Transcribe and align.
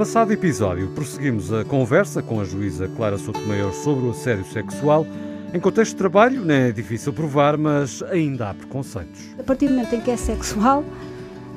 passado 0.00 0.32
episódio, 0.32 0.88
prosseguimos 0.94 1.52
a 1.52 1.62
conversa 1.62 2.22
com 2.22 2.40
a 2.40 2.44
juíza 2.44 2.88
Clara 2.96 3.18
Sotomayor 3.18 3.70
sobre 3.74 4.06
o 4.06 4.12
assédio 4.12 4.46
sexual. 4.46 5.06
Em 5.52 5.60
contexto 5.60 5.90
de 5.90 5.98
trabalho, 5.98 6.42
não 6.42 6.54
é 6.54 6.72
difícil 6.72 7.12
provar, 7.12 7.58
mas 7.58 8.02
ainda 8.04 8.48
há 8.48 8.54
preconceitos. 8.54 9.20
A 9.38 9.42
partir 9.42 9.68
do 9.68 9.74
momento 9.74 9.94
em 9.94 10.00
que 10.00 10.10
é 10.10 10.16
sexual, 10.16 10.82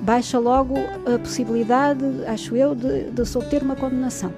baixa 0.01 0.37
logo 0.39 0.75
a 0.77 1.17
possibilidade, 1.17 2.03
acho 2.27 2.53
eu, 2.53 2.75
de, 2.75 3.11
de 3.11 3.25
se 3.25 3.37
obter 3.37 3.63
uma 3.63 3.77
condenação. 3.77 4.33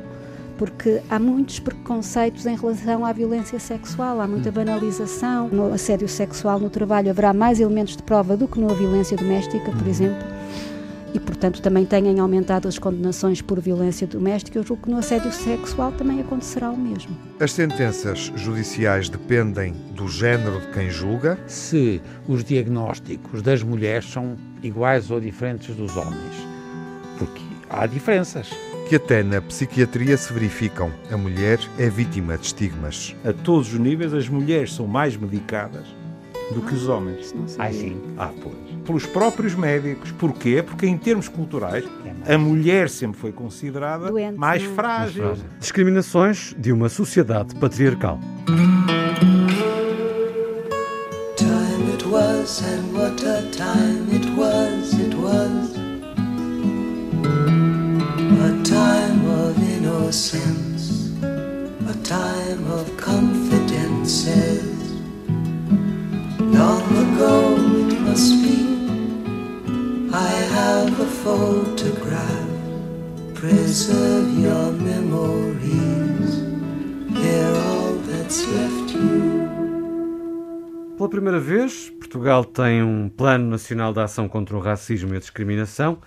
Porque 0.56 1.02
há 1.10 1.18
muitos 1.18 1.60
preconceitos 1.60 2.46
em 2.46 2.56
relação 2.56 3.04
à 3.04 3.12
violência 3.12 3.58
sexual, 3.58 4.22
há 4.22 4.28
muita 4.28 4.52
banalização. 4.52 5.48
No 5.48 5.74
assédio 5.74 6.08
sexual 6.08 6.60
no 6.60 6.70
trabalho 6.70 7.10
haverá 7.10 7.34
mais 7.34 7.60
elementos 7.60 7.98
de 7.98 8.04
prova 8.04 8.38
do 8.38 8.48
que 8.48 8.60
na 8.60 8.68
violência 8.68 9.18
doméstica, 9.18 9.72
por 9.72 9.88
exemplo 9.88 10.35
e, 11.16 11.20
portanto, 11.20 11.62
também 11.62 11.86
tenham 11.86 12.20
aumentado 12.20 12.68
as 12.68 12.78
condenações 12.78 13.42
por 13.42 13.58
violência 13.62 14.06
doméstica, 14.06 14.60
eu 14.60 14.64
julgo 14.64 14.84
que 14.84 14.90
no 14.90 14.98
assédio 14.98 15.32
sexual 15.32 15.94
também 15.94 16.20
acontecerá 16.20 16.70
o 16.70 16.78
mesmo. 16.78 17.18
As 17.40 17.54
sentenças 17.54 18.34
judiciais 18.36 19.08
dependem 19.08 19.74
do 19.94 20.10
género 20.10 20.60
de 20.60 20.68
quem 20.74 20.90
julga? 20.90 21.40
Se 21.48 22.02
os 22.28 22.44
diagnósticos 22.44 23.42
das 23.42 23.64
mulheres 23.64 24.12
são 24.12 24.36
iguais 24.62 25.10
ou 25.10 25.22
diferentes 25.22 25.74
dos 25.74 25.96
homens, 25.96 26.36
porque 27.18 27.42
há 27.70 27.88
diferenças. 27.88 28.50
Que 28.90 28.98
até 28.98 29.24
na 29.24 29.42
psiquiatria 29.42 30.18
se 30.18 30.34
verificam. 30.34 30.92
A 31.10 31.16
mulher 31.16 31.60
é 31.80 31.90
vítima 31.90 32.38
de 32.38 32.48
estigmas. 32.48 33.16
A 33.24 33.32
todos 33.32 33.72
os 33.74 33.80
níveis, 33.80 34.14
as 34.14 34.28
mulheres 34.28 34.74
são 34.74 34.86
mais 34.86 35.16
medicadas 35.16 35.88
do 36.54 36.62
que 36.62 36.76
os 36.76 36.90
homens. 36.90 37.34
Ah, 37.58 37.72
sim. 37.72 38.00
Ah, 38.18 38.32
pois. 38.44 38.65
Pelos 38.86 39.06
próprios 39.06 39.56
médicos. 39.56 40.12
Porquê? 40.12 40.62
Porque 40.62 40.86
em 40.86 40.98
termos 40.98 41.28
culturais, 41.28 41.84
a 42.28 42.38
mulher 42.38 42.90
sempre 42.90 43.20
foi 43.20 43.32
considerada 43.32 44.10
Doente, 44.10 44.38
mais 44.38 44.64
é? 44.64 44.68
frágil. 44.68 45.36
Discriminações 45.60 46.56
de 46.58 46.72
uma 46.72 46.90
sociedade 46.90 47.56
patriarcal. 47.56 48.20
Time 51.36 51.94
it 51.94 52.06
was, 52.08 52.62
and 52.62 52.94
what 52.94 53.24
a 53.26 53.42
time 53.52 54.08
it 54.12 54.28
was, 54.38 54.94
it 54.94 55.16
was. 55.16 55.76
A 58.42 58.64
time 58.64 59.26
of 59.28 59.58
innocence, 59.60 61.12
a 61.24 61.94
time 62.04 62.72
of 62.72 62.90
confidences. 62.98 63.35
Photograph. 71.36 72.48
Preserve 73.34 74.28
your 74.40 74.72
memories. 74.72 76.32
They're 77.10 77.56
all 77.68 77.96
that's 78.08 78.48
left 78.48 78.94
you. 78.94 79.46
Pela 80.98 81.10
primeira 81.10 81.40
vez, 81.40 81.90
Portugal 82.00 82.46
tem 82.46 82.82
um 82.82 83.10
Plano 83.10 83.50
Nacional 83.50 83.92
de 83.92 84.00
Ação 84.00 84.30
contra 84.30 84.56
o 84.56 84.62
Racismo 84.62 85.14
e 85.14 85.18
a 85.18 85.20
Discriminação, 85.20 85.98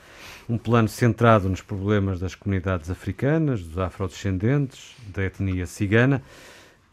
um 0.49 0.57
plano 0.57 0.89
centrado 0.89 1.47
nos 1.47 1.61
problemas 1.61 2.19
das 2.19 2.35
comunidades 2.35 2.91
africanas, 2.91 3.63
dos 3.63 3.79
afrodescendentes, 3.79 4.97
da 5.13 5.25
etnia 5.25 5.67
cigana, 5.67 6.23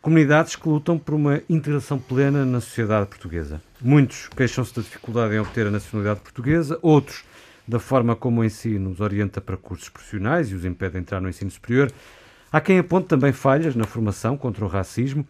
comunidades 0.02 0.58
que 0.58 0.68
lutam 0.68 0.98
por 0.98 1.16
uma 1.16 1.42
integração 1.50 1.98
plena 1.98 2.44
na 2.44 2.60
sociedade 2.60 3.08
portuguesa. 3.08 3.62
Muitos 3.82 4.28
queixam-se 4.36 4.76
da 4.76 4.82
dificuldade 4.82 5.34
em 5.34 5.40
obter 5.40 5.66
a 5.66 5.72
nacionalidade 5.72 6.20
portuguesa, 6.20 6.78
outros 6.82 7.24
da 7.68 7.80
forma 7.80 8.16
como 8.16 8.42
o 8.42 8.46
ensino 8.46 8.90
os 8.90 9.00
orienta 9.00 9.42
para 9.42 9.58
cursos 9.58 9.90
profissionais 9.90 10.52
e 10.52 10.56
os 10.56 10.66
impede 10.66 10.94
de 10.94 11.00
entrar 11.00 11.22
no 11.22 11.30
ensino 11.30 11.50
superior. 11.50 11.92
Há 12.52 12.62
quem 12.62 12.80
aponte 12.80 13.08
também 13.08 13.34
falhas 13.34 13.76
na 13.76 13.86
formação 13.86 14.38
contra 14.38 14.64
o 14.64 14.68
racismo. 14.68 15.28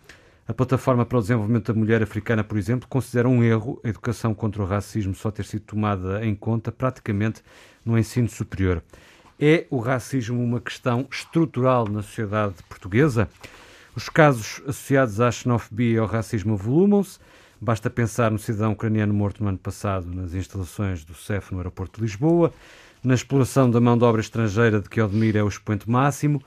A 0.48 0.54
Plataforma 0.54 1.06
para 1.06 1.18
o 1.18 1.22
Desenvolvimento 1.22 1.74
da 1.74 1.80
Mulher 1.80 2.04
Africana, 2.04 2.44
por 2.44 2.58
exemplo, 2.58 2.88
considera 2.88 3.28
um 3.28 3.44
erro 3.44 3.80
a 3.84 3.90
educação 3.90 4.34
contra 4.36 4.62
o 4.62 4.66
racismo 4.66 5.16
só 5.16 5.32
ter 5.32 5.44
sido 5.44 5.64
tomada 5.64 6.24
em 6.24 6.36
conta 6.36 6.72
praticamente 6.72 7.42
no 7.84 7.98
ensino 7.98 8.30
superior. 8.30 8.84
É 9.40 9.66
o 9.70 9.80
racismo 9.80 10.42
uma 10.42 10.62
questão 10.62 11.08
estrutural 11.10 11.88
na 11.90 12.04
sociedade 12.04 12.56
portuguesa? 12.70 13.28
Os 13.96 14.08
casos 14.08 14.62
associados 14.68 15.20
à 15.20 15.32
xenofobia 15.32 15.96
e 15.96 15.98
ao 15.98 16.06
racismo 16.06 16.54
avolumam-se. 16.54 17.18
Basta 17.60 17.90
pensar 17.90 18.32
no 18.32 18.38
cidadão 18.38 18.74
ucraniano 18.74 19.14
morto 19.14 19.42
no 19.42 19.50
ano 19.50 19.58
passado 19.58 20.08
nas 20.14 20.34
instalações 20.34 21.04
do 21.04 21.14
CEF 21.14 21.52
no 21.52 21.60
aeroporto 21.60 22.00
de 22.00 22.06
Lisboa, 22.06 22.54
na 23.04 23.14
exploração 23.14 23.70
da 23.70 23.80
mão 23.80 23.98
de 23.98 24.04
obra 24.04 24.22
estrangeira 24.22 24.82
de 24.82 24.90
que 24.90 25.02
Odmir 25.02 25.36
é 25.38 25.44
o 25.44 25.48
expoente 25.48 25.90
máximo, 25.90 26.42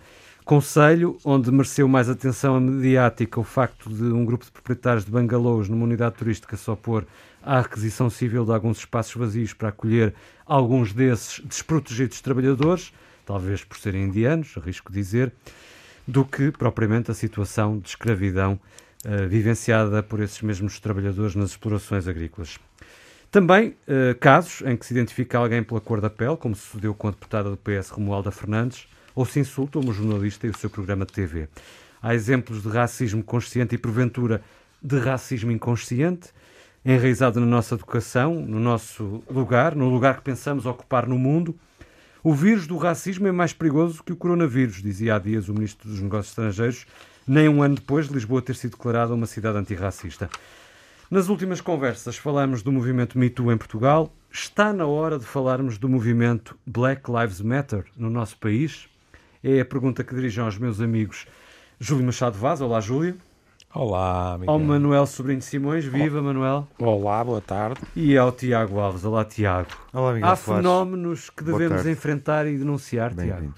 Conselho, 0.48 1.18
onde 1.26 1.52
mereceu 1.52 1.86
mais 1.86 2.08
atenção 2.08 2.58
mediática 2.58 3.38
o 3.38 3.44
facto 3.44 3.90
de 3.90 4.04
um 4.04 4.24
grupo 4.24 4.46
de 4.46 4.50
proprietários 4.50 5.04
de 5.04 5.10
bangalôs 5.10 5.68
numa 5.68 5.84
unidade 5.84 6.14
turística 6.14 6.56
se 6.56 6.70
opor 6.70 7.04
à 7.42 7.60
requisição 7.60 8.08
civil 8.08 8.46
de 8.46 8.52
alguns 8.52 8.78
espaços 8.78 9.14
vazios 9.14 9.52
para 9.52 9.68
acolher 9.68 10.14
alguns 10.46 10.94
desses 10.94 11.44
desprotegidos 11.44 12.22
trabalhadores, 12.22 12.94
talvez 13.26 13.62
por 13.62 13.76
serem 13.76 14.04
indianos, 14.04 14.54
arrisco 14.56 14.90
dizer, 14.90 15.34
do 16.06 16.24
que 16.24 16.50
propriamente 16.50 17.10
a 17.10 17.14
situação 17.14 17.78
de 17.78 17.90
escravidão 17.90 18.58
vivenciada 19.28 20.02
por 20.02 20.20
esses 20.20 20.42
mesmos 20.42 20.80
trabalhadores 20.80 21.34
nas 21.34 21.50
explorações 21.50 22.08
agrícolas. 22.08 22.58
Também 23.30 23.68
uh, 23.86 24.18
casos 24.18 24.62
em 24.62 24.74
que 24.74 24.86
se 24.86 24.94
identifica 24.94 25.36
alguém 25.36 25.62
pela 25.62 25.80
cor 25.80 26.00
da 26.00 26.08
pele, 26.08 26.36
como 26.36 26.54
sucedeu 26.54 26.94
com 26.94 27.08
a 27.08 27.10
deputada 27.10 27.50
do 27.50 27.58
PS 27.58 27.90
Romualda 27.90 28.30
Fernandes, 28.30 28.88
ou 29.14 29.26
se 29.26 29.38
insulta 29.38 29.78
um 29.78 29.92
jornalista 29.92 30.46
e 30.46 30.50
o 30.50 30.56
seu 30.56 30.70
programa 30.70 31.04
de 31.04 31.12
TV. 31.12 31.48
Há 32.00 32.14
exemplos 32.14 32.62
de 32.62 32.68
racismo 32.68 33.22
consciente 33.22 33.74
e, 33.74 33.78
porventura, 33.78 34.40
de 34.80 34.98
racismo 34.98 35.50
inconsciente, 35.50 36.30
enraizado 36.84 37.38
na 37.38 37.46
nossa 37.46 37.74
educação, 37.74 38.34
no 38.34 38.58
nosso 38.58 39.22
lugar, 39.28 39.74
no 39.74 39.90
lugar 39.90 40.18
que 40.18 40.22
pensamos 40.22 40.64
ocupar 40.64 41.06
no 41.06 41.18
mundo. 41.18 41.54
O 42.22 42.32
vírus 42.32 42.66
do 42.66 42.78
racismo 42.78 43.26
é 43.26 43.32
mais 43.32 43.52
perigoso 43.52 44.02
que 44.02 44.12
o 44.12 44.16
coronavírus, 44.16 44.80
dizia 44.80 45.16
há 45.16 45.18
dias 45.18 45.48
o 45.48 45.54
Ministro 45.54 45.88
dos 45.88 46.00
Negócios 46.00 46.30
Estrangeiros, 46.30 46.86
nem 47.28 47.48
um 47.48 47.62
ano 47.62 47.74
depois 47.74 48.08
de 48.08 48.14
Lisboa 48.14 48.40
ter 48.40 48.56
sido 48.56 48.72
declarada 48.72 49.14
uma 49.14 49.26
cidade 49.26 49.58
antirracista. 49.58 50.30
Nas 51.10 51.28
últimas 51.28 51.60
conversas 51.60 52.16
falamos 52.16 52.62
do 52.62 52.72
movimento 52.72 53.18
Me 53.18 53.30
Too 53.30 53.52
em 53.52 53.56
Portugal. 53.56 54.12
Está 54.30 54.72
na 54.72 54.86
hora 54.86 55.18
de 55.18 55.24
falarmos 55.24 55.78
do 55.78 55.88
movimento 55.88 56.56
Black 56.66 57.10
Lives 57.10 57.40
Matter 57.40 57.84
no 57.96 58.10
nosso 58.10 58.36
país? 58.38 58.88
É 59.42 59.60
a 59.60 59.64
pergunta 59.64 60.02
que 60.02 60.14
dirijo 60.14 60.42
aos 60.42 60.58
meus 60.58 60.80
amigos 60.80 61.26
Júlio 61.78 62.04
Machado 62.04 62.36
Vaz. 62.36 62.60
Olá, 62.60 62.80
Júlio. 62.80 63.16
Olá, 63.74 64.36
Miguel. 64.38 64.52
Ao 64.52 64.58
Manuel 64.58 65.06
Sobrinho 65.06 65.42
Simões. 65.42 65.84
Viva, 65.84 66.22
Manuel. 66.22 66.66
Olá, 66.78 67.22
boa 67.22 67.40
tarde. 67.40 67.80
E 67.94 68.16
ao 68.16 68.32
Tiago 68.32 68.80
Alves. 68.80 69.04
Olá, 69.04 69.24
Tiago. 69.24 69.68
Olá, 69.92 70.14
Miguel 70.14 70.30
Há 70.30 70.36
Soares. 70.36 70.64
fenómenos 70.64 71.30
que 71.30 71.44
devemos 71.44 71.86
enfrentar 71.86 72.46
e 72.46 72.56
denunciar, 72.56 73.14
Tiago. 73.14 73.54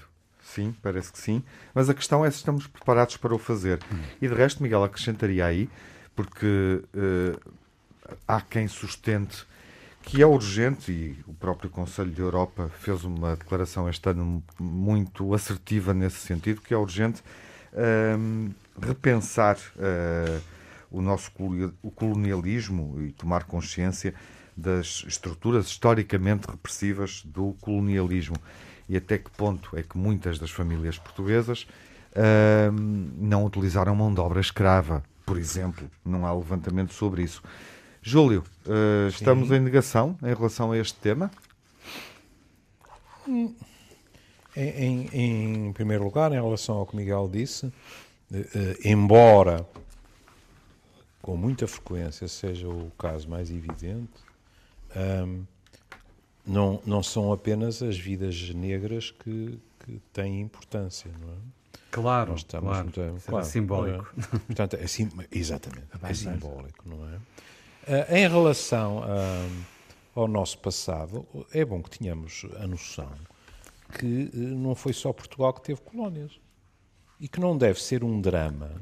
Sim, 0.53 0.75
parece 0.81 1.11
que 1.11 1.19
sim. 1.19 1.41
Mas 1.73 1.89
a 1.89 1.93
questão 1.93 2.25
é 2.25 2.29
se 2.29 2.37
estamos 2.37 2.67
preparados 2.67 3.15
para 3.15 3.33
o 3.33 3.37
fazer. 3.37 3.79
E 4.21 4.27
de 4.27 4.33
resto, 4.33 4.61
Miguel, 4.61 4.83
acrescentaria 4.83 5.45
aí, 5.45 5.69
porque 6.13 6.83
eh, 6.93 7.39
há 8.27 8.41
quem 8.41 8.67
sustente 8.67 9.45
que 10.03 10.21
é 10.21 10.25
urgente, 10.25 10.91
e 10.91 11.15
o 11.27 11.33
próprio 11.33 11.69
Conselho 11.69 12.11
da 12.11 12.21
Europa 12.21 12.69
fez 12.79 13.03
uma 13.03 13.35
declaração 13.35 13.87
este 13.87 14.09
ano 14.09 14.43
muito 14.59 15.33
assertiva 15.33 15.93
nesse 15.93 16.17
sentido, 16.17 16.59
que 16.59 16.73
é 16.73 16.77
urgente 16.77 17.23
ehm, 17.73 18.49
repensar 18.81 19.57
eh, 19.77 20.39
o 20.89 21.01
nosso 21.01 21.31
o 21.81 21.91
colonialismo 21.91 22.99
e 23.01 23.11
tomar 23.11 23.43
consciência 23.43 24.13
das 24.57 25.05
estruturas 25.07 25.67
historicamente 25.67 26.47
repressivas 26.49 27.21
do 27.23 27.55
colonialismo 27.61 28.35
e 28.91 28.97
até 28.97 29.17
que 29.17 29.31
ponto 29.31 29.77
é 29.77 29.83
que 29.83 29.97
muitas 29.97 30.37
das 30.37 30.51
famílias 30.51 30.97
portuguesas 30.97 31.65
ahm, 32.13 33.09
não 33.17 33.45
utilizaram 33.45 33.95
mão 33.95 34.13
de 34.13 34.19
obra 34.19 34.41
escrava, 34.41 35.01
por 35.25 35.37
exemplo. 35.37 35.89
Não 36.03 36.25
há 36.25 36.33
levantamento 36.33 36.93
sobre 36.93 37.23
isso. 37.23 37.41
Júlio, 38.01 38.43
eh, 38.67 39.07
estamos 39.07 39.49
em 39.51 39.59
negação 39.61 40.17
em 40.21 40.33
relação 40.33 40.73
a 40.73 40.77
este 40.77 40.95
tema? 40.99 41.31
Em, 43.27 43.55
em- 44.57 45.67
em 45.67 45.73
primeiro 45.73 46.03
lugar, 46.03 46.31
em 46.33 46.41
relação 46.41 46.75
ao 46.75 46.85
que 46.85 46.95
Miguel 46.95 47.29
disse, 47.31 47.71
eh, 48.33 48.77
embora 48.83 49.65
com 51.21 51.37
muita 51.37 51.67
frequência 51.67 52.27
seja 52.27 52.67
o 52.67 52.91
caso 52.97 53.29
mais 53.29 53.49
evidente, 53.51 54.09
ahm, 54.95 55.43
não, 56.51 56.81
não 56.85 57.01
são 57.03 57.31
apenas 57.31 57.81
as 57.81 57.97
vidas 57.97 58.49
negras 58.53 59.11
que, 59.11 59.59
que 59.79 59.99
têm 60.13 60.41
importância, 60.41 61.11
não 61.19 61.29
é? 61.33 61.37
Claro, 61.89 62.31
Nós 62.31 62.39
estamos 62.39 62.69
claro. 62.69 62.83
muito- 62.85 63.01
é 63.01 63.13
claro, 63.29 63.45
simbólico. 63.45 64.13
é. 64.17 64.37
Portanto, 64.39 64.75
é 64.75 64.87
sim, 64.87 65.09
exatamente, 65.31 65.87
é 66.03 66.13
simbólico, 66.13 66.87
não 66.87 67.05
é? 67.09 67.17
Ah, 67.87 68.17
em 68.17 68.27
relação 68.29 69.03
ah, 69.03 69.49
ao 70.15 70.27
nosso 70.27 70.57
passado, 70.59 71.25
é 71.53 71.65
bom 71.65 71.81
que 71.81 71.97
tenhamos 71.97 72.45
a 72.59 72.67
noção 72.67 73.11
que 73.99 74.29
eh, 74.33 74.37
não 74.37 74.73
foi 74.73 74.93
só 74.93 75.11
Portugal 75.11 75.51
que 75.53 75.61
teve 75.63 75.81
colónias. 75.81 76.39
E 77.19 77.27
que 77.27 77.39
não 77.41 77.57
deve 77.57 77.81
ser 77.81 78.03
um 78.03 78.19
drama 78.21 78.81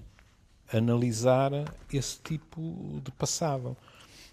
analisar 0.71 1.51
esse 1.91 2.19
tipo 2.19 3.01
de 3.03 3.11
passado. 3.11 3.75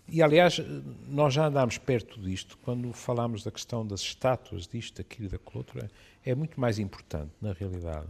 E, 0.09 0.23
aliás, 0.23 0.61
nós 1.09 1.35
já 1.35 1.47
andámos 1.47 1.79
perto 1.79 2.21
disto 2.21 2.57
quando 2.63 2.93
falámos 2.93 3.43
da 3.43 3.51
questão 3.51 3.85
das 3.85 4.01
estátuas, 4.01 4.67
disto, 4.67 4.99
daquilo, 4.99 5.29
daquilo 5.29 5.59
outro. 5.59 5.81
É, 5.85 6.31
é 6.31 6.35
muito 6.35 6.61
mais 6.61 6.79
importante, 6.79 7.33
na 7.41 7.53
realidade, 7.53 8.07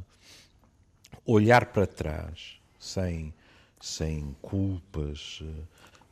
olhar 1.25 1.67
para 1.67 1.87
trás 1.87 2.59
sem, 2.79 3.33
sem 3.81 4.37
culpas, 4.43 5.41
eh, 5.43 5.63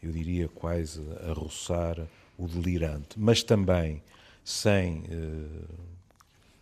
eu 0.02 0.12
diria 0.12 0.48
quase 0.48 1.02
a 1.28 1.32
roçar 1.32 1.98
o 2.38 2.48
delirante, 2.48 3.18
mas 3.18 3.42
também 3.42 4.02
sem 4.44 4.98
uh, 4.98 5.68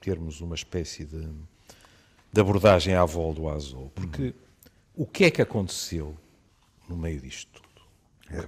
termos 0.01 0.41
uma 0.41 0.55
espécie 0.55 1.05
de, 1.05 1.29
de 2.33 2.41
abordagem 2.41 2.95
à 2.95 3.05
volta 3.05 3.41
do 3.41 3.49
azul. 3.49 3.91
Porque 3.95 4.23
uhum. 4.23 4.33
o 4.97 5.07
que 5.07 5.25
é 5.25 5.31
que 5.31 5.43
aconteceu 5.43 6.17
no 6.89 6.97
meio 6.97 7.21
disto 7.21 7.62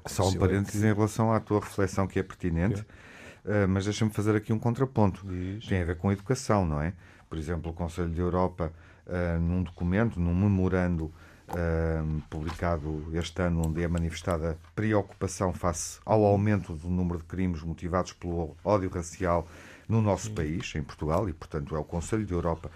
só 0.06 0.28
um 0.28 0.34
parênteses 0.34 0.82
em 0.82 0.92
relação 0.92 1.32
à 1.32 1.40
tua 1.40 1.60
reflexão 1.60 2.06
que 2.06 2.18
é 2.18 2.22
pertinente, 2.22 2.80
uh, 2.80 3.68
mas 3.68 3.84
deixa-me 3.84 4.10
fazer 4.10 4.36
aqui 4.36 4.52
um 4.52 4.58
contraponto. 4.58 5.26
Diz. 5.26 5.66
Tem 5.66 5.82
a 5.82 5.84
ver 5.84 5.96
com 5.96 6.08
a 6.08 6.12
educação, 6.12 6.66
não 6.66 6.80
é? 6.80 6.92
Por 7.28 7.38
exemplo, 7.38 7.70
o 7.70 7.74
Conselho 7.74 8.10
de 8.10 8.20
Europa, 8.20 8.72
uh, 9.06 9.40
num 9.40 9.62
documento, 9.62 10.20
num 10.20 10.34
memorando 10.34 11.04
uh, 11.48 12.22
publicado 12.30 13.10
este 13.12 13.42
ano, 13.42 13.66
onde 13.66 13.82
é 13.82 13.88
manifestada 13.88 14.58
preocupação 14.74 15.52
face 15.52 15.98
ao 16.04 16.24
aumento 16.24 16.74
do 16.74 16.88
número 16.88 17.18
de 17.18 17.24
crimes 17.24 17.62
motivados 17.62 18.12
pelo 18.12 18.56
ódio 18.64 18.90
racial 18.90 19.46
no 19.88 20.00
nosso 20.00 20.28
Sim. 20.28 20.34
país, 20.34 20.74
em 20.74 20.82
Portugal, 20.82 21.28
e 21.28 21.32
portanto 21.32 21.74
é 21.76 21.78
o 21.78 21.84
Conselho 21.84 22.24
de 22.24 22.32
Europa 22.32 22.70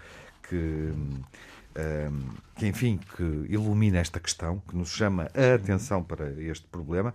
que, 0.47 0.91
que, 2.55 2.67
enfim, 2.67 2.99
que 3.15 3.23
ilumina 3.49 3.99
esta 3.99 4.19
questão, 4.19 4.61
que 4.67 4.75
nos 4.75 4.89
chama 4.89 5.29
a 5.33 5.55
atenção 5.55 6.03
para 6.03 6.31
este 6.41 6.65
problema, 6.67 7.13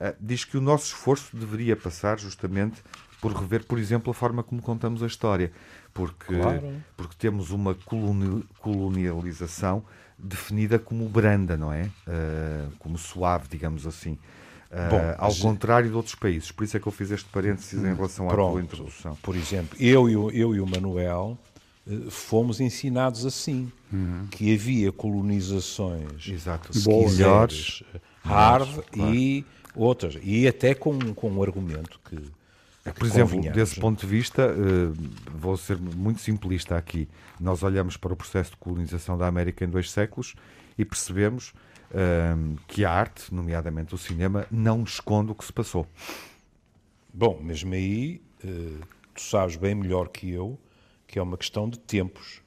uh, 0.00 0.14
diz 0.20 0.44
que 0.44 0.56
o 0.56 0.60
nosso 0.60 0.86
esforço 0.86 1.36
deveria 1.36 1.76
passar 1.76 2.18
justamente 2.18 2.82
por 3.20 3.32
rever, 3.32 3.64
por 3.64 3.78
exemplo, 3.78 4.10
a 4.10 4.14
forma 4.14 4.42
como 4.42 4.60
contamos 4.60 5.02
a 5.02 5.06
história, 5.06 5.50
porque, 5.92 6.34
claro. 6.34 6.62
porque 6.96 7.14
temos 7.18 7.50
uma 7.50 7.76
colonialização 8.60 9.82
definida 10.18 10.78
como 10.78 11.08
branda, 11.08 11.56
não 11.56 11.72
é? 11.72 11.84
Uh, 12.06 12.70
como 12.78 12.98
suave, 12.98 13.48
digamos 13.48 13.86
assim. 13.86 14.18
Uh, 14.70 14.90
Bom, 14.90 15.14
ao 15.18 15.34
contrário 15.36 15.88
de 15.88 15.94
outros 15.94 16.14
países. 16.14 16.50
Por 16.50 16.64
isso 16.64 16.76
é 16.76 16.80
que 16.80 16.86
eu 16.86 16.92
fiz 16.92 17.10
este 17.10 17.28
parênteses 17.30 17.82
em 17.82 17.94
relação 17.94 18.26
pronto, 18.26 18.48
à 18.48 18.52
tua 18.52 18.62
introdução. 18.62 19.16
Por 19.22 19.36
exemplo, 19.36 19.76
eu 19.80 20.08
e 20.08 20.16
o, 20.16 20.30
eu 20.30 20.54
e 20.54 20.60
o 20.60 20.66
Manuel 20.66 21.38
fomos 22.10 22.60
ensinados 22.60 23.24
assim, 23.24 23.70
uhum. 23.92 24.26
que 24.30 24.52
havia 24.52 24.90
colonizações 24.90 26.26
Exato. 26.26 26.70
melhores, 26.86 27.82
hard 28.22 28.68
claro. 28.90 29.14
e 29.14 29.44
outras. 29.74 30.18
E 30.22 30.48
até 30.48 30.74
com, 30.74 30.98
com 31.14 31.30
um 31.30 31.42
argumento 31.42 32.00
que 32.08 32.16
por 32.92 33.04
exemplo, 33.04 33.40
desse 33.52 33.80
ponto 33.80 34.00
de 34.00 34.06
vista, 34.06 34.48
uh, 34.48 34.94
vou 35.36 35.56
ser 35.56 35.76
muito 35.76 36.20
simplista 36.20 36.76
aqui. 36.76 37.08
Nós 37.40 37.64
olhamos 37.64 37.96
para 37.96 38.12
o 38.12 38.16
processo 38.16 38.52
de 38.52 38.56
colonização 38.58 39.18
da 39.18 39.26
América 39.26 39.64
em 39.64 39.68
dois 39.68 39.90
séculos 39.90 40.36
e 40.78 40.84
percebemos 40.84 41.48
uh, 41.90 42.56
que 42.68 42.84
a 42.84 42.92
arte, 42.92 43.34
nomeadamente 43.34 43.92
o 43.92 43.98
cinema, 43.98 44.46
não 44.52 44.84
esconde 44.84 45.32
o 45.32 45.34
que 45.34 45.44
se 45.44 45.52
passou. 45.52 45.84
Bom, 47.12 47.40
mesmo 47.42 47.74
aí, 47.74 48.20
tu 49.14 49.20
sabes 49.20 49.56
bem 49.56 49.74
melhor 49.74 50.08
que 50.08 50.30
eu 50.30 50.56
que 51.06 51.18
é 51.18 51.22
uma 51.22 51.36
questão 51.36 51.68
de 51.68 51.78
tempos. 51.78 52.42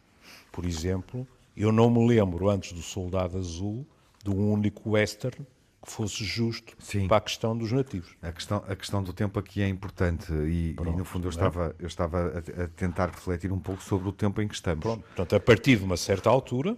Por 0.52 0.66
exemplo, 0.66 1.28
eu 1.56 1.72
não 1.72 1.90
me 1.90 2.06
lembro 2.08 2.50
antes 2.50 2.74
do 2.74 2.82
Soldado 2.82 3.38
Azul 3.38 3.86
de 4.24 4.30
um 4.30 4.52
único 4.52 4.92
western 4.92 5.46
que 5.82 5.92
fosse 5.92 6.24
justo 6.24 6.74
Sim. 6.78 7.08
para 7.08 7.18
a 7.18 7.22
questão 7.22 7.58
dos 7.58 7.72
nativos. 7.72 8.10
A 8.22 8.32
questão, 8.32 8.64
a 8.68 8.76
questão 8.76 9.02
do 9.02 9.14
tempo 9.14 9.40
aqui 9.40 9.62
é 9.62 9.68
importante 9.68 10.32
e, 10.32 10.74
Pronto, 10.76 10.94
e 10.94 10.98
no 10.98 11.06
fundo 11.06 11.28
eu 11.28 11.30
estava, 11.30 11.76
eu 11.80 11.88
estava 11.88 12.18
a, 12.20 12.64
a, 12.64 12.68
tentar 12.68 13.10
refletir 13.10 13.52
um 13.52 13.60
pouco 13.60 13.82
sobre 13.82 14.10
o 14.10 14.12
tempo 14.12 14.42
em 14.42 14.48
que 14.48 14.56
estamos. 14.56 14.82
Pronto, 14.82 15.04
portanto, 15.04 15.36
a 15.36 15.40
partir 15.40 15.78
de 15.78 15.86
uma 15.86 15.96
certa 15.96 16.30
altura, 16.30 16.76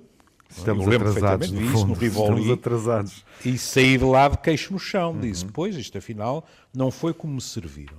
estamos 0.50 0.88
atrasados, 0.88 1.52
no 1.52 1.60
disso, 1.60 1.72
fundo, 1.72 1.94
Rivoli, 1.94 2.30
estamos 2.30 2.52
atrasados. 2.52 3.26
E 3.44 3.58
saí 3.58 3.98
de 3.98 4.04
lá 4.04 4.28
de 4.28 4.38
queixo 4.38 4.72
no 4.72 4.80
chão, 4.80 5.14
uhum. 5.14 5.20
disse, 5.20 5.46
pois, 5.46 5.76
isto 5.76 5.98
afinal 5.98 6.46
não 6.74 6.92
foi 6.92 7.14
como 7.14 7.34
me 7.34 7.42
serviram. 7.42 7.98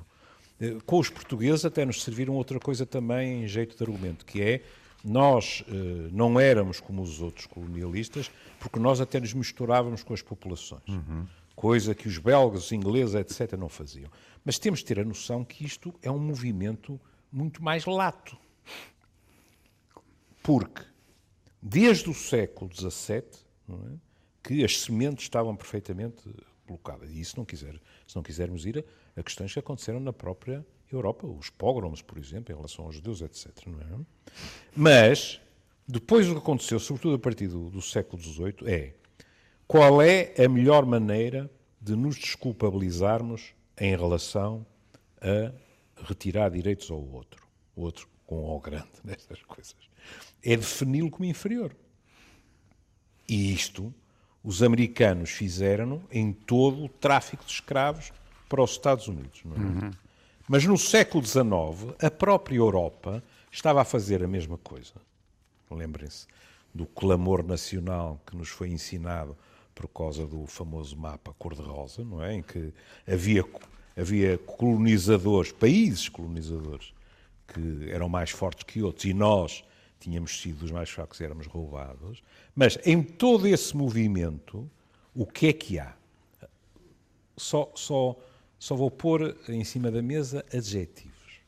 Eh, 0.63 0.79
com 0.87 1.01
os 1.01 1.11
portugueses 1.11 1.65
até 1.65 1.85
nos 1.85 2.05
serviram 2.05 2.35
outra 2.35 2.61
coisa 2.61 2.87
também 2.87 3.43
em 3.43 3.49
jeito 3.49 3.77
de 3.77 3.83
argumento, 3.83 4.25
que 4.25 4.41
é 4.41 4.63
nós 5.05 5.65
eh, 5.67 6.09
não 6.13 6.39
éramos 6.39 6.79
como 6.79 7.03
os 7.03 7.21
outros 7.21 7.47
colonialistas, 7.47 8.31
porque 8.61 8.79
nós 8.79 9.01
até 9.01 9.19
nos 9.19 9.35
misturávamos 9.35 10.05
com 10.05 10.15
as 10.15 10.23
populações. 10.23 10.87
Uhum. 10.87 11.27
Coisa 11.57 11.97
que 11.97 12.07
os 12.07 12.17
belgas, 12.17 12.67
os 12.67 12.73
ingleses, 12.73 13.17
etc., 13.17 13.59
não 13.59 13.69
faziam. 13.69 14.09
Mas 14.45 14.59
temos 14.59 14.79
de 14.79 14.87
ter 14.87 15.01
a 15.01 15.05
noção 15.05 15.45
que 15.45 15.65
isto 15.65 15.93
é 16.01 16.11
um 16.11 16.19
movimento 16.19 17.01
muito 17.31 17.63
mais 17.63 17.85
lato. 17.85 18.37
Porque, 20.43 20.83
desde 21.61 22.09
o 22.09 22.15
século 22.15 22.71
XVII, 22.73 23.23
é, 23.69 23.75
que 24.43 24.65
as 24.65 24.81
sementes 24.81 25.25
estavam 25.25 25.55
perfeitamente 25.55 26.23
colocadas. 26.67 27.11
E 27.11 27.21
isso 27.21 27.37
não 27.37 27.45
quiser, 27.45 27.75
se 28.07 28.17
não 28.17 28.23
quisermos 28.23 28.67
ir 28.67 28.85
a, 29.17 29.21
a 29.21 29.23
questões 29.23 29.53
que 29.53 29.59
aconteceram 29.59 30.01
na 30.01 30.13
própria 30.13 30.65
Europa, 30.91 31.27
os 31.27 31.51
pogroms, 31.51 32.03
por 32.03 32.19
exemplo, 32.19 32.53
em 32.53 32.57
relação 32.57 32.85
aos 32.85 32.95
judeus, 32.95 33.21
etc. 33.23 33.49
É? 33.67 34.31
Mas, 34.75 35.41
depois 35.87 36.29
o 36.29 36.33
que 36.33 36.39
aconteceu, 36.39 36.79
sobretudo 36.79 37.15
a 37.15 37.19
partir 37.19 37.49
do, 37.49 37.71
do 37.71 37.81
século 37.81 38.23
XVIII, 38.23 38.55
é 38.67 38.95
qual 39.67 40.03
é 40.03 40.35
a 40.39 40.49
melhor 40.49 40.85
maneira 40.85 41.51
de 41.81 41.97
nos 41.97 42.17
desculpabilizarmos 42.17 43.55
em 43.79 43.97
relação 43.97 44.67
a 45.21 45.53
retirar 46.05 46.51
direitos 46.51 46.91
ao 46.91 47.01
outro, 47.01 47.47
o 47.75 47.83
outro 47.83 48.09
com 48.27 48.45
O 48.45 48.61
grande, 48.61 48.89
nestas 49.05 49.43
coisas. 49.43 49.77
É 50.43 50.57
defini-lo 50.57 51.11
como 51.11 51.25
inferior. 51.25 51.75
E 53.29 53.53
isto 53.53 53.95
os 54.45 54.63
americanos 54.63 55.31
fizeram 55.31 56.03
em 56.11 56.33
todo 56.33 56.85
o 56.85 56.89
tráfico 56.89 57.45
de 57.45 57.53
escravos 57.53 58.13
para 58.49 58.63
os 58.63 58.73
Estados 58.73 59.09
Unidos. 59.09 59.43
É? 59.45 59.59
Uhum. 59.59 59.91
Mas 60.49 60.65
no 60.65 60.77
século 60.77 61.25
XIX, 61.25 61.95
a 62.03 62.11
própria 62.11 62.57
Europa 62.57 63.23
estava 63.51 63.83
a 63.83 63.85
fazer 63.85 64.23
a 64.23 64.27
mesma 64.27 64.59
coisa. 64.59 64.95
Lembrem-se 65.71 66.27
do 66.75 66.87
clamor 66.87 67.45
nacional 67.45 68.21
que 68.27 68.37
nos 68.37 68.49
foi 68.49 68.71
ensinado 68.71 69.37
por 69.75 69.89
causa 69.89 70.27
do 70.27 70.47
famoso 70.47 70.97
mapa 70.97 71.35
cor-de-rosa, 71.39 72.05
não 72.05 72.23
é? 72.23 72.35
Em 72.35 72.43
que 72.43 72.73
havia, 73.07 73.45
havia 73.97 74.39
colonizadores, 74.39 75.53
países 75.53 76.09
colonizadores, 76.09 76.93
que 77.49 77.91
eram 77.91 78.09
mais 78.09 78.31
fortes 78.31 78.65
que 78.65 78.83
outros 78.83 79.05
e 79.05 79.15
nós 79.15 79.65
tínhamos 80.03 80.41
sido 80.41 80.65
os 80.65 80.71
mais 80.71 80.91
fracos 80.91 81.21
e 81.21 81.25
éramos 81.25 81.47
roubados. 81.47 82.23
Mas 82.55 82.79
em 82.85 83.03
todo 83.03 83.47
esse 83.47 83.77
movimento, 83.77 84.71
o 85.15 85.27
que 85.27 85.49
é 85.49 85.53
que 85.53 85.79
há? 85.79 85.95
Só, 87.37 87.73
só 87.75 88.17
só 88.63 88.77
vou 88.77 88.93
pôr 88.93 89.37
em 89.49 89.65
cima 89.65 89.91
da 89.91 90.01
mesa 90.01 90.47
adjetivos. 90.55 91.41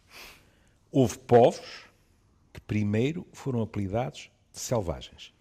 Houve 0.90 1.16
povos 1.16 1.84
que 2.52 2.60
primeiro 2.60 3.24
foram 3.32 3.62
apelidados 3.62 4.32
de 4.52 4.58
selvagens, 4.58 5.32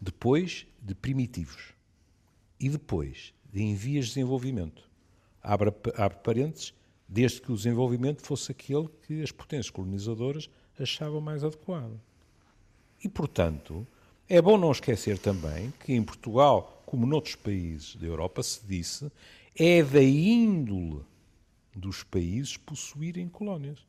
depois 0.00 0.66
de 0.80 0.94
primitivos 0.94 1.74
e 2.58 2.70
depois 2.70 3.34
de 3.52 3.62
em 3.62 3.74
vias 3.74 4.06
de 4.06 4.12
desenvolvimento. 4.12 4.88
Abre, 5.42 5.74
abre 5.94 6.18
parênteses, 6.20 6.72
desde 7.06 7.42
que 7.42 7.52
o 7.52 7.56
desenvolvimento 7.56 8.22
fosse 8.22 8.50
aquele 8.50 8.88
que 9.06 9.22
as 9.22 9.30
potências 9.30 9.68
colonizadoras 9.68 10.48
achavam 10.82 11.20
mais 11.20 11.44
adequado. 11.44 12.00
E, 13.02 13.08
portanto, 13.08 13.86
é 14.28 14.40
bom 14.40 14.58
não 14.58 14.70
esquecer 14.70 15.18
também 15.18 15.72
que 15.80 15.92
em 15.92 16.02
Portugal, 16.02 16.82
como 16.86 17.06
noutros 17.06 17.34
países 17.34 17.96
da 17.96 18.06
Europa, 18.06 18.42
se 18.42 18.64
disse 18.66 19.10
é 19.56 19.82
da 19.82 20.02
índole 20.02 21.04
dos 21.74 22.02
países 22.02 22.56
possuírem 22.56 23.28
colónias. 23.28 23.86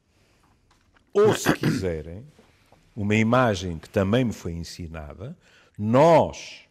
Ou, 1.13 1.35
se 1.35 1.53
quiserem, 1.53 2.25
uma 2.95 3.15
imagem 3.15 3.77
que 3.77 3.89
também 3.89 4.25
me 4.25 4.33
foi 4.33 4.53
ensinada, 4.53 5.37
nós 5.77 6.65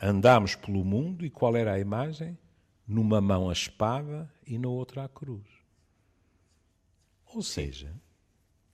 andámos 0.00 0.54
pelo 0.54 0.84
mundo 0.84 1.24
e 1.24 1.30
qual 1.30 1.56
era 1.56 1.72
a 1.72 1.80
imagem? 1.80 2.38
Numa 2.86 3.20
mão 3.20 3.48
a 3.48 3.52
espada 3.52 4.30
e 4.46 4.58
na 4.58 4.68
outra 4.68 5.04
a 5.04 5.08
cruz. 5.08 5.46
Ou 7.34 7.42
seja, 7.42 7.92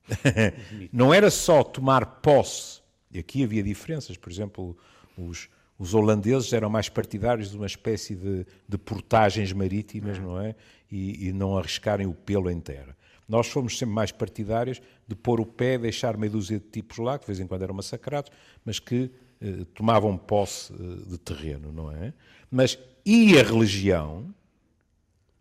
não 0.91 1.13
era 1.13 1.29
só 1.29 1.63
tomar 1.63 2.05
posse, 2.21 2.81
e 3.11 3.19
aqui 3.19 3.43
havia 3.43 3.63
diferenças, 3.63 4.17
por 4.17 4.31
exemplo, 4.31 4.77
os, 5.17 5.49
Os 5.77 5.93
holandeses 5.93 6.53
eram 6.53 6.69
mais 6.69 6.89
partidários 6.89 7.49
de 7.49 7.57
uma 7.57 7.65
espécie 7.65 8.15
de, 8.15 8.45
de 8.67 8.77
portagens 8.77 9.51
marítimas, 9.51 10.19
não 10.19 10.39
é? 10.39 10.53
E, 10.91 11.27
e 11.27 11.33
não 11.33 11.57
arriscarem 11.57 12.05
o 12.05 12.13
pelo 12.13 12.49
em 12.51 12.59
terra. 12.59 12.95
Nós 13.27 13.47
fomos 13.47 13.77
sempre 13.77 13.95
mais 13.95 14.11
partidários 14.11 14.81
de 15.07 15.15
pôr 15.15 15.39
o 15.39 15.45
pé, 15.45 15.77
deixar 15.77 16.17
meia 16.17 16.29
dúzia 16.31 16.59
de 16.59 16.65
tipos 16.65 16.97
lá, 16.99 17.17
que 17.17 17.25
de 17.25 17.27
vez 17.27 17.39
em 17.39 17.47
quando 17.47 17.63
eram 17.63 17.73
massacrados, 17.73 18.31
mas 18.65 18.77
que 18.79 19.09
eh, 19.41 19.65
tomavam 19.73 20.17
posse 20.17 20.73
eh, 20.73 21.09
de 21.09 21.17
terreno, 21.17 21.71
não 21.71 21.91
é? 21.91 22.13
Mas 22.51 22.77
e 23.05 23.39
a 23.39 23.43
religião 23.43 24.33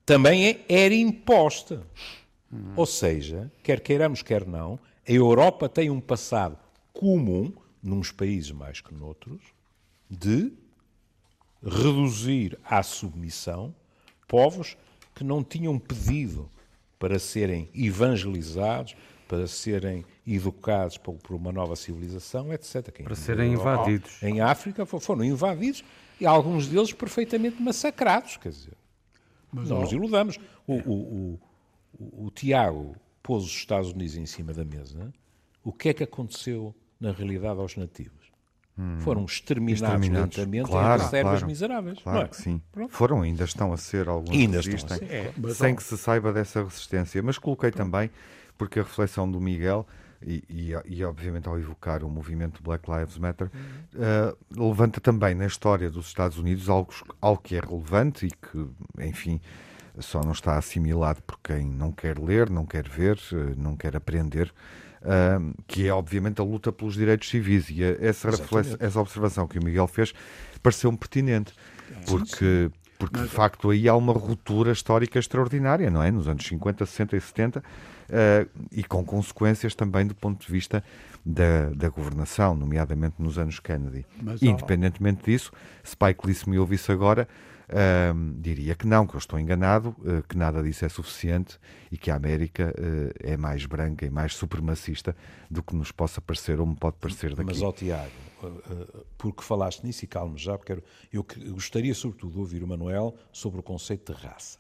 também 0.07 0.47
é- 0.49 0.65
era 0.69 0.95
imposta. 0.95 1.83
Ou 2.77 2.85
seja, 2.87 3.51
quer 3.63 3.81
queiramos, 3.81 4.23
quer 4.23 4.45
não, 4.47 4.79
a 5.09 5.13
Europa 5.13 5.69
tem 5.69 5.89
um 5.91 6.01
passado 6.01 6.59
comum, 6.93 7.53
nos 7.83 8.11
países 8.11 8.51
mais 8.51 8.81
que 8.81 8.93
noutros, 8.93 9.41
de 10.11 10.53
reduzir 11.65 12.59
à 12.65 12.83
submissão 12.83 13.75
povos 14.27 14.77
que 15.15 15.23
não 15.25 15.43
tinham 15.45 15.79
pedido 15.79 16.49
para 16.99 17.19
serem 17.19 17.69
evangelizados, 17.75 18.95
para 19.29 19.47
serem 19.47 20.05
educados 20.27 20.99
por 20.99 21.17
uma 21.35 21.53
nova 21.53 21.77
civilização, 21.77 22.53
etc. 22.53 22.91
Quem- 22.93 23.05
Para 23.05 23.15
serem 23.15 23.53
invadidos. 23.53 24.23
Em 24.23 24.41
África 24.41 24.85
fo- 24.85 25.01
foram 25.01 25.25
invadidos 25.25 25.85
e 26.21 26.27
alguns 26.27 26.67
deles 26.67 26.93
perfeitamente 26.93 27.61
massacrados, 27.63 28.37
quer 28.37 28.51
dizer. 28.51 28.75
não 29.53 29.81
nos 29.81 29.93
iludamos. 29.93 30.39
O, 30.67 30.75
o, 30.75 31.41
o, 31.93 32.27
o, 32.27 32.31
Tiago 32.31 32.97
pôs 33.23 33.45
os 33.45 33.51
Estados 33.51 33.93
Unidos 33.93 34.17
em 34.17 34.27
cima 34.27 34.53
da 34.53 34.65
mesa. 34.65 35.13
O 35.63 35.73
que 35.73 35.91
é 35.91 35.95
que 35.95 36.05
aconteceu 36.05 36.75
na 37.01 37.13
realidade 37.13 37.61
aos 37.61 37.77
nativos? 37.77 38.21
Foram 39.01 39.25
exterminados, 39.25 39.83
Exterminados. 39.83 40.37
lentamente 40.37 40.71
Claro, 40.71 41.03
em 41.03 41.05
reservas 41.05 41.33
claro. 41.33 41.47
miseráveis. 41.47 41.99
Claro 42.03 42.25
é? 42.25 42.29
que 42.29 42.37
sim. 42.37 42.63
Pronto. 42.73 42.93
Foram, 42.93 43.23
ainda 43.23 43.45
estão 43.45 43.73
a 43.73 43.77
ser 43.77 44.09
alguns 44.09 44.35
Ainda 44.35 44.57
resistem, 44.57 44.99
ser. 44.99 45.05
É, 45.13 45.35
sem 45.55 45.75
que 45.75 45.83
se 45.83 45.99
saiba 45.99 46.33
dessa 46.33 46.63
resistência. 46.63 47.23
Mas 47.23 47.37
coloquei 47.37 47.71
também, 47.71 48.11
porque 48.57 48.81
a 48.81 48.83
reflexão 48.83 49.31
do 49.31 49.39
Miguel, 49.39 49.87
e, 50.23 50.43
e, 50.49 50.73
e, 50.87 51.05
obviamente 51.05 51.49
ao 51.49 51.59
evocar 51.59 52.05
o 52.05 52.09
movimento 52.09 52.63
Black 52.63 52.91
Lives 52.91 53.19
Matter, 53.19 53.51
eh, 53.99 54.35
levanta 54.55 55.01
também 55.01 55.35
na 55.35 55.47
história 55.47 55.91
dos 55.91 56.07
Estados 56.07 56.39
Unidos 56.39 56.69
algo, 56.69 56.93
algo 57.21 57.41
que 57.41 57.57
é 57.57 57.61
relevante 57.61 58.27
e 58.27 58.31
que, 58.31 58.67
enfim, 58.99 59.41
só 60.01 60.21
não 60.21 60.33
está 60.33 60.57
assimilado 60.57 61.23
por 61.23 61.39
quem 61.43 61.67
não 61.67 61.93
quer 61.93 62.19
ler, 62.19 62.51
não 62.51 62.67
quer 62.67 62.89
ver, 62.89 63.19
eh, 63.33 63.55
não 63.57 63.77
quer 63.77 63.97
aprender, 63.97 64.53
que 65.67 65.87
é 65.87 65.93
obviamente 65.93 66.41
a 66.41 66.45
luta 66.45 66.71
pelos 66.71 66.95
direitos 66.95 67.29
civis. 67.29 67.71
E 67.71 67.83
eh, 67.83 67.97
essa, 68.01 68.31
reflexão, 68.31 68.77
essa 68.79 69.01
observação 69.01 69.49
que 69.49 69.59
o 69.59 69.65
Miguel 69.65 69.87
fez 69.87 70.13
pareceu-me 70.63 70.99
pertinente, 70.99 71.55
porque, 72.07 72.71
porque 72.99 73.21
de 73.21 73.29
facto 73.29 73.71
aí 73.71 73.89
há 73.89 73.97
uma 73.97 74.13
ruptura 74.13 74.73
histórica 74.73 75.19
extraordinária, 75.19 75.91
não 75.91 76.03
é? 76.03 76.11
Nos 76.11 76.29
anos 76.29 76.45
50, 76.47 76.85
60 76.85 77.17
e 77.17 77.21
70, 77.21 77.65
ah, 78.13 78.47
e 78.73 78.83
com 78.83 79.05
consequências 79.05 79.75
também 79.75 80.07
do 80.07 80.15
ponto 80.15 80.45
de 80.45 80.53
vista 80.53 80.83
da, 81.25 81.71
da 81.71 81.89
governação, 81.89 82.57
nomeadamente 82.57 83.17
nos 83.19 83.39
anos 83.39 83.61
Kennedy. 83.61 84.05
Mas, 84.21 84.43
Independentemente 84.43 85.25
disso, 85.25 85.53
Spike 85.87 86.27
Lee, 86.27 86.35
se 86.35 86.49
me 86.49 86.59
ouvisse 86.59 86.91
agora, 86.91 87.29
ah, 87.73 88.13
diria 88.39 88.75
que 88.75 88.87
não, 88.87 89.07
que 89.07 89.15
eu 89.15 89.19
estou 89.19 89.39
enganado, 89.39 89.95
ah, 90.05 90.23
que 90.29 90.37
nada 90.37 90.63
disso 90.63 90.85
é 90.85 90.89
suficiente 90.89 91.59
e 91.91 91.97
que 91.97 92.11
a 92.11 92.17
América 92.17 92.75
ah, 92.77 93.13
é 93.21 93.37
mais 93.37 93.65
branca 93.67 94.05
e 94.05 94.11
mais 94.11 94.35
supremacista 94.35 95.17
do 95.51 95.63
que 95.63 95.75
nos 95.75 95.93
possa 95.93 96.21
parecer 96.21 96.61
ou 96.61 96.67
me 96.67 96.77
pode 96.77 96.97
parecer 96.99 97.31
daqui. 97.35 97.45
Mas, 97.51 97.63
ó 97.63 97.73
Tiago, 97.73 98.11
uh, 98.43 98.47
uh, 98.47 99.07
porque 99.17 99.43
falaste 99.43 99.85
nisso 99.85 100.05
e 100.05 100.09
calmo 100.09 100.37
já, 100.37 100.57
porque 100.59 100.73
eu, 100.73 100.83
eu 101.13 101.55
gostaria 101.55 101.95
sobretudo 101.95 102.33
de 102.33 102.39
ouvir 102.39 102.63
o 102.63 102.67
Manuel 102.67 103.15
sobre 103.33 103.61
o 103.61 103.63
conceito 103.63 104.13
de 104.13 104.21
raça. 104.21 104.59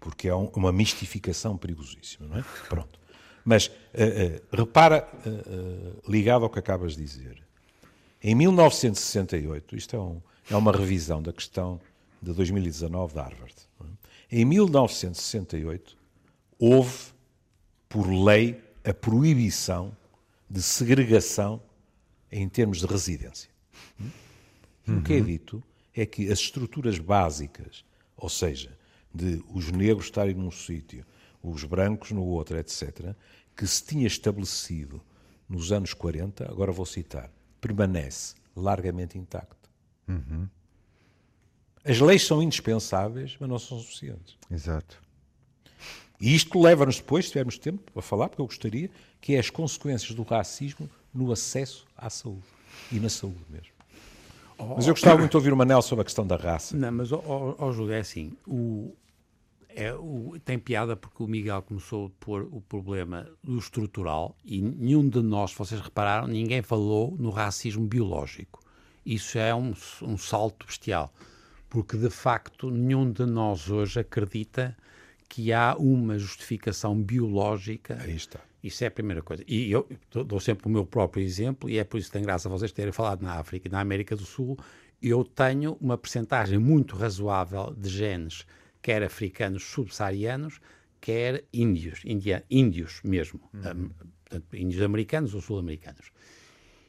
Porque 0.00 0.28
é 0.28 0.34
um- 0.34 0.50
uma 0.54 0.70
mistificação 0.72 1.56
perigosíssima, 1.56 2.28
não 2.28 2.38
é? 2.38 2.44
Pronto. 2.68 3.00
Mas 3.44 3.66
uh, 3.66 3.70
uh, 3.70 4.56
repara, 4.56 5.08
uh, 5.26 5.28
uh, 5.30 6.10
ligado 6.10 6.44
ao 6.44 6.50
que 6.50 6.58
acabas 6.58 6.94
de 6.96 7.02
dizer, 7.02 7.42
em 8.22 8.34
1968, 8.34 9.76
isto 9.76 9.96
é, 9.96 9.98
um- 9.98 10.20
é 10.50 10.56
uma 10.56 10.72
revisão 10.72 11.22
da 11.22 11.32
questão 11.32 11.80
de 12.24 12.32
2019 12.32 13.14
da 13.14 13.22
Harvard, 13.22 13.54
é? 13.80 14.40
em 14.40 14.44
1968 14.44 15.96
houve, 16.58 17.12
por 17.88 18.06
lei, 18.08 18.62
a 18.82 18.92
proibição 18.92 19.96
de 20.48 20.62
segregação 20.62 21.62
em 22.30 22.48
termos 22.48 22.78
de 22.78 22.86
residência. 22.86 23.50
O 24.86 25.02
que 25.02 25.14
é 25.14 25.20
dito 25.20 25.62
é 25.94 26.04
que 26.04 26.30
as 26.30 26.40
estruturas 26.40 26.98
básicas, 26.98 27.84
ou 28.16 28.28
seja, 28.28 28.76
de 29.14 29.42
os 29.52 29.70
negros 29.70 30.06
estarem 30.06 30.34
num 30.34 30.50
sítio, 30.50 31.06
os 31.42 31.64
brancos 31.64 32.10
no 32.10 32.24
outro, 32.24 32.58
etc., 32.58 33.14
que 33.56 33.66
se 33.66 33.84
tinha 33.84 34.06
estabelecido 34.06 35.00
nos 35.48 35.70
anos 35.70 35.94
40, 35.94 36.50
agora 36.50 36.72
vou 36.72 36.86
citar, 36.86 37.30
permanece 37.60 38.34
largamente 38.56 39.16
intacto. 39.16 39.70
As 41.84 42.00
leis 42.00 42.26
são 42.26 42.42
indispensáveis, 42.42 43.36
mas 43.38 43.48
não 43.48 43.58
são 43.58 43.78
suficientes. 43.78 44.36
Exato. 44.50 45.02
E 46.20 46.34
isto 46.34 46.58
leva-nos 46.60 46.96
depois, 46.96 47.26
se 47.26 47.32
tivermos 47.32 47.58
tempo, 47.58 47.82
a 47.98 48.00
falar, 48.00 48.28
porque 48.28 48.40
eu 48.40 48.46
gostaria, 48.46 48.90
que 49.20 49.34
é 49.34 49.38
as 49.38 49.50
consequências 49.50 50.14
do 50.14 50.22
racismo 50.22 50.88
no 51.12 51.30
acesso 51.30 51.86
à 51.96 52.08
saúde. 52.08 52.44
E 52.90 52.98
na 52.98 53.08
saúde 53.08 53.44
mesmo. 53.50 53.74
Mas 54.76 54.86
eu 54.86 54.94
gostava 54.94 55.18
muito 55.18 55.32
de 55.32 55.36
ouvir 55.36 55.52
o 55.52 55.56
Manel 55.56 55.82
sobre 55.82 56.02
a 56.02 56.04
questão 56.04 56.26
da 56.26 56.36
raça. 56.36 56.76
Não, 56.76 56.90
mas, 56.92 57.12
ó, 57.12 57.22
ó, 57.26 57.54
ó, 57.58 57.72
Júlio, 57.72 57.92
é 57.92 57.98
assim, 57.98 58.32
o, 58.46 58.94
é, 59.68 59.92
o, 59.92 60.36
tem 60.44 60.58
piada 60.58 60.96
porque 60.96 61.22
o 61.22 61.26
Miguel 61.26 61.60
começou 61.62 62.06
a 62.06 62.24
pôr 62.24 62.48
o 62.52 62.60
problema 62.60 63.28
do 63.42 63.58
estrutural 63.58 64.36
e 64.44 64.62
nenhum 64.62 65.08
de 65.08 65.20
nós, 65.20 65.52
vocês 65.52 65.80
repararam, 65.80 66.28
ninguém 66.28 66.62
falou 66.62 67.14
no 67.18 67.30
racismo 67.30 67.84
biológico. 67.84 68.60
Isso 69.04 69.36
é 69.36 69.54
um, 69.54 69.74
um 70.02 70.16
salto 70.16 70.66
bestial, 70.66 71.12
porque 71.74 71.96
de 71.96 72.08
facto 72.08 72.70
nenhum 72.70 73.10
de 73.10 73.26
nós 73.26 73.68
hoje 73.68 73.98
acredita 73.98 74.76
que 75.28 75.52
há 75.52 75.74
uma 75.76 76.16
justificação 76.16 76.94
biológica 77.02 77.98
Aí 78.00 78.14
está. 78.14 78.38
isso 78.62 78.84
é 78.84 78.86
a 78.86 78.90
primeira 78.92 79.20
coisa. 79.22 79.42
E 79.48 79.72
eu 79.72 79.88
dou- 80.24 80.38
sempre 80.38 80.68
o 80.68 80.70
meu 80.70 80.86
próprio 80.86 81.20
exemplo, 81.24 81.68
e 81.68 81.76
é 81.76 81.82
por 81.82 81.98
isso 81.98 82.08
que 82.08 82.12
tem 82.12 82.22
graça 82.22 82.48
vocês 82.48 82.70
terem 82.70 82.92
falado 82.92 83.22
na 83.22 83.32
África 83.40 83.66
e 83.66 83.70
na 83.72 83.80
América 83.80 84.14
do 84.14 84.24
Sul. 84.24 84.56
Eu 85.02 85.24
tenho 85.24 85.76
uma 85.80 85.98
percentagem 85.98 86.60
muito 86.60 86.94
razoável 86.94 87.74
de 87.76 87.88
genes, 87.88 88.46
quer 88.80 89.02
africanos 89.02 89.64
subsaarianos, 89.64 90.60
quer 91.00 91.42
índios, 91.52 92.02
india, 92.04 92.44
índios 92.48 93.00
mesmo, 93.02 93.40
Am- 93.64 93.90
portanto, 94.22 94.56
índios 94.56 94.80
americanos 94.80 95.34
ou 95.34 95.40
sul-americanos. 95.40 96.12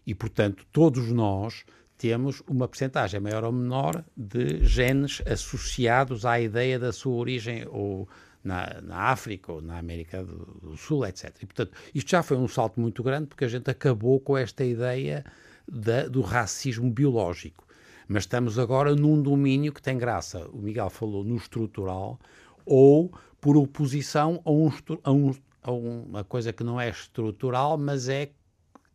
E, 0.05 0.13
portanto, 0.13 0.63
todos 0.71 1.09
nós 1.11 1.65
temos 1.97 2.41
uma 2.47 2.67
percentagem 2.67 3.19
maior 3.19 3.43
ou 3.43 3.51
menor 3.51 4.03
de 4.15 4.63
genes 4.65 5.21
associados 5.25 6.25
à 6.25 6.39
ideia 6.39 6.77
da 6.77 6.91
sua 6.91 7.13
origem 7.15 7.65
ou 7.69 8.07
na, 8.43 8.79
na 8.81 8.97
África 9.03 9.51
ou 9.53 9.61
na 9.61 9.77
América 9.77 10.23
do, 10.23 10.45
do 10.61 10.77
Sul, 10.77 11.05
etc. 11.05 11.35
E, 11.41 11.45
portanto, 11.45 11.71
isto 11.93 12.09
já 12.11 12.21
foi 12.21 12.37
um 12.37 12.47
salto 12.47 12.79
muito 12.79 13.01
grande 13.01 13.27
porque 13.27 13.45
a 13.45 13.47
gente 13.47 13.69
acabou 13.71 14.19
com 14.19 14.37
esta 14.37 14.63
ideia 14.63 15.23
da- 15.67 16.07
do 16.07 16.21
racismo 16.21 16.89
biológico. 16.91 17.65
Mas 18.07 18.23
estamos 18.23 18.59
agora 18.59 18.95
num 18.95 19.19
domínio 19.19 19.73
que 19.73 19.81
tem 19.81 19.97
graça. 19.97 20.47
O 20.53 20.57
Miguel 20.59 20.89
falou 20.91 21.23
no 21.23 21.35
estrutural 21.37 22.19
ou 22.65 23.11
por 23.41 23.57
oposição 23.57 24.41
a, 24.45 24.51
um, 24.51 24.71
a, 25.03 25.11
um- 25.11 25.33
a 25.63 25.71
uma 25.71 26.23
coisa 26.23 26.53
que 26.53 26.63
não 26.63 26.79
é 26.79 26.89
estrutural, 26.89 27.77
mas 27.77 28.09
é, 28.09 28.29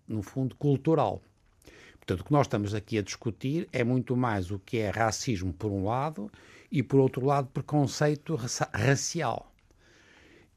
no 0.07 0.23
fundo, 0.23 0.55
cultural. 0.55 1.21
Portanto, 2.11 2.23
o 2.23 2.25
que 2.25 2.33
nós 2.33 2.47
estamos 2.47 2.75
aqui 2.75 2.99
a 2.99 3.03
discutir 3.03 3.69
é 3.73 3.85
muito 3.85 4.17
mais 4.17 4.51
o 4.51 4.59
que 4.59 4.79
é 4.79 4.91
racismo 4.91 5.53
por 5.53 5.71
um 5.71 5.85
lado 5.85 6.29
e, 6.69 6.83
por 6.83 6.99
outro 6.99 7.25
lado, 7.25 7.47
preconceito 7.55 8.35
racial. 8.75 9.53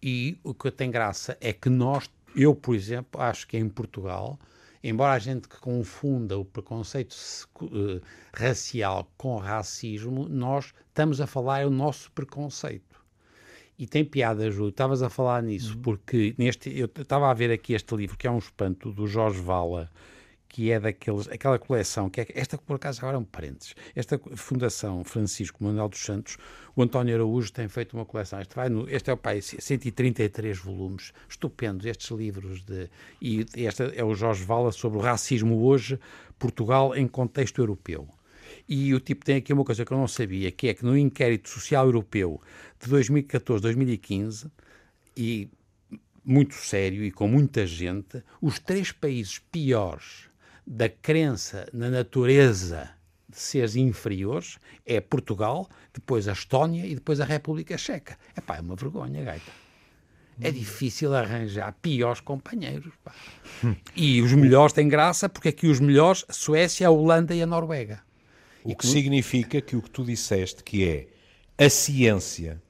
E 0.01 0.35
o 0.43 0.51
que 0.51 0.71
tem 0.71 0.89
graça 0.89 1.37
é 1.39 1.53
que 1.53 1.69
nós, 1.69 2.09
eu, 2.35 2.55
por 2.55 2.73
exemplo, 2.73 3.21
acho 3.21 3.45
que 3.45 3.55
em 3.55 3.69
Portugal, 3.69 4.39
embora 4.83 5.13
a 5.13 5.19
gente 5.19 5.47
que 5.47 5.59
confunda 5.59 6.39
o 6.39 6.43
preconceito 6.43 7.15
eh, 7.61 8.01
racial 8.33 9.07
com 9.15 9.37
racismo, 9.37 10.27
nós 10.27 10.73
estamos 10.87 11.21
a 11.21 11.27
falar 11.27 11.59
é 11.59 11.67
o 11.67 11.69
nosso 11.69 12.11
preconceito. 12.13 12.99
E 13.77 13.85
tem 13.85 14.03
piada, 14.03 14.49
Júlio, 14.49 14.69
estavas 14.69 15.03
a 15.03 15.09
falar 15.09 15.43
nisso, 15.43 15.77
porque 15.77 16.33
neste, 16.35 16.75
eu 16.75 16.87
estava 16.87 17.29
a 17.29 17.33
ver 17.35 17.51
aqui 17.51 17.73
este 17.73 17.95
livro, 17.95 18.17
que 18.17 18.25
é 18.25 18.31
um 18.31 18.39
espanto, 18.39 18.91
do 18.91 19.05
Jorge 19.05 19.39
Vala, 19.39 19.91
que 20.53 20.71
é 20.71 20.79
daqueles, 20.79 21.27
aquela 21.29 21.57
coleção, 21.57 22.11
que 22.11 22.21
é, 22.21 22.27
esta 22.35 22.59
por 22.59 22.75
acaso 22.75 22.99
agora 22.99 23.17
é 23.17 23.19
um 23.19 23.23
parênteses, 23.23 23.73
esta 23.95 24.21
Fundação 24.35 25.03
Francisco 25.03 25.63
Manuel 25.63 25.89
dos 25.89 26.05
Santos, 26.05 26.37
o 26.75 26.83
António 26.83 27.15
Araújo 27.15 27.51
tem 27.51 27.67
feito 27.67 27.97
uma 27.97 28.05
coleção, 28.05 28.39
este, 28.39 28.55
vai 28.55 28.69
no, 28.69 28.87
este 28.87 29.09
é 29.09 29.13
o 29.13 29.17
pai, 29.17 29.41
133 29.41 30.59
volumes, 30.59 31.11
estupendos 31.27 31.87
estes 31.87 32.11
livros, 32.11 32.61
de, 32.61 32.87
e 33.19 33.43
este 33.55 33.95
é 33.95 34.03
o 34.05 34.13
Jorge 34.13 34.43
Vala 34.43 34.71
sobre 34.71 34.99
o 34.99 35.01
racismo 35.01 35.59
hoje, 35.63 35.99
Portugal 36.37 36.95
em 36.95 37.07
contexto 37.07 37.59
europeu. 37.59 38.07
E 38.69 38.93
o 38.93 38.99
tipo 38.99 39.25
tem 39.25 39.37
aqui 39.37 39.51
uma 39.51 39.65
coisa 39.65 39.83
que 39.83 39.91
eu 39.91 39.97
não 39.97 40.07
sabia, 40.07 40.51
que 40.51 40.67
é 40.67 40.75
que 40.75 40.85
no 40.85 40.95
inquérito 40.95 41.49
social 41.49 41.87
europeu 41.87 42.39
de 42.79 42.91
2014-2015, 42.91 44.51
e 45.17 45.49
muito 46.23 46.53
sério 46.53 47.03
e 47.03 47.09
com 47.09 47.27
muita 47.27 47.65
gente, 47.65 48.23
os 48.39 48.59
três 48.59 48.91
países 48.91 49.39
piores 49.39 50.31
da 50.65 50.89
crença 50.89 51.67
na 51.73 51.89
natureza 51.89 52.89
de 53.27 53.39
seres 53.39 53.75
inferiores 53.75 54.57
é 54.85 55.01
Portugal, 55.01 55.67
depois 55.93 56.27
a 56.27 56.33
Estónia 56.33 56.85
e 56.85 56.95
depois 56.95 57.19
a 57.19 57.25
República 57.25 57.77
Checa. 57.77 58.17
Epá, 58.37 58.57
é 58.57 58.61
uma 58.61 58.75
vergonha, 58.75 59.23
gaita. 59.23 59.51
É 60.41 60.51
difícil 60.51 61.13
arranjar 61.13 61.75
piores 61.81 62.19
companheiros. 62.19 62.93
Pá. 63.03 63.13
E 63.95 64.21
os 64.21 64.33
melhores 64.33 64.73
têm 64.73 64.87
graça 64.87 65.29
porque 65.29 65.49
aqui 65.49 65.67
os 65.67 65.79
melhores, 65.79 66.25
a 66.27 66.33
Suécia, 66.33 66.87
a 66.87 66.91
Holanda 66.91 67.35
e 67.35 67.41
a 67.41 67.45
Noruega. 67.45 68.01
O 68.63 68.75
que 68.75 68.87
significa 68.87 69.61
que 69.61 69.75
o 69.75 69.81
que 69.81 69.89
tu 69.89 70.03
disseste, 70.03 70.63
que 70.63 70.87
é 70.87 71.07
a 71.57 71.69
ciência 71.69 72.61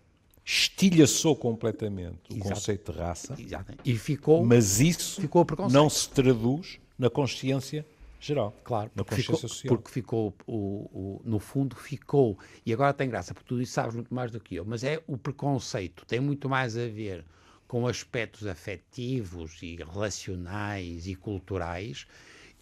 estilhaçou 0.44 1.36
completamente 1.36 2.32
o 2.32 2.36
Exato. 2.36 2.50
conceito 2.50 2.92
de 2.92 2.98
raça, 2.98 3.36
Exato. 3.40 3.74
E 3.86 3.96
ficou, 3.96 4.44
mas 4.44 4.82
isso 4.82 5.22
ficou 5.22 5.46
não 5.72 5.90
se 5.90 6.10
traduz 6.10 6.80
na 7.04 7.10
consciência 7.10 7.86
geral. 8.18 8.56
Claro, 8.64 8.90
na 8.96 9.04
porque 9.04 9.16
consciência 9.16 9.36
ficou, 9.36 9.50
social. 9.50 9.78
porque 9.78 9.92
ficou 9.92 10.34
o, 10.48 10.56
o- 10.56 11.22
no 11.26 11.38
fundo 11.38 11.76
ficou, 11.76 12.40
e 12.66 12.72
agora 12.72 12.94
tem 12.94 13.10
graça, 13.10 13.34
porque 13.34 13.48
tu 13.50 13.62
isso 13.62 13.74
sabes 13.74 13.94
muito 13.94 14.14
mais 14.14 14.32
do 14.32 14.40
que 14.40 14.56
eu, 14.56 14.64
mas 14.64 14.86
é 14.86 15.04
o 15.06 15.18
preconceito, 15.18 16.06
tem 16.06 16.22
muito 16.22 16.48
mais 16.48 16.78
a 16.78 16.88
ver 16.88 17.26
com 17.68 17.86
aspectos 17.88 18.48
afetivos 18.48 19.62
e 19.62 19.76
relacionais 19.76 21.08
e 21.08 21.16
culturais, 21.16 22.08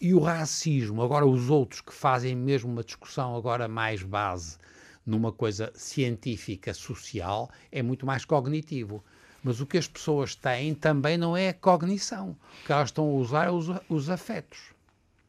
e 0.00 0.12
o 0.12 0.18
racismo, 0.18 1.00
agora 1.00 1.24
os 1.24 1.48
outros 1.48 1.80
que 1.80 1.92
fazem 1.94 2.34
mesmo 2.34 2.72
uma 2.72 2.82
discussão 2.82 3.36
agora 3.36 3.68
mais 3.68 4.02
base 4.02 4.58
numa 5.06 5.30
coisa 5.30 5.70
científica, 5.76 6.74
social, 6.74 7.48
é 7.70 7.80
muito 7.82 8.04
mais 8.04 8.24
cognitivo. 8.24 9.04
Mas 9.42 9.60
o 9.60 9.66
que 9.66 9.76
as 9.76 9.88
pessoas 9.88 10.34
têm 10.34 10.74
também 10.74 11.18
não 11.18 11.36
é 11.36 11.48
a 11.48 11.54
cognição. 11.54 12.36
O 12.62 12.66
que 12.66 12.72
elas 12.72 12.88
estão 12.88 13.04
a 13.04 13.12
usar 13.12 13.46
é 13.46 13.50
os, 13.50 13.66
os 13.88 14.08
afetos. 14.08 14.58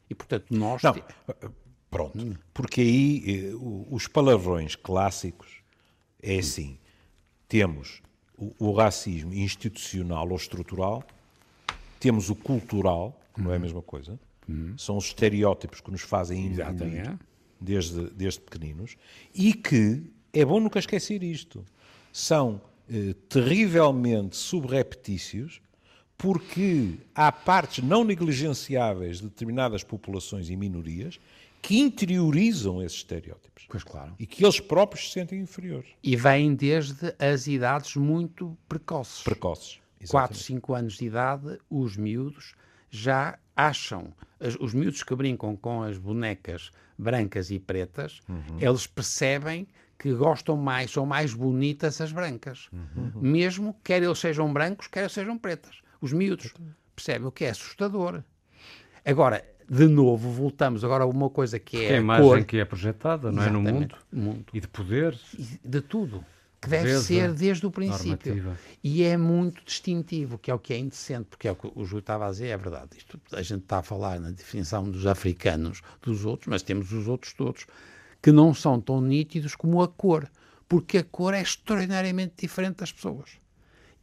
E, 0.08 0.14
portanto, 0.14 0.46
nós... 0.50 0.82
Não, 0.82 0.92
te- 0.92 1.02
pronto. 1.90 2.38
Porque 2.52 2.80
aí 2.80 3.24
eh, 3.26 3.52
os 3.90 4.06
palavrões 4.06 4.76
clássicos 4.76 5.48
é 6.22 6.38
assim: 6.38 6.78
temos 7.48 8.02
o, 8.36 8.52
o 8.58 8.72
racismo 8.72 9.34
institucional 9.34 10.28
ou 10.28 10.36
estrutural, 10.36 11.04
temos 11.98 12.30
o 12.30 12.34
cultural, 12.34 13.20
que 13.34 13.40
não 13.40 13.52
é 13.52 13.56
a 13.56 13.58
mesma 13.58 13.82
coisa, 13.82 14.18
são 14.76 14.96
os 14.96 15.06
estereótipos 15.06 15.80
que 15.80 15.90
nos 15.90 16.02
fazem 16.02 16.48
Exatamente. 16.48 17.18
desde, 17.60 18.10
desde 18.10 18.40
pequeninos, 18.40 18.96
e 19.34 19.54
que 19.54 20.02
é 20.32 20.44
bom 20.44 20.60
nunca 20.60 20.78
esquecer 20.78 21.22
isto: 21.22 21.64
são 22.12 22.60
eh, 22.90 23.14
terrivelmente 23.28 24.36
subreptícios 24.36 25.60
porque 26.16 26.94
há 27.14 27.30
partes 27.32 27.82
não 27.84 28.04
negligenciáveis 28.04 29.18
de 29.18 29.24
determinadas 29.24 29.82
populações 29.82 30.48
e 30.48 30.56
minorias 30.56 31.18
que 31.60 31.78
interiorizam 31.78 32.82
esses 32.82 32.98
estereótipos 32.98 33.64
Pois 33.68 33.82
claro. 33.82 34.14
e 34.18 34.26
que 34.26 34.44
eles 34.44 34.60
próprios 34.60 35.06
se 35.08 35.14
sentem 35.14 35.40
inferiores, 35.40 35.88
E 36.02 36.14
vêm 36.14 36.54
desde 36.54 37.14
as 37.18 37.46
idades 37.46 37.96
muito 37.96 38.56
precoces. 38.68 39.22
precoces. 39.22 39.78
4, 40.10 40.34
Exatamente. 40.36 40.44
5 40.44 40.74
anos 40.74 40.98
de 40.98 41.06
idade, 41.06 41.58
os 41.70 41.96
miúdos 41.96 42.54
já 42.90 43.38
acham, 43.56 44.12
os 44.60 44.74
miúdos 44.74 45.02
que 45.02 45.14
brincam 45.14 45.56
com 45.56 45.82
as 45.82 45.96
bonecas 45.96 46.70
brancas 46.98 47.50
e 47.50 47.58
pretas, 47.58 48.20
eles 48.60 48.86
percebem 48.86 49.66
que 49.98 50.12
gostam 50.12 50.56
mais, 50.56 50.90
são 50.90 51.06
mais 51.06 51.34
bonitas 51.34 52.00
as 52.00 52.12
brancas. 52.12 52.68
Mesmo 53.14 53.76
quer 53.84 54.02
eles 54.02 54.18
sejam 54.18 54.52
brancos, 54.52 54.86
quer 54.86 55.08
sejam 55.10 55.38
pretas. 55.38 55.76
Os 56.00 56.12
miúdos 56.12 56.52
percebem 56.94 57.26
o 57.28 57.32
que 57.32 57.44
é 57.44 57.50
assustador. 57.50 58.22
Agora, 59.04 59.44
de 59.68 59.86
novo, 59.86 60.30
voltamos 60.30 60.84
agora 60.84 61.04
a 61.04 61.06
uma 61.06 61.30
coisa 61.30 61.58
que 61.58 61.78
Que 61.78 61.84
é 61.84 61.94
a 61.94 61.98
imagem 61.98 62.24
cor, 62.24 62.44
que 62.44 62.56
é 62.58 62.64
projetada, 62.64 63.32
não 63.32 63.42
é? 63.42 63.50
No 63.50 63.60
mundo. 63.62 63.94
Exatamente, 63.94 63.96
mundo 64.12 64.44
E 64.52 64.60
de 64.60 64.68
poder. 64.68 65.18
e 65.38 65.68
de 65.68 65.80
tudo. 65.80 66.24
Que 66.60 66.70
deve 66.70 66.96
ser 66.98 67.32
desde 67.34 67.66
o 67.66 67.70
princípio. 67.70 68.34
normativa. 68.34 68.58
E 68.82 69.02
é 69.02 69.18
muito 69.18 69.62
distintivo, 69.64 70.38
que 70.38 70.50
é 70.50 70.54
o 70.54 70.58
que 70.58 70.72
é 70.72 70.78
indecente, 70.78 71.26
porque 71.28 71.46
é 71.46 71.52
o 71.52 71.54
que 71.54 71.70
o 71.74 71.84
Júlio 71.84 72.00
estava 72.00 72.26
a 72.26 72.30
dizer, 72.30 72.48
é 72.48 72.56
verdade. 72.56 72.96
Isto, 72.96 73.20
a 73.32 73.42
gente 73.42 73.64
está 73.64 73.78
a 73.80 73.82
falar 73.82 74.18
na 74.18 74.30
definição 74.30 74.90
dos 74.90 75.06
africanos, 75.06 75.82
dos 76.00 76.24
outros, 76.24 76.48
mas 76.48 76.62
temos 76.62 76.90
os 76.90 77.06
outros 77.06 77.34
todos, 77.34 77.66
que 78.24 78.32
não 78.32 78.54
são 78.54 78.80
tão 78.80 79.02
nítidos 79.02 79.54
como 79.54 79.82
a 79.82 79.86
cor, 79.86 80.26
porque 80.66 80.96
a 80.96 81.04
cor 81.04 81.34
é 81.34 81.42
extraordinariamente 81.42 82.32
diferente 82.38 82.76
das 82.76 82.90
pessoas. 82.90 83.32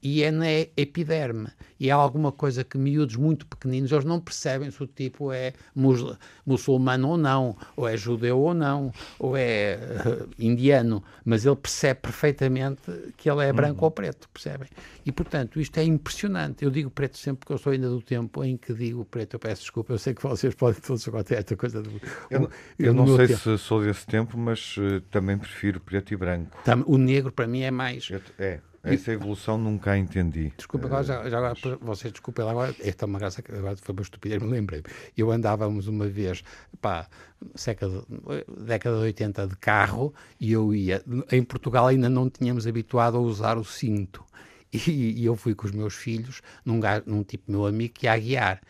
E 0.03 0.23
é 0.23 0.31
na 0.31 0.45
epiderme. 0.75 1.47
E 1.79 1.89
há 1.91 1.95
alguma 1.95 2.31
coisa 2.31 2.63
que 2.63 2.77
miúdos 2.77 3.15
muito 3.15 3.45
pequeninos, 3.45 3.91
eles 3.91 4.05
não 4.05 4.19
percebem 4.19 4.69
se 4.71 4.81
o 4.83 4.87
tipo 4.87 5.31
é 5.31 5.53
mus- 5.75 6.15
muçulmano 6.45 7.09
ou 7.09 7.17
não, 7.17 7.55
ou 7.75 7.87
é 7.87 7.95
judeu 7.97 8.39
ou 8.39 8.53
não, 8.53 8.91
ou 9.19 9.35
é 9.37 9.73
eh, 9.73 10.25
indiano, 10.39 11.03
mas 11.25 11.45
ele 11.45 11.55
percebe 11.55 12.01
perfeitamente 12.01 12.81
que 13.17 13.29
ele 13.29 13.43
é 13.45 13.51
branco 13.53 13.83
ou 13.85 13.91
preto, 13.91 14.29
percebem? 14.29 14.67
E, 15.05 15.11
portanto, 15.11 15.59
isto 15.59 15.77
é 15.79 15.83
impressionante. 15.83 16.63
Eu 16.63 16.69
digo 16.71 16.89
preto 16.91 17.17
sempre 17.17 17.39
porque 17.41 17.53
eu 17.53 17.57
sou 17.57 17.71
ainda 17.71 17.89
do 17.89 18.01
tempo 18.01 18.43
em 18.43 18.57
que 18.57 18.73
digo 18.73 19.03
preto. 19.05 19.35
Eu 19.35 19.39
peço 19.39 19.61
desculpa, 19.61 19.93
eu 19.93 19.97
sei 19.97 20.13
que 20.13 20.21
vocês 20.21 20.53
podem 20.55 20.79
todos 20.81 21.07
acontecer 21.07 21.35
esta 21.35 21.55
coisa. 21.55 21.81
Do, 21.81 21.89
Eu, 22.29 22.49
eu 22.77 22.93
não 22.93 23.07
sei 23.15 23.27
tempo- 23.27 23.39
se 23.39 23.57
sou 23.57 23.81
desse 23.83 24.05
tempo, 24.05 24.37
mas 24.37 24.75
eh, 24.79 25.01
também 25.09 25.37
prefiro 25.37 25.79
preto 25.79 26.13
e 26.13 26.17
branco. 26.17 26.55
Tam- 26.63 26.83
O 26.85 26.97
negro, 26.97 27.31
para 27.31 27.47
mim, 27.47 27.61
é 27.61 27.71
mais... 27.71 28.09
É, 28.37 28.59
essa 28.83 29.11
evolução 29.11 29.57
nunca 29.57 29.91
a 29.91 29.97
entendi. 29.97 30.51
Desculpa, 30.57 30.87
agora, 30.87 31.03
já, 31.03 31.29
já 31.29 31.37
agora, 31.37 31.55
vocês 31.81 32.11
desculpem 32.11 32.43
lá, 32.43 32.51
agora, 32.51 32.75
esta 32.79 33.05
é 33.05 33.07
uma 33.07 33.19
graça, 33.19 33.41
que 33.41 33.51
agora 33.51 33.75
foi 33.77 33.93
uma 33.93 34.01
estupidez, 34.01 34.41
me 34.41 34.49
lembrei. 34.49 34.81
Eu 35.15 35.31
andávamos 35.31 35.87
uma 35.87 36.07
vez, 36.07 36.43
pá, 36.81 37.07
século, 37.55 38.05
década 38.65 38.97
de 38.97 39.03
80 39.03 39.47
de 39.47 39.55
carro, 39.57 40.13
e 40.39 40.51
eu 40.51 40.73
ia, 40.73 41.03
em 41.31 41.43
Portugal 41.43 41.87
ainda 41.87 42.09
não 42.09 42.29
tínhamos 42.29 42.65
habituado 42.65 43.17
a 43.17 43.19
usar 43.19 43.57
o 43.57 43.63
cinto. 43.63 44.23
E, 44.73 45.21
e 45.21 45.25
eu 45.25 45.35
fui 45.35 45.53
com 45.53 45.65
os 45.65 45.71
meus 45.73 45.93
filhos, 45.93 46.41
num, 46.63 46.79
num 47.05 47.23
tipo 47.23 47.51
meu 47.51 47.65
amigo 47.65 47.93
que 47.93 48.05
ia 48.05 48.13
a 48.13 48.17
guiar. 48.17 48.61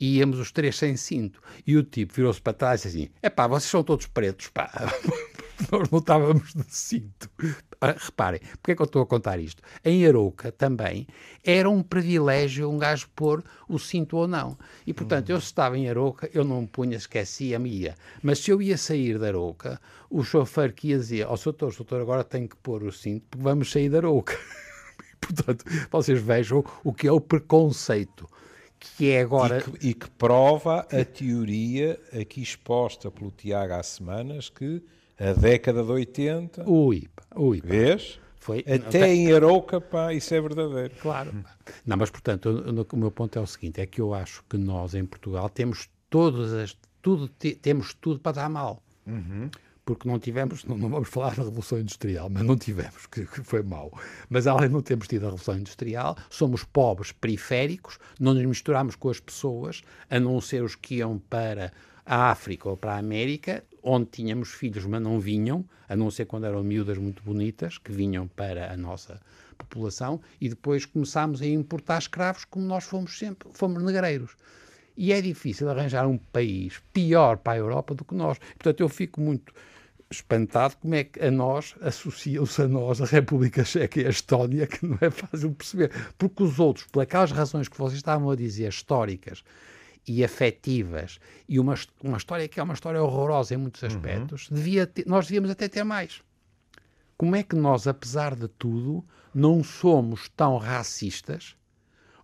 E 0.00 0.16
íamos 0.16 0.38
os 0.38 0.50
três 0.50 0.78
sem 0.78 0.96
cinto. 0.96 1.42
E 1.66 1.76
o 1.76 1.82
tipo 1.82 2.14
virou-se 2.14 2.40
para 2.40 2.54
trás 2.54 2.80
e 2.80 2.88
disse 2.88 2.98
assim: 3.02 3.10
é 3.20 3.28
pá, 3.28 3.46
vocês 3.46 3.70
são 3.70 3.84
todos 3.84 4.06
pretos, 4.06 4.48
pá. 4.48 4.70
Nós 5.70 5.90
não 5.90 5.98
estávamos 5.98 6.54
de 6.54 6.64
cinto. 6.68 7.30
Ah, 7.80 7.94
Reparem, 7.96 8.40
porque 8.60 8.72
é 8.72 8.76
que 8.76 8.82
eu 8.82 8.86
estou 8.86 9.02
a 9.02 9.06
contar 9.06 9.38
isto? 9.38 9.62
Em 9.84 10.06
Arouca 10.06 10.52
também 10.52 11.06
era 11.44 11.68
um 11.68 11.82
privilégio 11.82 12.70
um 12.70 12.78
gajo 12.78 13.08
pôr 13.14 13.42
o 13.68 13.78
cinto 13.78 14.16
ou 14.16 14.28
não. 14.28 14.56
E 14.86 14.92
portanto, 14.92 15.30
eu 15.30 15.40
se 15.40 15.46
estava 15.46 15.78
em 15.78 15.88
Arouca, 15.88 16.28
eu 16.32 16.44
não 16.44 16.62
me 16.62 16.66
punha, 16.66 16.96
esquecia-me, 16.96 17.70
ia. 17.70 17.94
Mas 18.22 18.40
se 18.40 18.50
eu 18.50 18.60
ia 18.60 18.76
sair 18.76 19.18
da 19.18 19.28
Arouca, 19.28 19.80
o 20.10 20.22
chofer 20.22 20.74
que 20.74 20.88
ia 20.88 20.98
dizer: 20.98 21.26
Ó, 21.26 21.34
oh, 21.34 21.36
doutor, 21.36 21.74
doutor, 21.74 22.00
agora 22.00 22.24
tenho 22.24 22.48
que 22.48 22.56
pôr 22.56 22.82
o 22.82 22.92
cinto 22.92 23.26
porque 23.30 23.44
vamos 23.44 23.70
sair 23.70 23.88
da 23.88 23.98
Arouca. 23.98 24.38
Portanto, 25.20 25.64
vocês 25.90 26.20
vejam 26.20 26.64
o 26.82 26.92
que 26.92 27.06
é 27.06 27.12
o 27.12 27.20
preconceito, 27.20 28.28
que 28.78 29.10
é 29.10 29.20
agora. 29.20 29.58
E 29.58 29.62
que, 29.62 29.88
e 29.88 29.94
que 29.94 30.10
prova 30.10 30.80
a 30.80 31.04
teoria 31.04 32.00
aqui 32.18 32.42
exposta 32.42 33.10
pelo 33.10 33.30
Tiago 33.30 33.74
há 33.74 33.82
semanas 33.82 34.48
que 34.48 34.82
a 35.20 35.32
década 35.34 35.82
de 35.84 35.90
80, 35.90 36.68
Ui, 36.68 37.06
pá, 37.14 37.22
ui, 37.38 37.60
pá. 37.60 37.68
vês? 37.68 38.18
Foi, 38.42 38.64
Até 38.66 39.12
em 39.14 39.30
Arouca, 39.32 39.80
pá, 39.80 40.14
isso 40.14 40.34
é 40.34 40.40
verdadeiro. 40.40 40.94
Claro. 41.02 41.44
Não, 41.84 41.96
mas 41.98 42.08
portanto, 42.10 42.48
eu- 42.48 42.86
o 42.90 42.96
meu 42.96 43.10
ponto 43.10 43.38
é 43.38 43.42
o 43.42 43.46
seguinte: 43.46 43.80
é 43.82 43.86
que 43.86 44.00
eu 44.00 44.14
acho 44.14 44.42
que 44.48 44.56
nós 44.56 44.94
em 44.94 45.04
Portugal 45.04 45.48
temos 45.50 45.90
todas 46.08 46.52
as, 46.54 46.76
tudo, 47.02 47.28
te- 47.28 47.54
temos 47.54 47.92
tudo 47.94 48.18
para 48.18 48.32
dar 48.32 48.48
mal. 48.48 48.82
Porque 49.84 50.08
não 50.08 50.18
tivemos, 50.20 50.64
não, 50.64 50.78
não 50.78 50.88
vamos 50.88 51.08
falar 51.08 51.34
da 51.34 51.42
Revolução 51.42 51.78
Industrial, 51.78 52.28
mas 52.30 52.42
não 52.44 52.56
tivemos, 52.56 53.06
que, 53.06 53.26
que 53.26 53.42
foi 53.42 53.62
mau. 53.62 53.90
Mas 54.28 54.46
além 54.46 54.68
de 54.68 54.74
não 54.74 54.82
termos 54.82 55.08
tido 55.08 55.22
a 55.22 55.26
Revolução 55.26 55.56
Industrial, 55.58 56.16
somos 56.30 56.62
pobres 56.64 57.10
periféricos, 57.12 57.98
não 58.20 58.32
nos 58.34 58.44
misturamos 58.44 58.94
com 58.94 59.08
as 59.10 59.18
pessoas, 59.18 59.82
a 60.08 60.20
não 60.20 60.40
ser 60.40 60.62
os 60.62 60.76
que 60.76 60.96
iam 60.96 61.18
para 61.18 61.72
a 62.06 62.30
África 62.30 62.68
ou 62.68 62.76
para 62.76 62.94
a 62.94 62.98
América, 62.98 63.64
onde 63.82 64.06
tínhamos 64.06 64.50
filhos, 64.50 64.84
mas 64.86 65.00
não 65.00 65.18
vinham, 65.18 65.64
a 65.88 65.96
não 65.96 66.10
ser 66.10 66.26
quando 66.26 66.46
eram 66.46 66.62
miúdas 66.62 66.98
muito 66.98 67.22
bonitas, 67.22 67.78
que 67.78 67.92
vinham 67.92 68.28
para 68.28 68.72
a 68.72 68.76
nossa 68.76 69.20
população, 69.56 70.20
e 70.40 70.48
depois 70.48 70.86
começámos 70.86 71.42
a 71.42 71.46
importar 71.46 71.98
escravos 71.98 72.44
como 72.44 72.64
nós 72.64 72.84
fomos 72.84 73.18
sempre, 73.18 73.48
fomos 73.52 73.82
negreiros. 73.82 74.36
E 74.96 75.12
é 75.12 75.20
difícil 75.20 75.68
arranjar 75.70 76.06
um 76.06 76.18
país 76.18 76.80
pior 76.92 77.38
para 77.38 77.54
a 77.54 77.58
Europa 77.58 77.94
do 77.94 78.04
que 78.04 78.14
nós. 78.14 78.38
Portanto, 78.38 78.80
eu 78.80 78.88
fico 78.88 79.20
muito 79.20 79.52
espantado 80.10 80.76
como 80.76 80.94
é 80.94 81.04
que 81.04 81.24
a 81.24 81.30
nós 81.30 81.74
associam-se 81.80 82.62
a 82.62 82.68
nós 82.68 83.00
a 83.00 83.06
República 83.06 83.64
Checa 83.64 84.00
e 84.00 84.06
a 84.06 84.10
Estónia, 84.10 84.66
que 84.66 84.84
não 84.84 84.98
é 85.00 85.10
fácil 85.10 85.52
perceber. 85.52 85.90
Porque 86.18 86.42
os 86.42 86.58
outros, 86.58 86.86
por 86.86 87.02
aquelas 87.02 87.30
razões 87.30 87.68
que 87.68 87.78
vocês 87.78 87.98
estavam 87.98 88.30
a 88.30 88.36
dizer, 88.36 88.68
históricas, 88.68 89.44
e 90.06 90.24
afetivas 90.24 91.18
e 91.48 91.58
uma, 91.60 91.74
uma 92.02 92.16
história 92.16 92.48
que 92.48 92.58
é 92.58 92.62
uma 92.62 92.74
história 92.74 93.02
horrorosa 93.02 93.54
em 93.54 93.58
muitos 93.58 93.82
aspectos, 93.84 94.48
devia 94.50 94.86
ter- 94.86 95.06
nós 95.06 95.26
devíamos 95.26 95.50
até 95.50 95.68
ter 95.68 95.84
mais. 95.84 96.22
Como 97.16 97.36
é 97.36 97.42
que 97.42 97.54
nós, 97.54 97.86
apesar 97.86 98.34
de 98.34 98.48
tudo, 98.48 99.04
não 99.34 99.62
somos 99.62 100.28
tão 100.30 100.56
racistas 100.56 101.54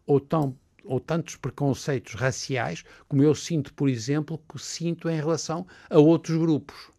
ou, 0.06 0.18
tão, 0.18 0.56
ou 0.84 0.98
tantos 0.98 1.36
preconceitos 1.36 2.14
raciais 2.14 2.82
como 3.08 3.22
eu 3.22 3.34
sinto, 3.34 3.74
por 3.74 3.88
exemplo, 3.88 4.40
que 4.48 4.58
sinto 4.58 5.08
em 5.08 5.16
relação 5.16 5.66
a 5.90 5.98
outros 5.98 6.38
grupos, 6.38 6.90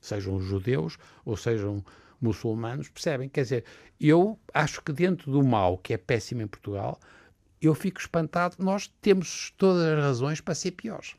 sejam 0.00 0.40
judeus 0.40 0.96
ou 1.24 1.36
sejam 1.36 1.84
muçulmanos, 2.20 2.88
percebem? 2.88 3.28
Quer 3.28 3.42
dizer, 3.42 3.64
eu 4.00 4.38
acho 4.54 4.80
que 4.82 4.92
dentro 4.92 5.30
do 5.30 5.42
mal 5.44 5.76
que 5.76 5.92
é 5.92 5.98
péssimo 5.98 6.40
em 6.40 6.46
Portugal, 6.46 6.98
eu 7.62 7.74
fico 7.74 8.00
espantado. 8.00 8.56
Nós 8.58 8.88
temos 9.00 9.52
todas 9.56 9.82
as 9.82 9.98
razões 10.02 10.40
para 10.40 10.54
ser 10.54 10.72
piores. 10.72 11.14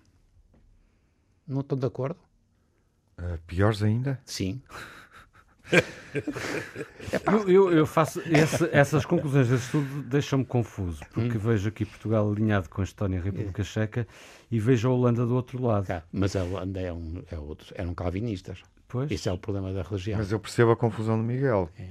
Não 1.48 1.62
estão 1.62 1.78
de 1.78 1.86
acordo? 1.86 2.20
Ah, 3.18 3.38
piores 3.48 3.82
ainda? 3.84 4.20
Sim. 4.26 4.62
Eu, 7.26 7.50
eu- 7.50 7.72
eu 7.72 7.86
faço 7.86 8.20
esse- 8.22 8.70
essas 8.72 9.06
conclusões 9.06 9.48
desse 9.48 9.64
estudo 9.66 10.04
deixam-me 10.04 10.46
confuso, 10.46 11.02
porque 11.12 11.38
vejo 11.38 11.70
aqui 11.70 11.86
Portugal 11.86 12.30
alinhado 12.30 12.70
com 12.70 12.82
a 12.82 12.84
Estónia 12.84 13.18
e 13.18 13.20
a 13.20 13.24
República 13.24 13.64
Checa 13.64 14.08
e 14.52 14.60
vejo 14.60 14.90
a 14.90 14.92
Holanda 14.92 15.26
do 15.26 15.34
outro 15.34 15.62
lado. 15.64 15.88
Tá, 15.88 16.04
Mas 16.12 16.36
a 16.36 16.44
Holanda 16.44 16.80
é 16.80 16.92
um, 16.94 17.24
é 17.32 17.38
outro, 17.40 17.74
eram 17.78 17.96
calvinistas. 17.96 18.62
Pois. 18.88 19.10
Esse 19.10 19.28
é 19.30 19.32
o 19.32 19.38
problema 19.38 19.74
da 19.74 19.82
religião. 19.82 20.20
Mas 20.20 20.32
eu 20.32 20.40
percebo 20.40 20.72
a 20.72 20.76
confusão 20.78 21.18
do 21.18 21.24
Miguel. 21.24 21.70
É. 21.80 21.90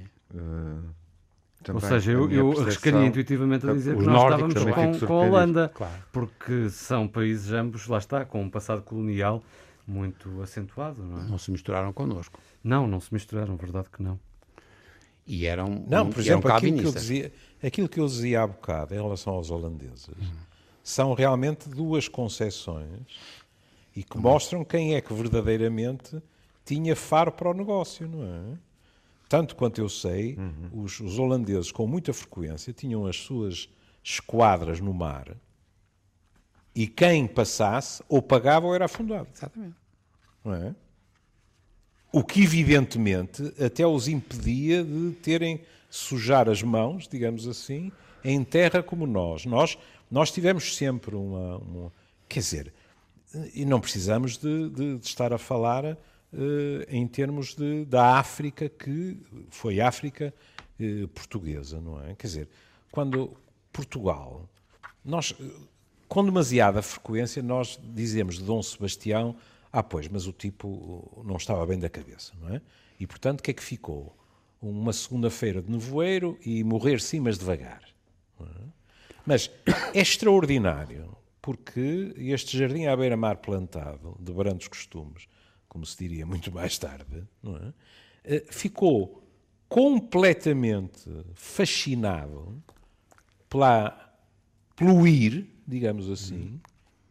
Ah, 1.71 1.73
Ou 1.73 1.79
também, 1.81 1.89
seja, 1.99 2.11
eu, 2.11 2.29
eu 2.31 2.61
arriscaria 2.61 3.05
intuitivamente 3.05 3.69
a 3.69 3.73
dizer 3.73 3.95
que 3.97 4.03
nós 4.03 4.13
nórdicos 4.13 4.55
estávamos 4.55 4.75
também 4.75 4.99
com, 4.99 5.07
com 5.07 5.13
a. 5.21 5.25
Holanda, 5.25 5.71
Claro. 5.73 5.93
porque 6.11 6.69
são 6.69 7.07
países 7.07 7.51
ambos, 7.51 7.87
lá 7.87 7.97
está, 7.97 8.25
com 8.25 8.41
um 8.41 8.49
passado 8.49 8.81
colonial 8.81 9.43
muito 9.87 10.41
acentuado, 10.41 11.03
não 11.03 11.19
é? 11.21 11.23
Não 11.23 11.37
se 11.37 11.51
misturaram 11.51 11.91
connosco. 11.93 12.39
Não, 12.63 12.87
não 12.87 12.99
se 12.99 13.13
misturaram, 13.13 13.55
verdade 13.57 13.89
que 13.89 14.01
não. 14.01 14.19
E 15.25 15.45
eram, 15.45 15.85
Não, 15.87 16.05
um- 16.05 16.09
por 16.09 16.19
eram 16.19 16.39
exemplo, 16.39 16.51
aquilo 16.51 16.77
que, 16.79 16.85
eu 16.85 16.91
dizia, 16.91 17.33
aquilo 17.63 17.89
que 17.89 17.99
eu 17.99 18.05
dizia 18.05 18.41
há 18.41 18.47
bocado 18.47 18.93
em 18.93 19.01
relação 19.01 19.33
aos 19.33 19.49
holandeses 19.51 20.09
são 20.83 21.13
realmente 21.13 21.69
duas 21.69 22.09
concessões 22.09 23.07
e 23.95 24.03
que 24.03 24.17
mostram 24.17 24.65
quem 24.65 24.95
é 24.95 25.01
que 25.01 25.13
verdadeiramente 25.13 26.21
tinha 26.65 26.93
faro 26.95 27.31
para 27.31 27.49
o 27.49 27.53
negócio, 27.53 28.07
não 28.07 28.23
é? 28.23 28.57
Tanto 29.29 29.55
quanto 29.55 29.79
eu 29.81 29.89
sei, 29.89 30.37
os, 30.71 30.99
os 30.99 31.17
holandeses 31.17 31.71
com 31.71 31.87
muita 31.87 32.13
frequência 32.13 32.71
tinham 32.73 33.05
as 33.05 33.15
suas 33.17 33.67
esquadras 34.03 34.79
no 34.79 34.93
mar 34.93 35.35
e 36.75 36.87
quem 36.87 37.25
passasse 37.27 38.03
ou 38.09 38.21
pagava 38.21 38.65
ou 38.67 38.75
era 38.75 38.85
afundado 38.85 39.27
Exatamente. 39.33 39.75
não 40.43 40.53
é? 40.53 40.75
O 42.11 42.23
que, 42.23 42.43
evidentemente, 42.43 43.41
até 43.63 43.85
os 43.87 44.07
impedia 44.07 44.83
de 44.83 45.11
terem 45.21 45.61
sujar 45.89 46.47
as 46.47 46.61
mãos, 46.61 47.07
digamos 47.07 47.47
assim, 47.47 47.91
em 48.23 48.43
terra 48.43 48.83
como 48.83 49.07
nós. 49.07 49.45
Nós, 49.45 49.77
nós 50.11 50.29
tivemos 50.31 50.75
sempre 50.75 51.15
uma, 51.15 51.57
uma- 51.57 51.91
Quer 52.29 52.39
dizer, 52.41 52.73
e 53.55 53.65
não 53.65 53.79
precisamos 53.79 54.37
de, 54.37 54.69
de- 54.69 54.97
de 54.99 55.05
estar 55.07 55.33
a 55.33 55.37
falar 55.39 55.97
em 56.89 57.07
termos 57.07 57.55
de, 57.55 57.85
da 57.85 58.17
África, 58.17 58.67
que 58.67 59.17
foi 59.49 59.79
África 59.79 60.33
eh, 60.79 61.07
portuguesa, 61.13 61.79
não 61.79 62.01
é? 62.03 62.15
Quer 62.15 62.27
dizer, 62.27 62.49
quando 62.91 63.37
Portugal. 63.71 64.47
Nós, 65.03 65.35
eh, 65.39 65.43
com 66.07 66.23
demasiada 66.23 66.81
frequência, 66.81 67.41
nós 67.41 67.79
dizemos 67.83 68.37
de 68.37 68.43
Dom 68.43 68.61
Sebastião, 68.61 69.35
ah, 69.71 69.81
pois, 69.81 70.07
mas 70.07 70.27
o 70.27 70.31
tipo 70.31 71.23
não 71.25 71.37
estava 71.37 71.65
bem 71.65 71.79
da 71.79 71.89
cabeça, 71.89 72.33
não 72.39 72.55
é? 72.55 72.61
E, 72.99 73.07
portanto, 73.07 73.39
o 73.39 73.43
que 73.43 73.51
é 73.51 73.53
que 73.53 73.63
ficou? 73.63 74.15
Uma 74.61 74.93
segunda-feira 74.93 75.61
de 75.61 75.71
nevoeiro 75.71 76.37
e 76.45 76.63
morrer 76.63 77.01
sim, 77.01 77.19
mas 77.19 77.37
devagar. 77.37 77.81
é? 78.39 78.45
Mas 79.25 79.49
é 79.93 79.99
extraordinário, 79.99 81.17
porque 81.41 82.13
este 82.17 82.57
jardim 82.57 82.85
à 82.85 82.95
beira-mar 82.95 83.37
plantado, 83.37 84.15
de 84.19 84.31
brandos 84.31 84.67
costumes, 84.67 85.27
como 85.73 85.85
se 85.85 85.97
diria 85.97 86.25
muito 86.25 86.51
mais 86.51 86.77
tarde, 86.77 87.27
é? 87.43 87.73
Eh, 88.23 88.45
ficou 88.49 89.27
completamente 89.67 91.09
fascinado 91.33 92.63
pela, 93.49 94.15
pelo 94.75 95.05
digamos 95.67 96.09
assim, 96.09 96.61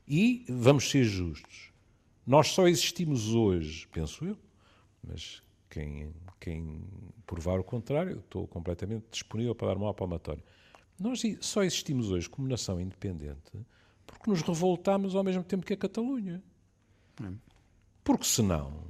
e 0.06 0.46
vamos 0.48 0.88
ser 0.88 1.04
justos. 1.04 1.72
Nós 2.24 2.48
só 2.48 2.68
existimos 2.68 3.34
hoje, 3.34 3.88
penso 3.88 4.24
eu, 4.24 4.38
mas 5.02 5.42
quem, 5.68 6.14
quem 6.38 6.80
provar 7.26 7.58
o 7.58 7.64
contrário, 7.64 8.20
estou 8.20 8.46
completamente 8.46 9.06
disponível 9.10 9.54
para 9.56 9.68
dar 9.68 9.76
uma 9.76 9.92
palmatória. 9.92 10.42
Nós 10.98 11.20
só 11.40 11.64
existimos 11.64 12.12
hoje 12.12 12.30
como 12.30 12.46
nação 12.46 12.80
independente 12.80 13.52
porque 14.06 14.30
nos 14.30 14.42
revoltámos 14.42 15.16
ao 15.16 15.24
mesmo 15.24 15.42
tempo 15.42 15.66
que 15.66 15.72
a 15.72 15.76
Catalunha. 15.76 16.42
Porque 18.04 18.24
senão 18.24 18.82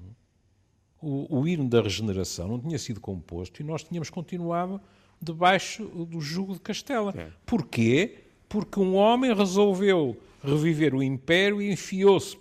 o, 1.01 1.41
o 1.41 1.49
hino 1.49 1.69
da 1.69 1.83
regeneração 1.83 2.49
não 2.49 2.61
tinha 2.61 2.79
sido 2.79 3.01
composto 3.01 3.61
e 3.61 3.65
nós 3.65 3.83
tínhamos 3.83 4.09
continuado 4.09 4.81
debaixo 5.21 5.85
do 5.85 6.21
jugo 6.21 6.55
de 6.55 6.61
Castela. 6.61 7.13
Porquê? 7.45 8.25
Porque 8.49 8.79
um 8.81 8.95
homem 8.95 9.35
resolveu 9.35 10.21
reviver 10.43 10.95
o 10.95 11.03
império 11.03 11.63
e 11.63 11.71
enfiou-se 11.71 12.37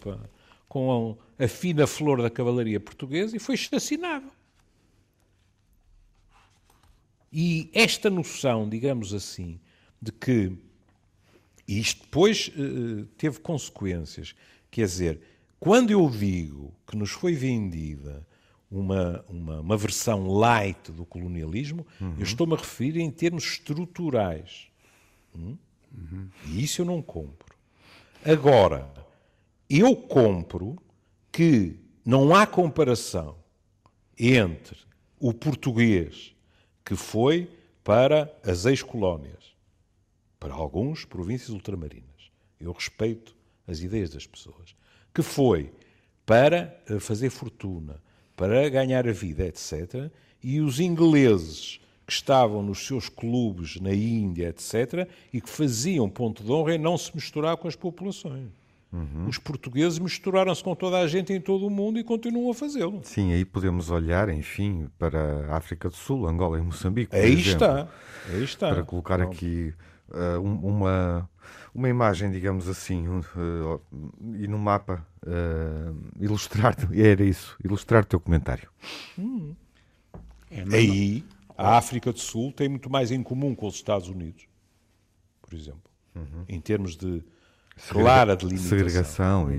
com 0.67 1.17
a, 1.39 1.43
a 1.45 1.47
fina 1.47 1.85
flor 1.85 2.21
da 2.21 2.29
cavalaria 2.29 2.79
portuguesa 2.79 3.35
e 3.35 3.39
foi 3.39 3.55
assassinado. 3.55 4.31
E 7.31 7.69
esta 7.73 8.09
noção, 8.09 8.67
digamos 8.67 9.13
assim, 9.13 9.59
de 10.01 10.11
que 10.11 10.51
isto 11.67 12.01
depois 12.01 12.51
eh, 12.55 13.05
teve 13.17 13.39
consequências. 13.39 14.35
Quer 14.69 14.85
dizer, 14.85 15.21
quando 15.61 15.91
eu 15.91 16.09
digo 16.09 16.73
que 16.87 16.97
nos 16.97 17.11
foi 17.11 17.35
vendida 17.35 18.25
uma, 18.69 19.23
uma, 19.29 19.59
uma 19.59 19.77
versão 19.77 20.27
light 20.27 20.91
do 20.91 21.05
colonialismo, 21.05 21.85
eu 22.17 22.23
estou-me 22.23 22.55
a 22.55 22.57
referir 22.57 22.99
em 22.99 23.11
termos 23.11 23.43
estruturais. 23.43 24.69
Hum? 25.35 25.55
E 26.47 26.63
isso 26.63 26.81
eu 26.81 26.85
não 26.85 26.99
compro. 26.99 27.55
Agora, 28.25 28.91
eu 29.69 29.95
compro 29.95 30.81
que 31.31 31.75
não 32.03 32.33
há 32.33 32.47
comparação 32.47 33.37
entre 34.17 34.79
o 35.19 35.31
português 35.31 36.35
que 36.83 36.95
foi 36.95 37.47
para 37.83 38.35
as 38.43 38.65
ex-colónias, 38.65 39.55
para 40.39 40.55
alguns 40.55 41.05
províncias 41.05 41.49
ultramarinas. 41.49 42.31
Eu 42.59 42.71
respeito 42.71 43.35
as 43.67 43.81
ideias 43.81 44.09
das 44.09 44.25
pessoas. 44.25 44.75
Que 45.13 45.21
foi 45.21 45.71
para 46.25 46.81
eh, 46.87 46.99
fazer 46.99 47.29
fortuna, 47.29 48.01
para 48.35 48.69
ganhar 48.69 49.07
a 49.07 49.11
vida, 49.11 49.45
etc. 49.45 50.11
E 50.43 50.61
os 50.61 50.79
ingleses 50.79 51.79
que 52.05 52.13
estavam 52.13 52.63
nos 52.63 52.85
seus 52.85 53.09
clubes 53.09 53.79
na 53.79 53.93
Índia, 53.93 54.49
etc., 54.49 55.07
e 55.31 55.39
que 55.39 55.49
faziam 55.49 56.09
ponto 56.09 56.43
de 56.43 56.51
honra 56.51 56.75
em 56.75 56.77
não 56.77 56.97
se 56.97 57.13
misturar 57.15 57.57
com 57.57 57.67
as 57.67 57.75
populações. 57.75 58.60
Os 59.27 59.37
portugueses 59.37 59.99
misturaram-se 59.99 60.61
com 60.61 60.75
toda 60.75 60.97
a 60.99 61.07
gente 61.07 61.31
em 61.31 61.39
todo 61.39 61.65
o 61.65 61.69
mundo 61.69 61.97
e 61.97 62.03
continuam 62.03 62.51
a 62.51 62.53
fazê-lo. 62.53 62.99
Sim, 63.03 63.31
aí 63.31 63.45
podemos 63.45 63.89
olhar, 63.89 64.27
enfim, 64.27 64.89
para 64.99 65.47
a 65.49 65.55
África 65.55 65.87
do 65.89 65.95
Sul, 65.95 66.27
Angola 66.27 66.59
e 66.59 66.61
Moçambique. 66.61 67.09
por 67.11 67.15
Aí 67.17 67.31
exemplo, 67.39 67.51
está. 67.51 67.87
Aí 68.29 68.43
está. 68.43 68.69
Para 68.73 68.83
colocar 68.83 69.17
Pronto. 69.19 69.33
aqui 69.33 69.73
ah, 70.11 70.39
um- 70.39 70.59
uma, 70.67 71.29
uma 71.73 71.87
imagem, 71.87 72.29
digamos 72.31 72.67
assim, 72.67 73.05
ah, 73.37 73.79
e 74.37 74.45
no 74.45 74.59
mapa 74.59 75.07
ah, 75.25 75.93
ilustrar, 76.19 76.75
era 76.93 77.23
isso, 77.23 77.55
ilustrar 77.63 78.03
o 78.03 78.05
teu 78.05 78.19
comentário. 78.19 78.67
É, 80.49 80.65
mas 80.65 80.73
Aí, 80.73 81.23
a 81.57 81.77
África 81.77 82.11
do 82.11 82.19
Sul 82.19 82.51
tem 82.51 82.67
muito 82.67 82.89
mais 82.89 83.09
em 83.11 83.23
comum 83.23 83.55
com 83.55 83.67
os 83.67 83.75
Estados 83.75 84.09
Unidos, 84.09 84.45
por 85.41 85.53
exemplo, 85.53 85.89
em 86.49 86.59
termos 86.59 86.97
de 86.97 87.23
clara 87.89 88.35
delimitação. 88.35 88.69
Segregação 88.77 89.51
e, 89.51 89.55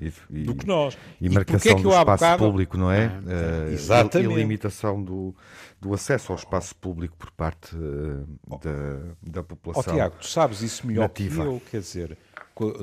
e, 0.00 0.12
e, 0.40 0.44
do 0.44 0.54
que 0.54 0.66
nós. 0.66 0.96
e 1.20 1.28
marcação 1.28 1.72
é 1.72 1.74
do 1.82 1.88
espaço 1.90 2.04
bocado- 2.24 2.44
público, 2.44 2.76
não 2.76 2.90
é? 2.90 3.06
Ah, 3.06 3.70
e- 3.70 3.74
Exatamente. 3.74 4.32
E, 4.32 4.34
limitação 4.36 5.02
do, 5.02 5.34
do 5.80 5.94
acesso 5.94 6.32
ao 6.32 6.38
espaço 6.38 6.74
público 6.76 7.16
por 7.16 7.30
parte 7.30 7.76
ah, 7.76 8.56
da, 8.58 9.30
da 9.40 9.42
população. 9.42 9.94
Tiago, 9.94 10.16
tu 10.20 10.26
sabes 10.26 10.60
isso 10.62 10.86
melhor 10.86 11.02
nativa. 11.02 11.42
que 11.42 11.48
eu, 11.48 11.62
quer 11.70 11.80
dizer, 11.80 12.18
co- 12.54 12.74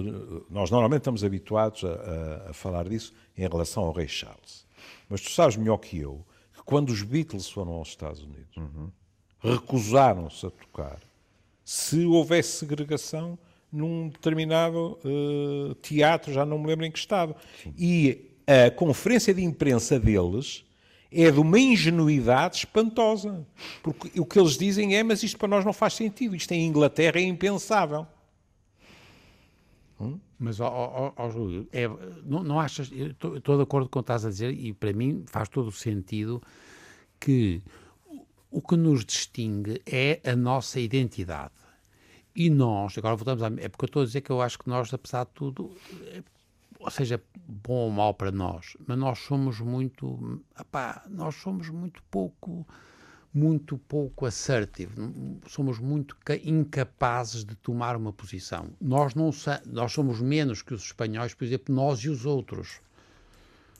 nós 0.49 0.69
normalmente 0.71 1.01
estamos 1.01 1.23
habituados 1.23 1.83
a, 1.83 1.87
a- 1.87 2.49
a 2.49 2.53
falar 2.53 2.87
disso 2.87 3.13
em 3.37 3.41
relação 3.41 3.83
ao 3.83 3.91
rei 3.91 4.07
Charles. 4.07 4.65
Mas 5.09 5.21
tu 5.21 5.31
sabes 5.31 5.55
melhor 5.55 5.77
que 5.77 5.97
eu 5.99 6.25
que 6.53 6.61
quando 6.63 6.89
os 6.89 7.01
Beatles 7.03 7.49
foram 7.49 7.73
aos 7.73 7.89
Estados 7.89 8.21
Unidos, 8.23 8.55
recusaram-se 9.39 10.45
a 10.45 10.49
tocar. 10.49 10.99
Se 11.63 12.05
houvesse 12.05 12.57
segregação, 12.57 13.37
num 13.71 14.09
determinado 14.09 14.99
uh, 15.03 15.75
teatro, 15.75 16.33
já 16.33 16.45
não 16.45 16.57
me 16.57 16.67
lembro 16.67 16.85
em 16.85 16.91
que 16.91 16.99
estado. 16.99 17.35
E 17.77 18.29
a 18.47 18.71
conferência 18.71 19.33
de 19.33 19.43
imprensa 19.43 19.99
deles 19.99 20.65
é 21.11 21.31
de 21.31 21.39
uma 21.39 21.59
ingenuidade 21.59 22.57
espantosa. 22.57 23.45
Porque 23.83 24.19
o 24.19 24.25
que 24.25 24.39
eles 24.39 24.57
dizem 24.57 24.95
é, 24.95 25.03
mas 25.03 25.23
isto 25.23 25.37
para 25.37 25.47
nós 25.47 25.65
não 25.65 25.73
faz 25.73 25.93
sentido, 25.93 26.35
isto 26.35 26.51
em 26.51 26.65
Inglaterra 26.65 27.19
é 27.19 27.23
impensável. 27.23 28.07
Hum? 29.99 30.19
Mas, 30.39 30.59
ó, 30.59 30.67
ó, 30.67 31.13
ó 31.15 31.29
Júlio, 31.29 31.67
é, 31.73 31.87
não, 32.23 32.43
não 32.43 32.59
achas, 32.59 32.89
estou 32.91 33.57
de 33.57 33.63
acordo 33.63 33.89
com 33.89 33.99
o 33.99 34.01
que 34.01 34.05
estás 34.05 34.25
a 34.25 34.29
dizer 34.29 34.53
e 34.53 34.71
para 34.71 34.93
mim 34.93 35.25
faz 35.27 35.49
todo 35.49 35.67
o 35.67 35.71
sentido 35.71 36.41
que 37.19 37.61
o 38.49 38.61
que 38.61 38.77
nos 38.77 39.03
distingue 39.03 39.81
é 39.85 40.21
a 40.23 40.35
nossa 40.35 40.79
identidade. 40.79 41.53
E 42.39 42.49
nós, 42.49 42.97
agora 42.97 43.17
voltamos 43.17 43.43
a. 43.43 43.47
É 43.61 43.67
porque 43.67 43.83
eu 43.83 43.87
estou 43.87 44.01
a 44.01 44.05
dizer 44.05 44.21
que 44.21 44.29
eu 44.29 44.41
acho 44.41 44.57
que 44.57 44.69
nós, 44.69 44.93
apesar 44.93 45.25
de 45.25 45.31
tudo, 45.33 45.75
é, 46.03 46.23
ou 46.79 46.89
seja, 46.89 47.21
bom 47.45 47.73
ou 47.73 47.89
mau 47.89 48.13
para 48.13 48.31
nós, 48.31 48.77
mas 48.87 48.97
nós 48.97 49.19
somos 49.19 49.59
muito. 49.59 50.41
Apá, 50.55 51.03
nós 51.09 51.35
somos 51.35 51.67
muito 51.69 52.01
pouco. 52.09 52.65
Muito 53.31 53.77
pouco 53.77 54.25
assertivo, 54.25 55.13
somos 55.45 55.77
muito 55.77 56.17
incapazes 56.43 57.45
de 57.45 57.55
tomar 57.57 57.95
uma 57.95 58.11
posição. 58.11 58.71
Nós, 58.81 59.13
não 59.13 59.29
nós 59.67 59.91
somos 59.91 60.19
menos 60.19 60.63
que 60.63 60.73
os 60.73 60.85
espanhóis, 60.85 61.35
por 61.35 61.43
exemplo, 61.43 61.75
nós 61.75 61.99
e 61.99 62.09
os 62.09 62.25
outros. 62.25 62.81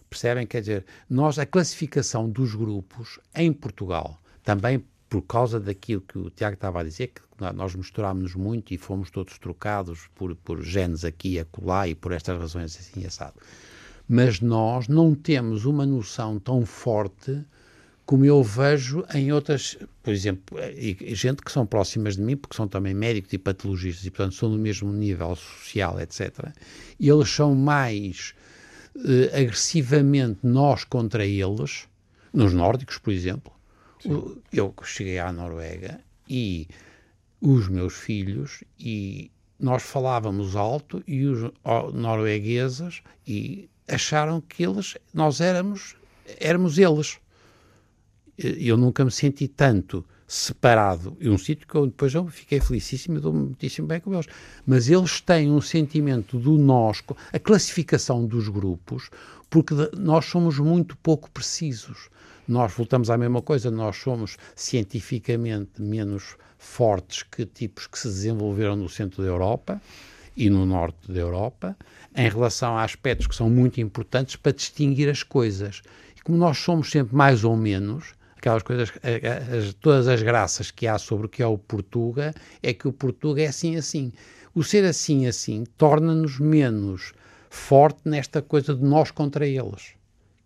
Percebem? 0.08 0.46
Quer 0.46 0.60
dizer, 0.60 0.86
nós, 1.10 1.40
a 1.40 1.48
classificação 1.48 2.30
dos 2.30 2.54
grupos 2.54 3.20
em 3.34 3.52
Portugal, 3.52 4.20
também 4.44 4.86
por 5.10 5.24
causa 5.24 5.60
daquilo 5.60 6.02
que 6.02 6.18
o 6.18 6.30
Tiago 6.30 6.54
estava 6.54 6.82
a 6.82 6.84
dizer, 6.84 7.08
que 7.08 7.22
nós 7.56 7.74
misturámos-nos 7.74 8.36
muito 8.36 8.74
e 8.74 8.78
fomos 8.78 9.10
todos 9.10 9.38
trocados 9.40 10.08
por, 10.14 10.36
por 10.36 10.62
genes 10.62 11.04
aqui 11.04 11.34
e 11.34 11.40
acolá 11.40 11.88
e 11.88 11.96
por 11.96 12.12
estas 12.12 12.38
razões 12.38 12.78
assim 12.78 13.06
assado. 13.06 13.34
Mas 14.08 14.40
nós 14.40 14.88
não 14.88 15.16
temos 15.16 15.66
uma 15.66 15.86
noção 15.86 16.40
tão 16.40 16.66
forte 16.66 17.44
como 18.06 18.26
eu 18.26 18.44
vejo 18.44 19.06
em 19.14 19.32
outras, 19.32 19.78
por 20.02 20.12
exemplo, 20.12 20.58
gente 21.14 21.44
que 21.44 21.52
são 21.52 21.64
próximas 21.64 22.16
de 22.16 22.24
mim, 22.24 22.36
porque 22.36 22.56
são 22.56 22.68
também 22.68 22.92
médicos 22.92 23.32
e 23.34 23.38
patologistas 23.38 24.04
e, 24.04 24.10
portanto, 24.10 24.34
são 24.34 24.50
no 24.50 24.58
mesmo 24.58 24.92
nível 24.92 25.36
social, 25.36 26.00
etc. 26.02 26.48
E 27.00 27.08
eles 27.08 27.30
são 27.30 27.54
mais 27.54 28.34
eh, 28.96 29.42
agressivamente 29.42 30.40
nós 30.42 30.84
contra 30.84 31.24
eles, 31.24 31.88
nos 32.34 32.52
nórdicos, 32.52 32.98
por 32.98 33.14
exemplo, 33.14 33.54
Sim. 34.00 34.42
Eu 34.52 34.74
cheguei 34.84 35.20
à 35.20 35.32
Noruega 35.32 36.00
e 36.28 36.68
os 37.42 37.68
meus 37.68 37.96
filhos 37.96 38.64
e 38.80 39.32
nós 39.60 39.84
falávamos 39.84 40.56
alto 40.56 41.04
e 41.06 41.26
os 41.26 41.52
noruegueses 41.94 43.02
e 43.28 43.70
acharam 43.88 44.40
que 44.42 44.64
eles 44.64 44.98
nós 45.14 45.42
éramos 45.42 45.96
éramos 46.40 46.78
eles. 46.78 47.20
Eu 48.38 48.78
nunca 48.78 49.04
me 49.04 49.12
senti 49.12 49.48
tanto 49.48 50.06
separado 50.26 51.18
e 51.20 51.28
um 51.28 51.38
sítio 51.38 51.68
que 51.68 51.76
eu 51.76 51.88
depois 51.88 52.14
eu 52.14 52.26
fiquei 52.28 52.62
felicíssimo 52.62 53.18
e 53.18 53.20
dou-me 53.20 53.40
muitíssimo 53.40 53.88
bem 53.88 54.00
com 54.00 54.14
eles. 54.14 54.28
Mas 54.66 54.88
eles 54.90 55.20
têm 55.20 55.52
um 55.52 55.60
sentimento 55.60 56.40
do 56.40 56.58
nós, 56.58 57.04
a 57.34 57.40
classificação 57.40 58.26
dos 58.26 58.48
grupos, 58.48 59.10
porque 59.50 59.74
nós 59.98 60.26
somos 60.26 60.58
muito 60.60 60.96
pouco 60.98 61.30
precisos. 61.32 62.10
Nós 62.50 62.74
voltamos 62.74 63.12
à 63.12 63.18
mesma 63.18 63.44
coisa, 63.44 63.70
nós 63.70 63.96
somos 63.98 64.36
cientificamente 64.56 65.80
menos 65.80 66.36
fortes 66.58 67.22
que 67.22 67.46
tipos 67.46 67.86
que 67.86 68.00
se 68.00 68.08
desenvolveram 68.08 68.76
no 68.76 68.90
centro 68.90 69.22
da 69.22 69.30
Europa 69.30 69.80
e 70.36 70.50
no 70.50 70.66
norte 70.66 71.12
da 71.12 71.20
Europa, 71.20 71.78
em 72.16 72.28
relação 72.28 72.76
a 72.76 72.84
aspectos 72.84 73.28
que 73.28 73.36
são 73.36 73.52
muito 73.52 73.80
importantes 73.80 74.36
para 74.36 74.52
distinguir 74.52 75.08
as 75.10 75.22
coisas. 75.22 75.84
E 76.18 76.22
como 76.24 76.40
nós 76.40 76.58
somos 76.58 76.90
sempre 76.90 77.16
mais 77.16 77.44
ou 77.44 77.56
menos, 77.56 78.16
aquelas 78.36 78.64
coisas, 78.64 78.92
as, 79.04 79.76
todas 79.76 80.08
as 80.08 80.24
graças 80.24 80.72
que 80.72 80.88
há 80.88 80.98
sobre 80.98 81.28
o 81.28 81.30
que 81.30 81.44
é 81.44 81.48
o 81.48 81.56
Portuga, 81.56 82.34
é 82.64 82.74
que 82.74 82.88
o 82.88 82.92
Portuga 82.92 83.44
é 83.44 83.48
assim 83.48 83.76
assim. 83.76 84.12
O 84.56 84.64
ser 84.64 84.86
assim 84.86 85.28
assim 85.28 85.66
torna-nos 85.78 86.40
menos 86.40 87.14
forte 87.48 88.10
nesta 88.10 88.42
coisa 88.42 88.74
de 88.74 88.84
nós 88.84 89.12
contra 89.12 89.46
eles 89.46 89.99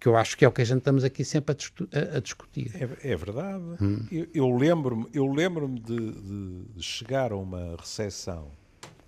que 0.04 0.10
eu 0.10 0.18
acho 0.18 0.38
que 0.38 0.44
é 0.44 0.48
o 0.50 0.52
que 0.52 0.62
a 0.62 0.66
gente 0.66 0.80
estamos 0.80 1.06
aqui 1.06 1.24
sempre 1.24 1.56
a, 1.56 2.18
a, 2.18 2.20
discutir. 2.20 2.74
É, 2.76 3.12
é 3.14 3.16
verdade. 3.16 3.64
Hum. 3.82 4.06
Eu, 4.12 4.28
eu 4.34 4.52
lembro-me 4.52 5.08
eu 5.14 5.26
lembro 5.26 5.66
de, 5.66 5.96
de, 5.96 6.66
de, 6.76 6.84
chegar 6.84 7.32
a 7.32 7.38
uma 7.38 7.78
recepção 7.80 8.52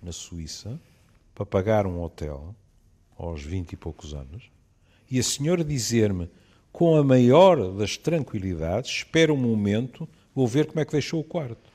na 0.02 0.10
Suíça 0.10 0.80
para 1.34 1.44
pagar 1.44 1.86
um 1.86 2.02
hotel 2.02 2.56
aos 3.18 3.42
20 3.42 3.72
e 3.72 3.76
poucos 3.76 4.14
anos 4.14 4.50
e 5.10 5.18
a 5.18 5.22
senhora 5.22 5.62
dizer-me 5.62 6.30
com 6.72 6.96
a 6.96 7.04
maior 7.04 7.72
das 7.72 7.98
tranquilidades 7.98 8.90
espera 8.90 9.34
um 9.34 9.36
momento, 9.36 10.08
vou 10.34 10.48
ver 10.48 10.64
como 10.64 10.80
é 10.80 10.84
que 10.86 10.92
deixou 10.92 11.20
o 11.20 11.24
quarto. 11.24 11.70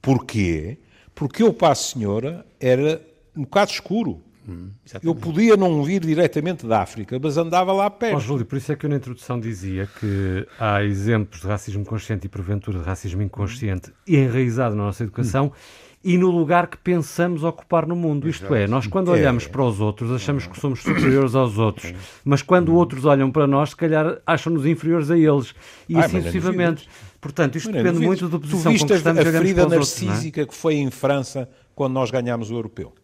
Porquê? 0.00 0.78
Porque 1.14 1.42
eu 1.42 1.52
para 1.52 1.72
a 1.72 1.74
senhora 1.74 2.46
era 2.58 3.06
um 3.36 3.42
bocado 3.42 3.72
escuro. 3.72 4.22
Hum, 4.48 4.70
eu 5.02 5.14
podia 5.14 5.56
não 5.56 5.82
vir 5.82 6.00
diretamente 6.00 6.66
da 6.66 6.80
África, 6.80 7.18
mas 7.20 7.36
andava 7.36 7.72
lá 7.72 7.90
perto. 7.90 8.16
Oh, 8.16 8.20
Júlio, 8.20 8.46
por 8.46 8.56
isso 8.56 8.70
é 8.70 8.76
que 8.76 8.86
eu 8.86 8.90
na 8.90 8.96
introdução 8.96 9.40
dizia 9.40 9.88
que 9.98 10.46
há 10.58 10.84
exemplos 10.84 11.40
de 11.40 11.46
racismo 11.46 11.84
consciente 11.84 12.26
e 12.26 12.28
porventura 12.28 12.78
de 12.78 12.84
racismo 12.84 13.22
inconsciente 13.22 13.92
enraizado 14.06 14.76
na 14.76 14.84
nossa 14.84 15.02
educação. 15.02 15.46
Hum 15.46 15.86
e 16.06 16.16
no 16.16 16.30
lugar 16.30 16.68
que 16.68 16.76
pensamos 16.76 17.42
ocupar 17.42 17.84
no 17.84 17.96
mundo. 17.96 18.28
Isto 18.28 18.54
é, 18.54 18.68
nós 18.68 18.86
quando 18.86 19.08
olhamos 19.08 19.44
é. 19.44 19.48
para 19.48 19.64
os 19.64 19.80
outros 19.80 20.12
achamos 20.12 20.46
que 20.46 20.58
somos 20.60 20.80
superiores 20.80 21.34
aos 21.34 21.58
outros, 21.58 21.92
mas 22.24 22.42
quando 22.42 22.72
outros 22.76 23.04
olham 23.04 23.28
para 23.28 23.44
nós, 23.44 23.70
se 23.70 23.76
calhar 23.76 24.20
acham-nos 24.24 24.64
inferiores 24.64 25.10
a 25.10 25.18
eles 25.18 25.52
e 25.88 25.96
assim 25.96 26.18
sucessivamente. 26.18 26.88
Portanto, 27.20 27.58
isto 27.58 27.72
depende 27.72 27.98
muito 27.98 28.28
da 28.28 28.38
posição 28.38 28.72
tu 28.72 28.78
com 28.78 28.86
que 28.86 28.94
estamos 28.94 29.20
a 29.20 29.32
ferida 29.32 29.68
narcísica 29.68 30.42
outros, 30.42 30.42
é? 30.42 30.46
que 30.46 30.54
foi 30.54 30.74
em 30.76 30.92
França 30.92 31.48
quando 31.74 31.94
nós 31.94 32.08
ganhámos 32.08 32.52
o 32.52 32.54
europeu. 32.54 32.94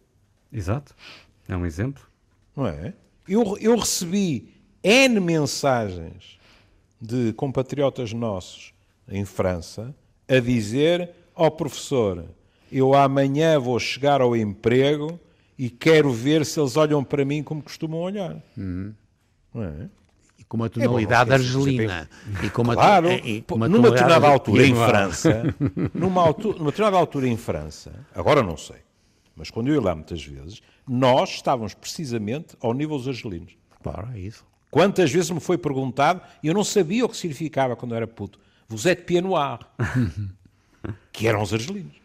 Exato. 0.49 0.95
É 1.47 1.55
um 1.55 1.65
exemplo. 1.65 2.03
Não 2.55 2.67
é? 2.67 2.93
Eu, 3.27 3.57
eu 3.59 3.77
recebi 3.77 4.53
N 4.83 5.19
mensagens 5.19 6.39
de 6.99 7.33
compatriotas 7.33 8.13
nossos 8.13 8.73
em 9.07 9.25
França 9.25 9.93
a 10.27 10.39
dizer 10.39 11.11
ao 11.35 11.47
oh, 11.47 11.51
professor, 11.51 12.25
eu 12.71 12.93
amanhã 12.93 13.59
vou 13.59 13.79
chegar 13.79 14.21
ao 14.21 14.35
emprego 14.35 15.19
e 15.57 15.69
quero 15.69 16.11
ver 16.11 16.45
se 16.45 16.59
eles 16.59 16.77
olham 16.77 17.03
para 17.03 17.25
mim 17.25 17.43
como 17.43 17.61
costumam 17.61 17.99
olhar. 17.99 18.35
Uhum. 18.57 18.93
Não 19.53 19.63
é? 19.63 19.89
E 20.37 20.43
com 20.43 20.57
uma 20.57 20.69
tonalidade 20.69 21.31
é 21.31 21.37
bom, 21.37 21.43
argelina. 21.43 22.09
E 22.43 22.49
com 22.49 22.61
uma, 22.61 22.73
claro, 22.73 23.11
e 23.11 23.41
com 23.41 23.55
uma 23.55 23.67
numa 23.67 23.89
determinada 23.89 24.27
altura 24.27 24.65
em 24.65 24.75
França, 24.75 25.55
numa, 25.93 26.21
altura, 26.21 26.57
numa 26.57 26.71
determinada 26.71 26.97
altura 26.97 27.27
em 27.27 27.37
França, 27.37 27.91
agora 28.13 28.41
não 28.41 28.57
sei, 28.57 28.77
mas 29.35 29.49
quando 29.49 29.67
eu 29.67 29.75
ia 29.75 29.81
lá 29.81 29.95
muitas 29.95 30.23
vezes, 30.23 30.61
nós 30.87 31.31
estávamos 31.31 31.73
precisamente 31.73 32.55
ao 32.59 32.73
nível 32.73 32.97
dos 32.97 33.07
argelinos. 33.07 33.55
Claro, 33.81 34.09
é 34.13 34.19
isso. 34.19 34.45
Quantas 34.69 35.11
vezes 35.11 35.29
me 35.29 35.39
foi 35.39 35.57
perguntado 35.57 36.21
e 36.41 36.47
eu 36.47 36.53
não 36.53 36.63
sabia 36.63 37.05
o 37.05 37.09
que 37.09 37.17
significava 37.17 37.75
quando 37.75 37.95
era 37.95 38.07
puto. 38.07 38.39
Vous 38.67 38.85
êtes 38.87 39.05
pied 39.05 39.21
noir. 39.21 39.59
que 41.11 41.27
eram 41.27 41.41
os 41.41 41.53
argelinos. 41.53 41.95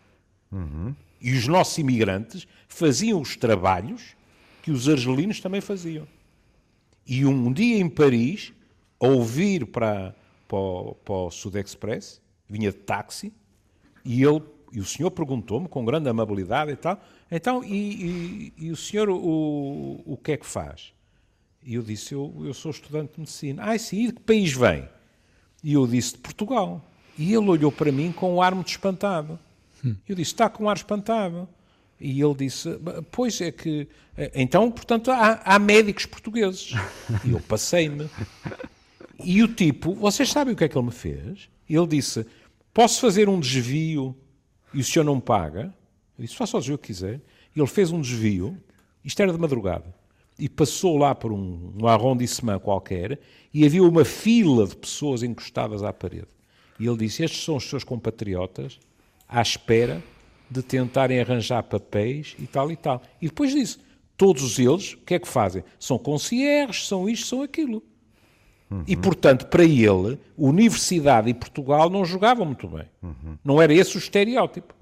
Uhum. 0.52 0.94
E 1.20 1.36
os 1.36 1.46
nossos 1.46 1.76
imigrantes 1.78 2.46
faziam 2.68 3.20
os 3.20 3.36
trabalhos 3.36 4.16
que 4.62 4.70
os 4.70 4.88
argelinos 4.88 5.40
também 5.40 5.60
faziam. 5.60 6.06
E 7.06 7.24
um 7.24 7.52
dia 7.52 7.78
em 7.78 7.88
Paris, 7.88 8.52
ao 9.00 9.12
ouvir 9.12 9.66
para, 9.66 10.14
para, 10.46 10.94
para 11.04 11.14
o 11.14 11.30
Sud 11.30 11.58
Express, 11.58 12.20
vinha 12.48 12.70
de 12.70 12.76
táxi, 12.76 13.32
e 14.04 14.22
ele 14.22 14.42
e 14.72 14.80
o 14.80 14.84
senhor 14.84 15.10
perguntou-me 15.10 15.68
com 15.68 15.84
grande 15.84 16.08
amabilidade 16.08 16.72
e 16.72 16.76
tal, 16.76 17.00
então, 17.30 17.64
e, 17.64 18.52
e, 18.58 18.66
e 18.66 18.70
o 18.70 18.76
senhor 18.76 19.08
o, 19.08 20.02
o 20.04 20.16
que 20.16 20.32
é 20.32 20.36
que 20.36 20.46
faz? 20.46 20.92
E 21.62 21.74
eu 21.74 21.82
disse, 21.82 22.14
eu, 22.14 22.34
eu 22.44 22.54
sou 22.54 22.70
estudante 22.70 23.14
de 23.14 23.20
medicina. 23.20 23.62
Ah, 23.64 23.78
sim, 23.78 24.04
e 24.04 24.06
de 24.06 24.14
que 24.14 24.20
país 24.22 24.52
vem? 24.52 24.88
E 25.62 25.74
eu 25.74 25.86
disse, 25.86 26.12
de 26.12 26.18
Portugal. 26.18 26.82
E 27.18 27.34
ele 27.34 27.48
olhou 27.48 27.70
para 27.70 27.92
mim 27.92 28.12
com 28.12 28.36
um 28.36 28.42
ar 28.42 28.54
muito 28.54 28.68
espantado. 28.68 29.38
Hum. 29.84 29.94
Eu 30.08 30.14
disse, 30.16 30.32
está 30.32 30.48
com 30.48 30.64
um 30.64 30.68
ar 30.70 30.76
espantado. 30.76 31.48
E 32.00 32.22
ele 32.22 32.34
disse, 32.34 32.70
pois 33.10 33.40
é 33.40 33.50
que... 33.50 33.88
Eh, 34.16 34.30
então, 34.36 34.70
portanto, 34.70 35.10
há, 35.10 35.42
há 35.44 35.58
médicos 35.58 36.06
portugueses. 36.06 36.72
E 37.24 37.32
eu 37.32 37.40
passei-me. 37.40 38.08
E 39.22 39.42
o 39.42 39.48
tipo, 39.48 39.94
vocês 39.94 40.30
sabem 40.30 40.54
o 40.54 40.56
que 40.56 40.64
é 40.64 40.68
que 40.68 40.78
ele 40.78 40.86
me 40.86 40.92
fez? 40.92 41.50
Ele 41.68 41.86
disse, 41.86 42.24
posso 42.72 43.00
fazer 43.00 43.28
um 43.28 43.40
desvio 43.40 44.16
e 44.72 44.80
o 44.80 44.84
senhor 44.84 45.04
não 45.04 45.20
paga? 45.20 45.74
Eu 46.18 46.24
disse, 46.24 46.36
faça 46.36 46.58
o 46.58 46.62
que 46.62 46.78
quiser. 46.78 47.20
Ele 47.54 47.66
fez 47.66 47.90
um 47.90 48.00
desvio, 48.00 48.56
isto 49.04 49.20
era 49.20 49.32
de 49.32 49.38
madrugada, 49.38 49.94
e 50.38 50.48
passou 50.48 50.96
lá 50.96 51.14
por 51.14 51.32
um, 51.32 51.72
um 51.80 51.86
arrondissement 51.86 52.60
qualquer 52.60 53.18
e 53.52 53.64
havia 53.64 53.82
uma 53.82 54.04
fila 54.04 54.66
de 54.66 54.76
pessoas 54.76 55.22
encostadas 55.22 55.82
à 55.82 55.92
parede. 55.92 56.28
E 56.78 56.86
ele 56.86 56.96
disse, 56.96 57.24
estes 57.24 57.44
são 57.44 57.56
os 57.56 57.68
seus 57.68 57.82
compatriotas 57.82 58.78
à 59.28 59.42
espera 59.42 60.02
de 60.50 60.62
tentarem 60.62 61.20
arranjar 61.20 61.62
papéis 61.64 62.36
e 62.38 62.46
tal 62.46 62.70
e 62.70 62.76
tal. 62.76 63.02
E 63.20 63.26
depois 63.26 63.52
disso, 63.52 63.80
todos 64.16 64.58
eles, 64.58 64.94
o 64.94 64.98
que 64.98 65.14
é 65.14 65.18
que 65.18 65.28
fazem? 65.28 65.64
São 65.78 65.98
concierges, 65.98 66.86
são 66.86 67.08
isto, 67.08 67.26
são 67.26 67.42
aquilo. 67.42 67.82
E, 68.86 68.96
portanto, 68.96 69.46
para 69.46 69.64
ele, 69.64 70.18
Universidade 70.36 71.28
e 71.30 71.34
Portugal 71.34 71.88
não 71.88 72.04
jogavam 72.04 72.44
muito 72.44 72.68
bem. 72.68 72.84
Não 73.44 73.60
era 73.62 73.72
esse 73.72 73.96
o 73.96 73.98
estereótipo. 73.98 74.74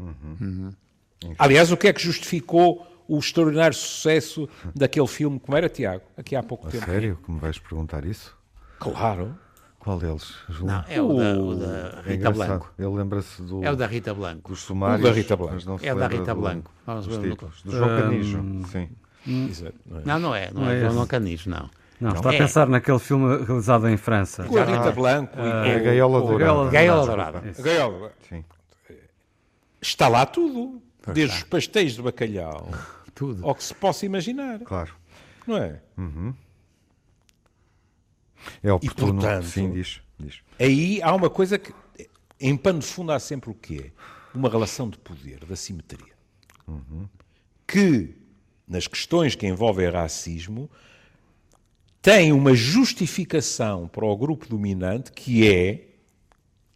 Aliás, 1.39 1.71
o 1.73 1.77
que 1.77 1.89
é 1.89 1.93
que 1.93 2.03
justificou 2.03 2.87
o 3.09 3.19
extraordinário 3.19 3.77
sucesso 3.77 4.49
daquele 4.75 5.07
filme, 5.07 5.39
como 5.39 5.57
era, 5.57 5.69
Tiago? 5.69 6.03
Aqui 6.17 6.35
há 6.37 6.43
pouco 6.43 6.67
A 6.67 6.71
tempo. 6.71 6.85
sério 6.85 7.19
que 7.25 7.31
me 7.31 7.39
vais 7.39 7.59
perguntar 7.59 8.05
isso? 8.05 8.37
Claro. 8.79 9.37
Qual 9.79 9.99
deles? 10.01 10.35
João? 10.49 10.67
Não, 10.67 10.85
é 10.89 11.01
o 11.01 11.15
da, 11.17 11.39
o 11.39 11.55
da 11.55 11.67
É 11.67 12.01
Rita 12.11 12.15
engraçado. 12.15 12.35
Blanco. 12.49 12.73
Ele 12.77 12.89
lembra-se 12.89 13.43
do, 13.43 13.65
É 13.65 13.71
o 13.71 13.77
da 13.77 13.87
Rita 13.87 14.13
Blanco. 14.13 14.51
dos 14.51 14.61
sumários. 14.63 15.01
O 15.01 15.09
da 15.09 15.15
Rita 15.15 15.37
Blanco. 15.37 15.55
mas 15.55 15.65
não 15.65 15.79
se 15.79 15.87
É 15.87 15.95
o 15.95 15.99
da 15.99 16.09
Rita 16.09 16.35
do- 16.35 16.41
Blanco. 16.41 16.73
Vamos 16.85 17.07
ver. 17.07 17.37
Do 17.37 17.71
João 17.71 18.01
Canijo. 18.01 18.45
Sim. 18.73 18.89
Exato, 19.49 19.75
não 19.87 19.99
é? 19.99 20.03
Não, 20.05 20.19
não 20.19 20.35
é. 20.35 20.51
Não, 20.53 20.63
Não 20.63 20.71
é, 20.71 20.81
é 20.83 20.87
esse. 20.87 20.95
não 20.97 21.07
Canijo, 21.07 21.51
não. 21.51 21.71
Não, 22.01 22.13
está 22.13 22.31
a 22.31 22.35
É. 22.35 22.39
pensar 22.39 22.69
naquele 22.69 22.99
filme 22.99 23.45
realizado 23.45 23.89
em 23.89 23.97
França. 23.97 24.45
Com 24.45 24.59
a 24.59 24.65
Rita 24.65 24.93
Blanco 24.93 25.39
e 25.39 25.69
É 25.71 25.77
a 25.77 25.79
Gaiola 25.79 26.21
Dourada. 26.21 26.71
Gaiola 26.71 27.07
Dourada. 27.07 27.39
A 27.59 27.63
Gaiola. 27.63 28.13
Sim. 28.29 28.45
Está 29.81 30.09
lá 30.09 30.27
tudo. 30.27 30.83
Desde 31.15 31.37
os 31.37 31.43
pastéis 31.45 31.93
de 31.95 32.03
bacalhau 32.03 32.69
Tudo. 33.15 33.47
ao 33.47 33.55
que 33.55 33.63
se 33.63 33.73
possa 33.75 34.05
imaginar. 34.05 34.59
Claro. 34.61 34.93
Não 35.47 35.57
é? 35.57 35.81
É 38.63 38.73
oportuno. 38.73 39.15
portanto- 39.21 39.47
Sim, 39.47 39.73
diz. 39.73 40.01
diz. 40.19 40.41
Aí 40.59 41.01
há 41.03 41.15
uma 41.15 41.31
coisa 41.31 41.59
que, 41.59 41.73
em 42.41 42.57
pano 42.57 42.81
de 42.81 42.87
fundo, 42.87 43.13
há 43.13 43.19
sempre 43.19 43.51
o 43.51 43.55
quê? 43.55 43.93
Uma 44.35 44.49
relação 44.49 44.89
de 44.91 44.99
poder, 44.99 45.45
de 45.45 45.53
assimetria. 45.53 46.15
Que, 47.67 48.15
nas 48.67 48.87
questões 48.87 49.35
que 49.35 49.47
envolvem 49.47 49.89
racismo, 49.89 50.71
tem 52.07 52.33
uma 52.33 52.55
justificação 52.55 53.89
para 53.89 54.07
o 54.07 54.17
grupo 54.17 54.47
dominante 54.49 55.11
que 55.11 55.45
é 55.45 55.89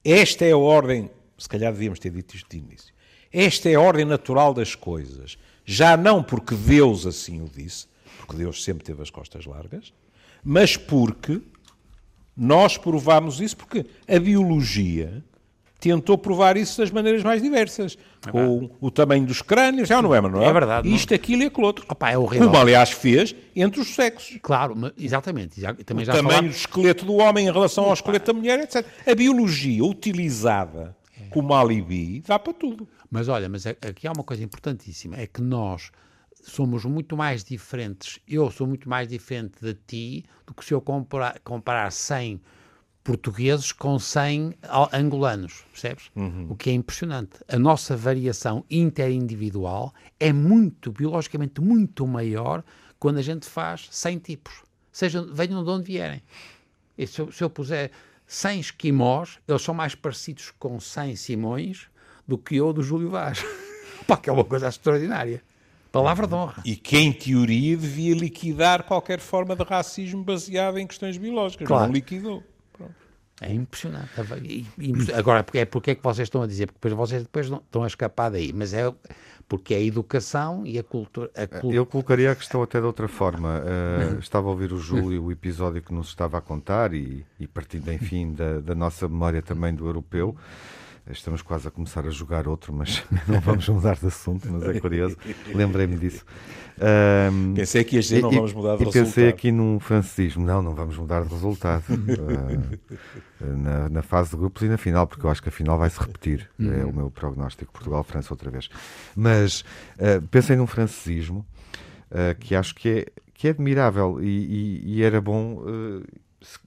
esta 0.04 0.44
é 0.44 0.50
a 0.50 0.56
ordem, 0.58 1.08
se 1.38 1.48
calhar 1.48 1.72
devíamos 1.72 2.00
ter 2.00 2.10
dito 2.10 2.34
isto 2.34 2.50
de 2.50 2.58
início, 2.58 2.92
esta 3.32 3.70
é 3.70 3.76
a 3.76 3.80
ordem 3.80 4.04
natural 4.04 4.52
das 4.52 4.74
coisas. 4.74 5.38
Já 5.64 5.96
não 5.96 6.20
porque 6.20 6.56
Deus 6.56 7.06
assim 7.06 7.40
o 7.40 7.48
disse, 7.48 7.86
porque 8.16 8.34
Deus 8.34 8.64
sempre 8.64 8.82
teve 8.82 9.00
as 9.02 9.08
costas 9.08 9.46
largas, 9.46 9.92
mas 10.42 10.76
porque 10.76 11.40
nós 12.36 12.76
provámos 12.76 13.40
isso 13.40 13.56
porque 13.56 13.86
a 14.08 14.18
biologia 14.18 15.22
tentou 15.80 16.18
provar 16.18 16.56
isso 16.56 16.78
das 16.80 16.90
maneiras 16.90 17.22
mais 17.22 17.40
diversas. 17.42 17.96
com 18.30 18.70
o 18.80 18.90
tamanho 18.90 19.24
dos 19.24 19.40
crânios, 19.40 19.88
já 19.88 20.02
não 20.02 20.14
é, 20.14 20.20
Manuel? 20.20 20.44
É 20.48 20.52
verdade, 20.52 20.88
não- 20.88 20.94
Isto, 20.94 21.14
aquilo 21.14 21.42
e 21.42 21.46
aquilo 21.46 21.66
outro. 21.66 21.86
Opa, 21.88 22.10
é 22.10 22.18
horrível. 22.18 22.48
Como, 22.48 22.60
aliás, 22.60 22.90
fez 22.90 23.34
entre 23.56 23.80
os 23.80 23.94
sexos. 23.94 24.38
Claro, 24.42 24.76
mas- 24.76 24.92
exatamente. 24.98 25.58
Já, 25.58 25.72
também 25.74 26.02
O 26.02 26.06
já 26.06 26.12
tamanho 26.12 26.34
falámos- 26.36 26.54
do 26.54 26.58
esqueleto 26.58 27.04
do 27.06 27.14
homem 27.14 27.46
em 27.48 27.50
relação 27.50 27.84
ao 27.84 27.94
esqueleto 27.94 28.26
da 28.32 28.38
mulher, 28.38 28.60
etc. 28.60 28.84
A 29.06 29.14
biologia 29.14 29.82
utilizada 29.82 30.94
como 31.30 31.54
alibi 31.54 32.22
dá 32.26 32.38
para 32.38 32.52
tudo. 32.52 32.86
Mas 33.10 33.28
olha, 33.28 33.48
mas 33.48 33.66
aqui 33.66 34.06
há 34.06 34.12
uma 34.12 34.22
coisa 34.24 34.42
importantíssima, 34.44 35.16
é 35.16 35.26
que 35.26 35.40
nós 35.40 35.90
somos 36.42 36.84
muito 36.84 37.16
mais 37.16 37.42
diferentes, 37.44 38.18
eu 38.28 38.50
sou 38.50 38.66
muito 38.66 38.88
mais 38.88 39.08
diferente 39.08 39.54
de 39.62 39.74
ti 39.86 40.24
do 40.46 40.54
que 40.54 40.64
se 40.64 40.72
eu 40.74 40.80
comparar, 40.80 41.38
comparar 41.44 41.90
100 41.90 42.40
portugueses 43.02 43.72
com 43.72 43.98
100 43.98 44.54
al- 44.68 44.88
angolanos, 44.92 45.64
percebes? 45.72 46.10
O 46.48 46.54
que 46.54 46.70
é 46.70 46.72
impressionante. 46.72 47.38
A 47.48 47.58
nossa 47.58 47.96
variação 47.96 48.64
interindividual 48.70 49.92
é 50.18 50.32
muito, 50.32 50.92
biologicamente, 50.92 51.60
muito 51.60 52.06
maior 52.06 52.62
quando 52.98 53.18
a 53.18 53.22
gente 53.22 53.46
faz 53.46 53.88
100 53.90 54.18
tipos, 54.18 54.62
sejam, 54.92 55.32
venham 55.32 55.64
de 55.64 55.70
onde 55.70 55.84
vierem. 55.86 56.22
E 56.98 57.06
se, 57.06 57.20
eu, 57.20 57.32
se 57.32 57.42
eu 57.42 57.48
puser 57.48 57.90
100 58.26 58.60
esquimós, 58.60 59.38
eles 59.48 59.62
são 59.62 59.74
mais 59.74 59.94
parecidos 59.94 60.52
com 60.58 60.78
100 60.78 61.16
Simões 61.16 61.86
do 62.28 62.36
que 62.36 62.56
eu 62.56 62.72
do 62.72 62.82
Júlio 62.82 63.10
Vaz. 63.10 63.42
Pá, 64.06 64.16
que 64.16 64.28
é 64.28 64.32
uma 64.32 64.44
coisa 64.44 64.68
extraordinária. 64.68 65.42
Palavra 65.90 66.26
de 66.26 66.34
honra. 66.34 66.62
E 66.64 66.76
que, 66.76 66.96
em 66.98 67.12
teoria, 67.12 67.76
devia 67.76 68.14
liquidar 68.14 68.84
qualquer 68.84 69.18
forma 69.18 69.56
de 69.56 69.64
racismo 69.64 70.22
baseado 70.22 70.78
em 70.78 70.86
questões 70.86 71.16
biológicas. 71.18 71.66
Claro. 71.66 71.86
Não 71.86 71.92
liquidou. 71.92 72.44
É 73.40 73.52
impressionante. 73.52 74.10
E- 74.44 74.66
Agora, 75.14 75.44
é 75.54 75.64
porque 75.64 75.92
é 75.92 75.94
que 75.94 76.02
vocês 76.02 76.26
estão 76.26 76.42
a 76.42 76.46
dizer? 76.46 76.66
Porque 76.66 76.88
depois 76.88 77.08
vocês 77.10 77.22
depois 77.22 77.48
não, 77.48 77.58
estão 77.58 77.82
a 77.82 77.86
escapar 77.86 78.30
daí. 78.30 78.52
Mas 78.52 78.74
é 78.74 78.92
porque 79.48 79.74
é 79.74 79.78
a 79.78 79.80
educação 79.80 80.64
e 80.64 80.78
a 80.78 80.82
cultura. 80.82 81.30
A 81.34 81.46
cul- 81.46 81.72
Eu 81.72 81.84
colocaria 81.84 82.30
a 82.30 82.36
questão 82.36 82.62
até 82.62 82.78
de 82.78 82.86
outra 82.86 83.08
forma. 83.08 83.60
Uh, 83.60 84.18
estava 84.20 84.46
a 84.46 84.50
ouvir 84.50 84.72
o 84.72 84.78
Júlio, 84.78 85.24
o 85.24 85.32
episódio 85.32 85.82
que 85.82 85.92
nos 85.92 86.08
estava 86.08 86.38
a 86.38 86.40
contar, 86.40 86.92
e, 86.94 87.24
e 87.38 87.46
partindo, 87.46 87.90
enfim, 87.92 88.32
da, 88.32 88.60
da 88.60 88.74
nossa 88.74 89.08
memória 89.08 89.42
também 89.42 89.74
do 89.74 89.86
europeu. 89.86 90.36
Estamos 91.10 91.42
quase 91.42 91.66
a 91.66 91.70
começar 91.70 92.06
a 92.06 92.10
jogar 92.10 92.46
outro, 92.48 92.72
mas 92.72 93.02
não 93.26 93.40
vamos 93.40 93.68
mudar 93.68 93.96
de 93.96 94.06
assunto, 94.06 94.48
mas 94.50 94.62
é 94.62 94.78
curioso. 94.80 95.16
Lembrei-me 95.54 95.96
disso. 95.96 96.24
Um, 97.32 97.54
Pensei 97.54 97.84
que 97.84 97.98
dizer, 97.98 98.22
não 98.22 98.30
vamos 98.30 98.52
mudar 98.52 98.76
de 98.76 98.82
e 98.82 98.86
pensei 98.86 99.02
resultado. 99.02 99.28
aqui 99.28 99.52
num 99.52 99.78
francisismo. 99.80 100.46
Não, 100.46 100.62
não 100.62 100.74
vamos 100.74 100.96
mudar 100.96 101.22
de 101.24 101.28
resultado. 101.28 101.84
Uh, 101.90 102.78
na, 103.58 103.88
na 103.88 104.02
fase 104.02 104.30
de 104.30 104.36
grupos 104.36 104.62
e 104.62 104.66
na 104.68 104.78
final, 104.78 105.06
porque 105.06 105.26
eu 105.26 105.30
acho 105.30 105.42
que 105.42 105.48
a 105.48 105.52
final 105.52 105.76
vai 105.78 105.90
se 105.90 105.98
repetir. 106.00 106.48
É 106.60 106.84
o 106.84 106.92
meu 106.94 107.10
prognóstico. 107.10 107.72
Portugal-França 107.72 108.32
outra 108.32 108.50
vez. 108.50 108.68
Mas 109.16 109.60
uh, 109.98 110.22
pensei 110.30 110.56
num 110.56 110.66
francisismo 110.66 111.44
uh, 112.10 112.38
que 112.38 112.54
acho 112.54 112.74
que 112.74 112.88
é, 112.88 113.06
que 113.34 113.48
é 113.48 113.50
admirável 113.50 114.18
e, 114.22 114.26
e- 114.28 114.82
e 114.96 115.02
era 115.02 115.20
bom. 115.20 115.62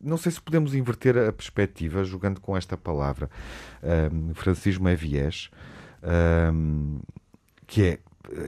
Não 0.02 0.18
sei 0.18 0.32
se 0.32 0.42
podemos 0.42 0.76
inverter 0.76 1.18
a 1.18 1.32
perspectiva 1.32 2.04
jogando 2.04 2.40
com 2.40 2.56
esta 2.56 2.78
palavra. 2.78 3.30
Um, 4.12 4.34
francismo 4.34 4.88
é 4.88 4.96
viés, 4.96 5.50
um, 6.54 7.00
que 7.66 7.84
é, 7.84 8.00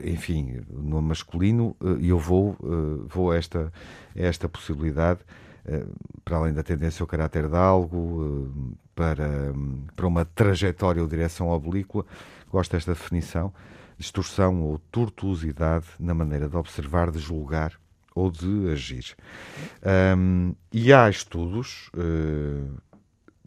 enfim, 0.04 0.60
no 0.70 1.02
masculino, 1.02 1.76
uh, 1.80 1.98
e 1.98 2.08
eu 2.08 2.18
vou, 2.18 2.56
uh, 2.60 3.06
vou 3.08 3.32
a 3.32 3.36
esta, 3.36 3.72
a 4.14 4.20
esta 4.20 4.48
possibilidade, 4.48 5.20
uh, 5.66 5.92
para 6.24 6.36
além 6.36 6.52
da 6.52 6.62
tendência 6.62 7.02
ao 7.02 7.06
caráter 7.06 7.48
de 7.48 7.56
algo, 7.56 8.50
para, 8.94 9.52
para 9.94 10.06
uma 10.06 10.24
trajetória 10.24 11.02
ou 11.02 11.08
direção 11.08 11.48
oblíqua, 11.48 12.06
gosto 12.50 12.72
desta 12.72 12.92
definição, 12.92 13.52
distorção 13.98 14.62
ou 14.62 14.78
tortuosidade 14.90 15.86
na 15.98 16.14
maneira 16.14 16.48
de 16.48 16.56
observar, 16.56 17.10
de 17.10 17.18
julgar 17.18 17.72
ou 18.16 18.30
de 18.30 18.70
agir. 18.70 19.14
Um, 20.16 20.54
e 20.72 20.90
há 20.92 21.08
estudos 21.10 21.90
uh, 21.94 22.80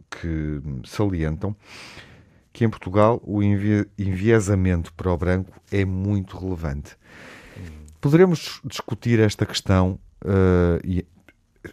que 0.08 0.62
salientam 0.86 1.56
que 2.52 2.64
em 2.64 2.70
Portugal 2.70 3.20
o 3.24 3.42
envie- 3.42 3.88
enviesamento 3.98 4.92
para 4.94 5.12
o 5.12 5.16
branco 5.18 5.60
é 5.72 5.84
muito 5.84 6.38
relevante. 6.38 6.96
Poderemos 8.00 8.60
discutir 8.64 9.18
esta 9.18 9.44
questão, 9.44 9.98
uh, 10.24 10.80
e- 10.84 11.06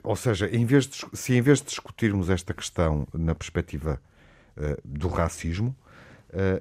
ou 0.04 0.16
seja, 0.16 0.50
em 0.50 0.66
de, 0.88 0.98
se 1.14 1.36
em 1.36 1.42
vez 1.42 1.60
de 1.60 1.68
discutirmos 1.68 2.30
esta 2.32 2.54
questão 2.54 3.08
na 3.14 3.36
perspectiva 3.36 4.02
uh, 4.58 4.82
do 4.84 5.08
racismo, 5.08 5.76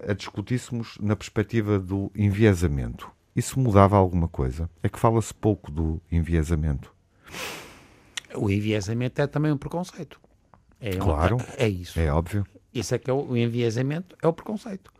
a 0.09 0.13
discutíssemos 0.15 0.97
na 1.01 1.17
perspectiva 1.17 1.79
do 1.79 2.11
enviesamento. 2.15 3.11
Isso 3.37 3.61
mudava 3.61 3.97
alguma 3.99 4.27
coisa? 4.27 4.71
É 4.83 4.89
que 4.89 4.99
fala-se 4.99 5.35
pouco 5.35 5.71
do 5.71 6.01
enviesamento. 6.11 6.91
O 8.35 8.51
enviesamento 8.51 9.21
é 9.21 9.27
também 9.27 9.53
um 9.53 9.59
preconceito. 9.59 10.19
É 10.81 10.97
Claro. 10.97 11.37
é 11.59 11.69
isso. 11.69 12.01
É 12.01 12.11
óbvio. 12.11 12.47
Isso 12.73 12.95
é 12.95 12.99
que 12.99 13.11
é 13.11 13.13
o, 13.13 13.29
o 13.29 13.37
enviesamento, 13.37 14.17
é 14.23 14.27
o 14.27 14.33
preconceito. 14.33 14.91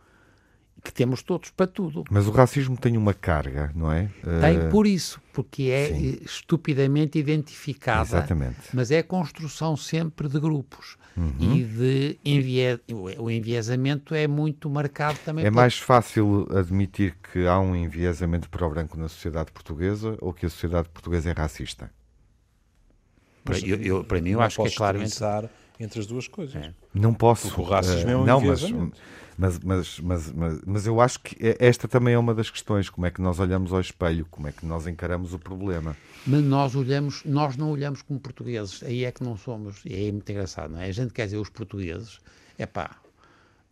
Que 0.87 0.93
temos 0.93 1.21
todos 1.21 1.49
para 1.49 1.67
tudo. 1.67 2.05
Mas 2.09 2.27
o 2.27 2.31
racismo 2.31 2.77
tem 2.77 2.95
uma 2.95 3.13
carga, 3.13 3.73
não 3.75 3.91
é? 3.91 4.09
Tem 4.39 4.57
Uh, 4.57 4.69
por 4.71 4.87
isso, 4.87 5.19
porque 5.33 5.63
é 5.63 5.87
sim. 5.89 6.13
eh, 6.13 6.23
estupidamente 6.23 7.19
identificada. 7.19 8.03
Exatamente. 8.03 8.69
Mas 8.73 8.89
é 8.89 8.99
a 8.99 9.03
construção 9.03 9.75
sempre 9.75 10.29
de 10.29 10.39
grupos. 10.39 10.95
Uhum. 11.17 11.55
E 11.57 11.63
de 11.65 12.19
envie... 12.23 12.79
o 13.19 13.29
enviesamento 13.29 14.15
é 14.15 14.27
muito 14.27 14.69
marcado 14.69 15.19
também 15.25 15.43
É 15.45 15.49
pela- 15.49 15.61
mais 15.63 15.77
fácil 15.77 16.47
admitir 16.55 17.17
que 17.33 17.45
há 17.45 17.59
um 17.59 17.75
enviesamento 17.75 18.49
para 18.49 18.65
o 18.65 18.69
branco 18.69 18.97
na 18.97 19.09
sociedade 19.09 19.51
portuguesa 19.51 20.17
ou 20.21 20.31
que 20.33 20.45
a 20.45 20.49
sociedade 20.49 20.87
portuguesa 20.87 21.31
é 21.31 21.33
racista? 21.33 21.91
Para, 23.43 23.59
eu, 23.59 23.77
eu- 23.81 24.03
para 24.05 24.21
mim, 24.21 24.29
eu 24.31 24.41
acho 24.41 24.55
que 24.55 24.61
é 24.61 24.65
posso 24.65 24.77
claramente. 24.77 25.07
utilizar 25.09 25.49
entre 25.79 25.99
as 25.99 26.05
duas 26.07 26.27
coisas. 26.27 26.55
É. 26.55 26.73
Não 26.93 27.13
posso. 27.13 27.47
Porque 27.47 27.61
o 27.61 27.63
racismo 27.63 28.09
eh, 28.09 28.13
é 28.13 28.17
um 28.17 28.25
não, 28.25 28.41
mas, 28.41 28.61
mas, 29.37 29.59
mas, 29.59 29.99
mas, 29.99 30.31
mas, 30.31 30.61
mas 30.65 30.87
eu 30.87 30.99
acho 30.99 31.19
que 31.19 31.35
é- 31.45 31.57
esta 31.59 31.87
também 31.87 32.13
é 32.13 32.17
uma 32.17 32.33
das 32.33 32.49
questões. 32.49 32.89
Como 32.89 33.05
é 33.05 33.11
que 33.11 33.21
nós 33.21 33.39
olhamos 33.39 33.71
ao 33.71 33.79
espelho? 33.79 34.25
Como 34.31 34.47
é 34.47 34.51
que 34.51 34.65
nós 34.65 34.87
encaramos 34.87 35.33
o 35.33 35.39
problema? 35.39 35.95
Mas 36.25 36.43
nós 36.43 36.75
olhamos, 36.75 37.23
nós 37.23 37.55
não 37.55 37.71
olhamos 37.71 38.01
como 38.01 38.19
portugueses. 38.19 38.81
Aí 38.83 39.05
é 39.05 39.11
que 39.11 39.23
não 39.23 39.37
somos. 39.37 39.81
E 39.85 40.07
é 40.07 40.11
muito 40.11 40.29
engraçado, 40.31 40.71
não 40.71 40.81
é? 40.81 40.87
A 40.87 40.91
gente 40.91 41.13
quer 41.13 41.25
dizer 41.25 41.37
os 41.37 41.49
portugueses, 41.49 42.19
é 42.57 42.65
pá, 42.65 42.97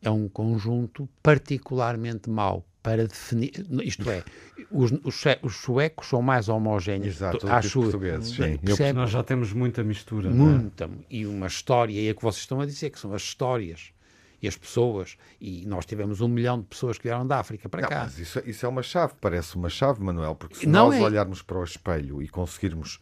é 0.01 0.09
um 0.09 0.29
conjunto 0.29 1.09
particularmente 1.23 2.29
mau. 2.29 2.63
Para 2.85 3.07
definir. 3.07 3.51
Isto 3.83 4.09
é, 4.11 4.23
os, 4.69 4.91
os, 5.03 5.23
os 5.41 5.55
suecos 5.55 6.07
são 6.07 6.21
mais 6.21 6.47
homogéneos. 6.47 7.15
Exato, 7.15 7.37
do 7.37 7.39
que 7.39 7.45
os 7.47 7.51
acho, 7.51 7.81
portugueses, 7.81 8.35
sim. 8.35 8.51
Eu 8.53 8.59
percebe? 8.59 8.93
Nós 8.93 9.09
já 9.09 9.23
temos 9.23 9.51
muita 9.51 9.83
mistura. 9.83 10.29
não 10.29 10.45
é? 10.45 10.57
Muita. 10.57 10.89
E 11.09 11.25
uma 11.25 11.47
história, 11.47 11.91
e 11.99 12.07
é 12.07 12.11
o 12.11 12.15
que 12.15 12.21
vocês 12.21 12.41
estão 12.41 12.61
a 12.61 12.65
dizer, 12.65 12.91
que 12.91 12.99
são 12.99 13.11
as 13.13 13.23
histórias 13.23 13.91
e 14.39 14.47
as 14.47 14.55
pessoas. 14.55 15.17
E 15.41 15.65
nós 15.65 15.85
tivemos 15.85 16.21
um 16.21 16.27
milhão 16.27 16.59
de 16.59 16.67
pessoas 16.67 16.97
que 16.97 17.03
vieram 17.05 17.25
da 17.25 17.39
África 17.39 17.67
para 17.67 17.81
Não, 17.81 17.89
cá. 17.89 18.03
mas 18.03 18.19
isso, 18.19 18.39
isso 18.45 18.65
é 18.65 18.69
uma 18.69 18.83
chave, 18.83 19.13
parece 19.19 19.55
uma 19.55 19.69
chave, 19.69 20.03
Manuel, 20.03 20.35
porque 20.35 20.55
se 20.55 20.67
Não 20.67 20.89
nós 20.91 20.95
é. 20.99 21.01
olharmos 21.01 21.41
para 21.41 21.57
o 21.57 21.63
espelho 21.63 22.21
e 22.21 22.27
conseguirmos 22.27 22.99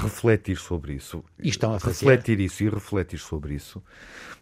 refletir 0.00 0.56
sobre 0.56 0.94
isso, 0.94 1.22
E 1.42 1.48
estão 1.48 1.74
a 1.74 1.78
fazer. 1.80 2.06
refletir 2.06 2.40
isso 2.40 2.62
e 2.64 2.68
refletir 2.68 3.18
sobre 3.18 3.54
isso, 3.54 3.82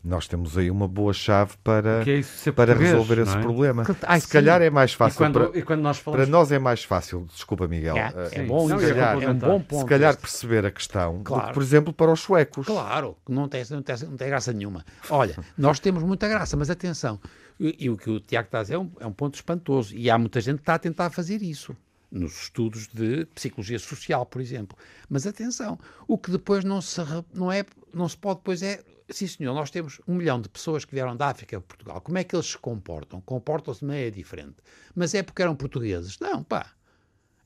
nós 0.04 0.26
temos 0.28 0.56
aí 0.56 0.70
uma 0.70 0.86
boa 0.86 1.12
chave 1.12 1.54
para, 1.62 2.02
é 2.06 2.52
para 2.52 2.72
resolver 2.74 3.16
não 3.16 3.22
esse 3.24 3.36
é? 3.36 3.40
problema. 3.40 3.84
Ai, 4.06 4.20
se 4.20 4.26
sim. 4.26 4.32
calhar 4.32 4.62
é 4.62 4.70
mais 4.70 4.92
E 4.92 4.96
fácil 4.96 5.16
quando, 5.18 5.48
para, 5.50 5.58
e 5.58 5.62
quando 5.62 5.80
nós 5.82 5.98
para 5.98 6.04
falamos. 6.12 6.28
nós 6.28 6.52
é 6.52 6.58
mais 6.58 6.84
fácil, 6.84 7.26
desculpa 7.34 7.66
Miguel, 7.66 7.96
É, 7.96 8.00
eh, 8.00 8.12
é 8.22 8.28
sim. 8.40 8.46
bom, 8.46 8.68
Não, 8.68 8.76
isso 8.76 8.86
ia 8.86 8.94
é, 8.94 9.24
é 9.24 9.28
um 9.30 9.34
bom 9.34 9.60
ponto. 9.60 9.80
se 9.80 9.86
calhar 9.86 10.10
este. 10.10 10.20
perceber 10.20 10.64
a 10.64 10.70
questão, 10.70 11.14
do 11.14 11.18
que, 11.18 11.24
Claro. 11.24 11.52
por 11.52 11.62
exemplo, 11.62 11.92
para 11.92 12.12
os 12.12 12.20
suecos. 12.20 12.66
Claro, 12.66 13.16
que 13.26 13.32
não 13.32 13.48
tem, 13.48 13.64
não, 13.70 13.82
tem, 13.82 13.96
não 14.08 14.16
tem 14.16 14.28
graça 14.28 14.52
nenhuma. 14.52 14.84
Olha, 15.10 15.36
nós 15.56 15.78
temos 15.80 16.02
muita 16.02 16.28
graça, 16.28 16.56
mas 16.56 16.70
atenção, 16.70 17.20
e, 17.58 17.76
e 17.80 17.90
o 17.90 17.96
que 17.96 18.08
o 18.08 18.20
Tiago 18.20 18.46
está 18.46 18.60
a 18.60 18.62
dizer 18.62 18.74
é 18.74 18.78
um, 18.78 18.90
é 19.00 19.06
um 19.06 19.12
ponto 19.12 19.34
espantoso, 19.34 19.94
e 19.94 20.08
há 20.08 20.16
muita 20.16 20.40
gente 20.40 20.56
que 20.56 20.62
está 20.62 20.74
a 20.74 20.78
tentar 20.78 21.10
fazer 21.10 21.42
isso, 21.42 21.76
nos 22.10 22.42
estudos 22.42 22.86
de 22.88 23.26
psicologia 23.34 23.78
social, 23.78 24.24
por 24.24 24.40
exemplo. 24.40 24.76
Mas 25.08 25.26
atenção, 25.26 25.78
o 26.06 26.16
que 26.16 26.30
depois 26.30 26.64
não 26.64 26.80
se, 26.80 27.00
não 27.32 27.52
é, 27.52 27.64
não 27.92 28.08
se 28.08 28.16
pode, 28.16 28.40
depois 28.40 28.62
é, 28.62 28.82
sim 29.10 29.26
senhor, 29.26 29.54
nós 29.54 29.70
temos 29.70 30.00
um 30.06 30.14
milhão 30.14 30.40
de 30.40 30.48
pessoas 30.48 30.84
que 30.84 30.94
vieram 30.94 31.16
da 31.16 31.28
África 31.28 31.58
a 31.58 31.60
Portugal, 31.60 32.00
como 32.00 32.18
é 32.18 32.24
que 32.24 32.34
eles 32.34 32.46
se 32.46 32.58
comportam? 32.58 33.20
Comportam-se 33.20 33.80
de 33.80 33.86
maneira 33.86 34.10
diferente. 34.10 34.56
Mas 34.94 35.14
é 35.14 35.22
porque 35.22 35.42
eram 35.42 35.54
portugueses? 35.54 36.18
Não, 36.18 36.42
pá, 36.42 36.72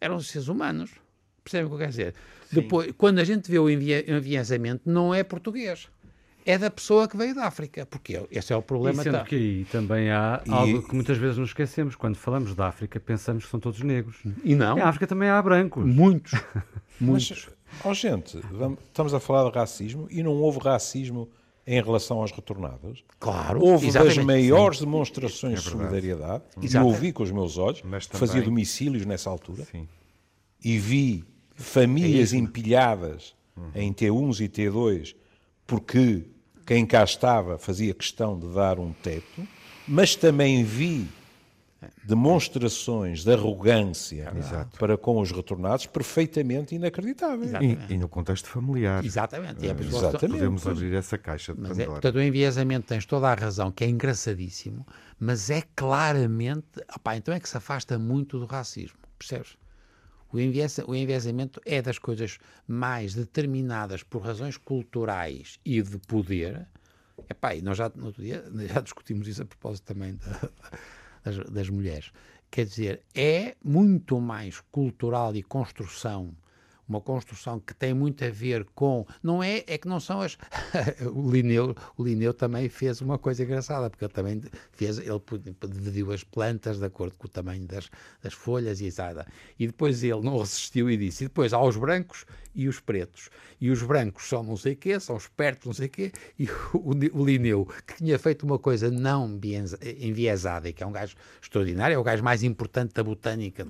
eram 0.00 0.20
seres 0.20 0.48
humanos. 0.48 0.90
Percebem 1.44 1.66
o 1.66 1.68
que 1.70 1.74
eu 1.74 1.78
quero 1.78 1.90
dizer? 1.90 2.14
Depois, 2.52 2.92
quando 2.96 3.18
a 3.18 3.24
gente 3.24 3.50
vê 3.50 3.58
o 3.58 3.68
enviesamento, 3.68 4.82
não 4.88 5.12
é 5.12 5.24
português. 5.24 5.88
É 6.44 6.58
da 6.58 6.70
pessoa 6.70 7.06
que 7.08 7.16
veio 7.16 7.34
da 7.34 7.44
África. 7.46 7.86
Porque 7.86 8.20
esse 8.30 8.52
é 8.52 8.56
o 8.56 8.60
E 8.60 8.62
problema. 8.62 9.02
sendo 9.02 9.18
tá. 9.18 9.24
que 9.24 9.34
aí 9.34 9.64
também 9.66 10.10
há 10.10 10.42
E- 10.44 10.50
algo 10.52 10.82
que 10.88 10.94
muitas 10.94 11.16
vezes 11.18 11.38
nos 11.38 11.50
esquecemos. 11.50 11.94
Quando 11.96 12.16
falamos 12.16 12.54
da 12.54 12.66
África, 12.68 12.98
pensamos 12.98 13.44
que 13.44 13.50
são 13.50 13.60
todos 13.60 13.80
negros. 13.80 14.16
E 14.44 14.54
não, 14.54 14.76
Em 14.78 14.80
África 14.82 15.06
também 15.06 15.28
há 15.28 15.40
brancos. 15.40 15.84
muitos. 15.84 16.32
Mas, 17.00 17.48
ó 17.84 17.94
gente, 17.94 18.38
vamos- 18.50 18.78
estamos 18.86 19.14
a 19.14 19.20
falar 19.20 19.48
de 19.50 19.56
racismo 19.56 20.06
e 20.10 20.22
não 20.22 20.32
houve 20.32 20.58
racismo 20.58 21.28
em 21.66 21.80
relação 21.80 22.18
aos 22.18 22.32
retornados. 22.32 23.04
Claro. 23.20 23.60
Houve 23.64 23.86
exatamente. 23.86 24.16
das 24.16 24.24
maiores 24.24 24.80
demonstrações 24.80 25.62
de 25.62 25.70
solidariedade, 25.70 26.42
e 26.60 26.74
eu 26.74 26.90
vi 26.90 27.12
com 27.12 27.22
os 27.22 27.30
meus 27.30 27.56
olhos, 27.56 27.82
Mas 27.84 28.06
fazia 28.06 28.34
também- 28.40 28.48
domicílios 28.48 29.06
nessa 29.06 29.30
altura, 29.30 29.64
Sim. 29.70 29.86
e 30.64 30.76
vi 30.78 31.24
famílias 31.54 32.32
empilhadas 32.32 33.34
em 33.76 33.92
T1s 33.92 34.40
e 34.44 34.48
T2 34.48 35.14
porque 35.72 36.26
quem 36.66 36.84
cá 36.84 37.02
estava 37.02 37.56
fazia 37.56 37.94
questão 37.94 38.38
de 38.38 38.46
dar 38.52 38.78
um 38.78 38.92
teto, 38.92 39.48
mas 39.88 40.14
também 40.14 40.62
vi 40.62 41.08
demonstrações 42.04 43.24
de 43.24 43.32
arrogância 43.32 44.30
para 44.78 44.98
com 44.98 45.18
os 45.18 45.32
retornados 45.32 45.86
perfeitamente 45.86 46.74
inacreditáveis. 46.74 47.52
E, 47.54 47.94
e 47.94 47.96
no 47.96 48.06
contexto 48.06 48.50
familiar. 48.50 49.02
Exatamente. 49.02 49.66
É 49.66 49.72
por 49.72 49.80
isso 49.80 49.98
que 49.98 50.04
Exatamente. 50.04 50.38
Podemos 50.38 50.66
abrir 50.66 50.92
essa 50.92 51.16
caixa 51.16 51.54
de 51.54 51.60
Mas 51.62 51.70
é, 51.70 51.84
Pandora. 51.84 51.92
portanto, 51.92 52.16
o 52.16 52.22
enviesamento 52.22 52.86
tens 52.86 53.06
toda 53.06 53.28
a 53.30 53.34
razão, 53.34 53.72
que 53.72 53.82
é 53.82 53.88
engraçadíssimo, 53.88 54.86
mas 55.18 55.48
é 55.48 55.62
claramente. 55.74 56.66
Opá, 56.94 57.16
então 57.16 57.32
é 57.32 57.40
que 57.40 57.48
se 57.48 57.56
afasta 57.56 57.98
muito 57.98 58.38
do 58.38 58.44
racismo, 58.44 58.98
percebes? 59.18 59.56
O, 60.32 60.40
enviesa, 60.40 60.84
o 60.88 60.94
enviesamento 60.94 61.60
é 61.64 61.82
das 61.82 61.98
coisas 61.98 62.38
mais 62.66 63.14
determinadas 63.14 64.02
por 64.02 64.22
razões 64.22 64.56
culturais 64.56 65.58
e 65.64 65.82
de 65.82 65.98
poder. 65.98 66.66
Epá, 67.28 67.54
e 67.54 67.62
nós 67.62 67.76
já, 67.78 67.90
no 67.94 68.06
outro 68.06 68.22
dia, 68.22 68.44
já 68.72 68.80
discutimos 68.80 69.28
isso 69.28 69.42
a 69.42 69.46
propósito 69.46 69.84
também 69.84 70.14
da- 70.16 70.50
das, 71.24 71.36
das 71.50 71.68
mulheres. 71.68 72.10
Quer 72.50 72.66
dizer, 72.66 73.02
é 73.14 73.56
muito 73.64 74.20
mais 74.20 74.60
cultural 74.72 75.34
e 75.36 75.42
construção 75.42 76.34
uma 76.88 77.00
construção 77.00 77.58
que 77.60 77.74
tem 77.74 77.94
muito 77.94 78.24
a 78.24 78.30
ver 78.30 78.64
com. 78.74 79.06
Não 79.22 79.42
é, 79.42 79.64
é 79.66 79.78
que 79.78 79.88
não 79.88 80.00
são 80.00 80.20
as. 80.20 80.36
o, 81.14 81.30
Linneu, 81.30 81.74
o 81.96 82.04
Linneu 82.04 82.34
também 82.34 82.68
fez 82.68 83.00
uma 83.00 83.18
coisa 83.18 83.42
engraçada, 83.42 83.88
porque 83.88 84.04
ele 84.04 84.12
também 84.12 84.42
fez. 84.72 84.98
Ele 84.98 85.20
dividiu 85.68 86.12
as 86.12 86.24
plantas 86.24 86.78
de 86.78 86.84
acordo 86.84 87.14
com 87.16 87.26
o 87.26 87.30
tamanho 87.30 87.66
das, 87.66 87.88
das 88.22 88.34
folhas 88.34 88.80
e 88.80 88.86
exada. 88.86 89.26
E 89.58 89.66
depois 89.66 90.02
ele 90.02 90.20
não 90.20 90.38
resistiu 90.38 90.90
e 90.90 90.96
disse: 90.96 91.24
e 91.24 91.28
depois 91.28 91.52
há 91.52 91.62
os 91.62 91.76
brancos 91.76 92.24
e 92.54 92.68
os 92.68 92.80
pretos. 92.80 93.30
E 93.60 93.70
os 93.70 93.82
brancos 93.82 94.28
são 94.28 94.42
não 94.42 94.56
sei 94.56 94.74
quê, 94.74 94.98
são 94.98 95.16
espertos, 95.16 95.66
não 95.66 95.72
sei 95.72 95.88
quê. 95.88 96.12
E 96.38 96.48
o, 96.74 97.20
o 97.20 97.24
Linneu, 97.24 97.66
que 97.86 97.96
tinha 97.96 98.18
feito 98.18 98.44
uma 98.44 98.58
coisa 98.58 98.90
não 98.90 99.40
enviesada, 99.98 100.68
e 100.68 100.72
que 100.72 100.82
é 100.82 100.86
um 100.86 100.92
gajo 100.92 101.16
extraordinário, 101.40 101.94
é 101.94 101.98
o 101.98 102.02
gajo 102.02 102.22
mais 102.22 102.42
importante 102.42 102.92
da 102.94 103.02
botânica. 103.02 103.66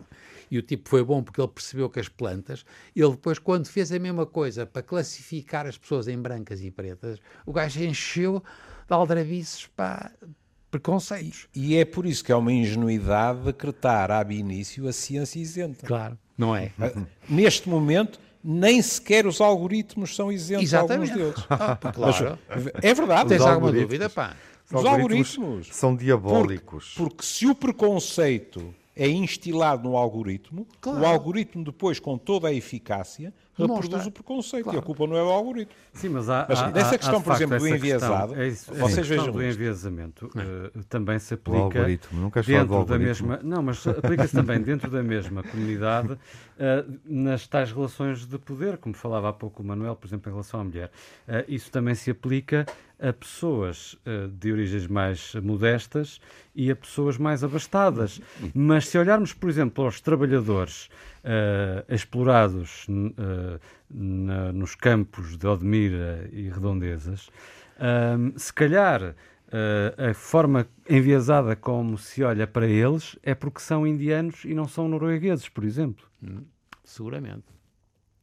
E 0.52 0.58
o 0.58 0.62
tipo 0.62 0.86
foi 0.86 1.02
bom 1.02 1.22
porque 1.22 1.40
ele 1.40 1.48
percebeu 1.48 1.88
que 1.88 1.98
as 1.98 2.10
plantas, 2.10 2.62
ele 2.94 3.10
depois, 3.12 3.38
quando 3.38 3.66
fez 3.68 3.90
a 3.90 3.98
mesma 3.98 4.26
coisa 4.26 4.66
para 4.66 4.82
classificar 4.82 5.66
as 5.66 5.78
pessoas 5.78 6.06
em 6.08 6.18
brancas 6.18 6.62
e 6.62 6.70
pretas, 6.70 7.18
o 7.46 7.54
gajo 7.54 7.82
encheu 7.82 8.42
de 8.86 8.92
aldrabices 8.94 9.66
para 9.74 10.12
preconceitos. 10.70 11.48
E 11.54 11.74
é 11.76 11.86
por 11.86 12.04
isso 12.04 12.22
que 12.22 12.30
é 12.30 12.36
uma 12.36 12.52
ingenuidade 12.52 13.40
decretar 13.40 14.10
ab 14.10 14.34
início 14.34 14.86
a 14.86 14.92
ciência 14.92 15.40
isenta. 15.40 15.86
Claro. 15.86 16.18
Não 16.36 16.54
é? 16.54 16.70
Ah, 16.78 16.92
Neste 17.26 17.66
momento, 17.70 18.20
nem 18.44 18.82
sequer 18.82 19.26
os 19.26 19.40
algoritmos 19.40 20.14
são 20.14 20.30
isentos, 20.30 20.74
alguns 20.74 21.08
Exatamente. 21.08 21.14
deles. 21.14 21.46
Ah, 21.48 21.76
claro. 21.76 22.38
É 22.82 22.92
verdade. 22.92 23.28
Tens 23.30 23.40
Os 23.40 23.46
alguma 23.46 23.68
algoritmos. 23.68 23.82
dúvida, 23.88 24.10
pá? 24.10 24.36
Os 24.70 24.84
algoritmos. 24.84 25.68
são 25.72 25.96
diabólicos. 25.96 26.92
Porque, 26.94 27.14
porque 27.16 27.24
se 27.24 27.46
o 27.46 27.54
preconceito 27.54 28.74
é 28.94 29.08
instilado 29.08 29.88
no 29.88 29.96
algoritmo, 29.96 30.66
Claro. 30.80 31.00
o 31.00 31.06
algoritmo 31.06 31.64
depois, 31.64 31.98
com 31.98 32.18
toda 32.18 32.48
a 32.48 32.52
eficácia, 32.52 33.32
reproduz 33.54 33.88
Mostra. 33.90 34.08
o 34.08 34.12
preconceito. 34.12 34.64
Claro. 34.64 34.78
E 34.78 34.80
a 34.80 34.82
culpa 34.82 35.06
não 35.06 35.16
é 35.16 35.22
do 35.22 35.30
algoritmo. 35.30 35.74
Sim, 35.94 36.08
mas 36.10 36.28
há. 36.28 36.46
Mas 36.48 36.58
há- 36.58 36.70
nessa 36.70 36.94
há- 36.94 36.98
questão, 36.98 37.18
há, 37.18 37.22
por 37.22 37.32
exemplo, 37.34 37.58
do 37.58 37.68
enviesado, 37.68 38.34
é 38.34 38.48
isso, 38.48 38.70
vocês 38.74 38.82
a 38.82 38.96
questão 39.02 39.16
vejam 39.18 39.32
do 39.32 39.42
enviesamento 39.44 40.30
eh, 40.36 40.70
também 40.88 41.18
se 41.18 41.32
O 41.32 41.36
aplica 41.36 41.58
algoritmo. 41.58 42.30
Queres 42.30 42.46
falar 42.46 42.58
do 42.64 42.68
dentro 42.68 42.86
da 42.86 42.94
algoritmo? 42.94 43.28
mesma. 43.28 43.40
Não, 43.42 43.62
mas 43.62 43.86
aplica-se 43.86 44.34
também 44.34 44.60
dentro 44.60 44.90
da 44.90 45.02
mesma 45.02 45.42
comunidade 45.42 46.18
eh, 46.58 46.84
nas 47.04 47.46
tais 47.46 47.72
relações 47.72 48.26
de 48.26 48.38
poder, 48.38 48.76
como 48.78 48.94
falava 48.94 49.28
há 49.30 49.32
pouco 49.32 49.62
o 49.62 49.66
Manuel, 49.66 49.96
por 49.96 50.06
exemplo, 50.06 50.28
em 50.30 50.32
relação 50.32 50.60
à 50.60 50.64
mulher. 50.64 50.90
Eh, 51.26 51.44
isso 51.48 51.70
também 51.70 51.94
se 51.94 52.10
aplica 52.10 52.66
a 53.02 53.12
pessoas 53.12 53.98
eh, 54.06 54.28
de 54.32 54.52
origens 54.52 54.86
mais 54.86 55.34
modestas 55.42 56.20
e 56.54 56.70
a 56.70 56.76
pessoas 56.76 57.18
mais 57.18 57.42
abastadas. 57.42 58.20
Mas 58.54 58.86
se 58.88 58.96
olharmos, 58.96 59.32
por 59.32 59.50
exemplo, 59.50 59.74
para 59.74 59.88
os 59.88 60.00
trabalhadores 60.00 60.88
eh, 61.24 61.84
explorados 61.88 62.86
eh, 62.88 63.58
na- 63.90 64.52
nos 64.52 64.74
campos 64.76 65.36
de 65.36 65.46
Odmira 65.46 66.28
e 66.32 66.48
redondezas, 66.48 67.28
ahm, 67.78 68.32
se 68.36 68.52
calhar 68.52 69.14
a 69.98 70.14
forma 70.14 70.66
enviesada 70.88 71.54
como 71.54 71.98
se 71.98 72.22
olha 72.24 72.46
para 72.46 72.66
eles 72.66 73.18
é 73.22 73.34
porque 73.34 73.60
são 73.60 73.86
indianos 73.86 74.46
e 74.46 74.54
não 74.54 74.66
são 74.66 74.88
noruegueses, 74.88 75.46
por 75.46 75.62
exemplo. 75.62 76.06
Seguramente. 76.84 77.44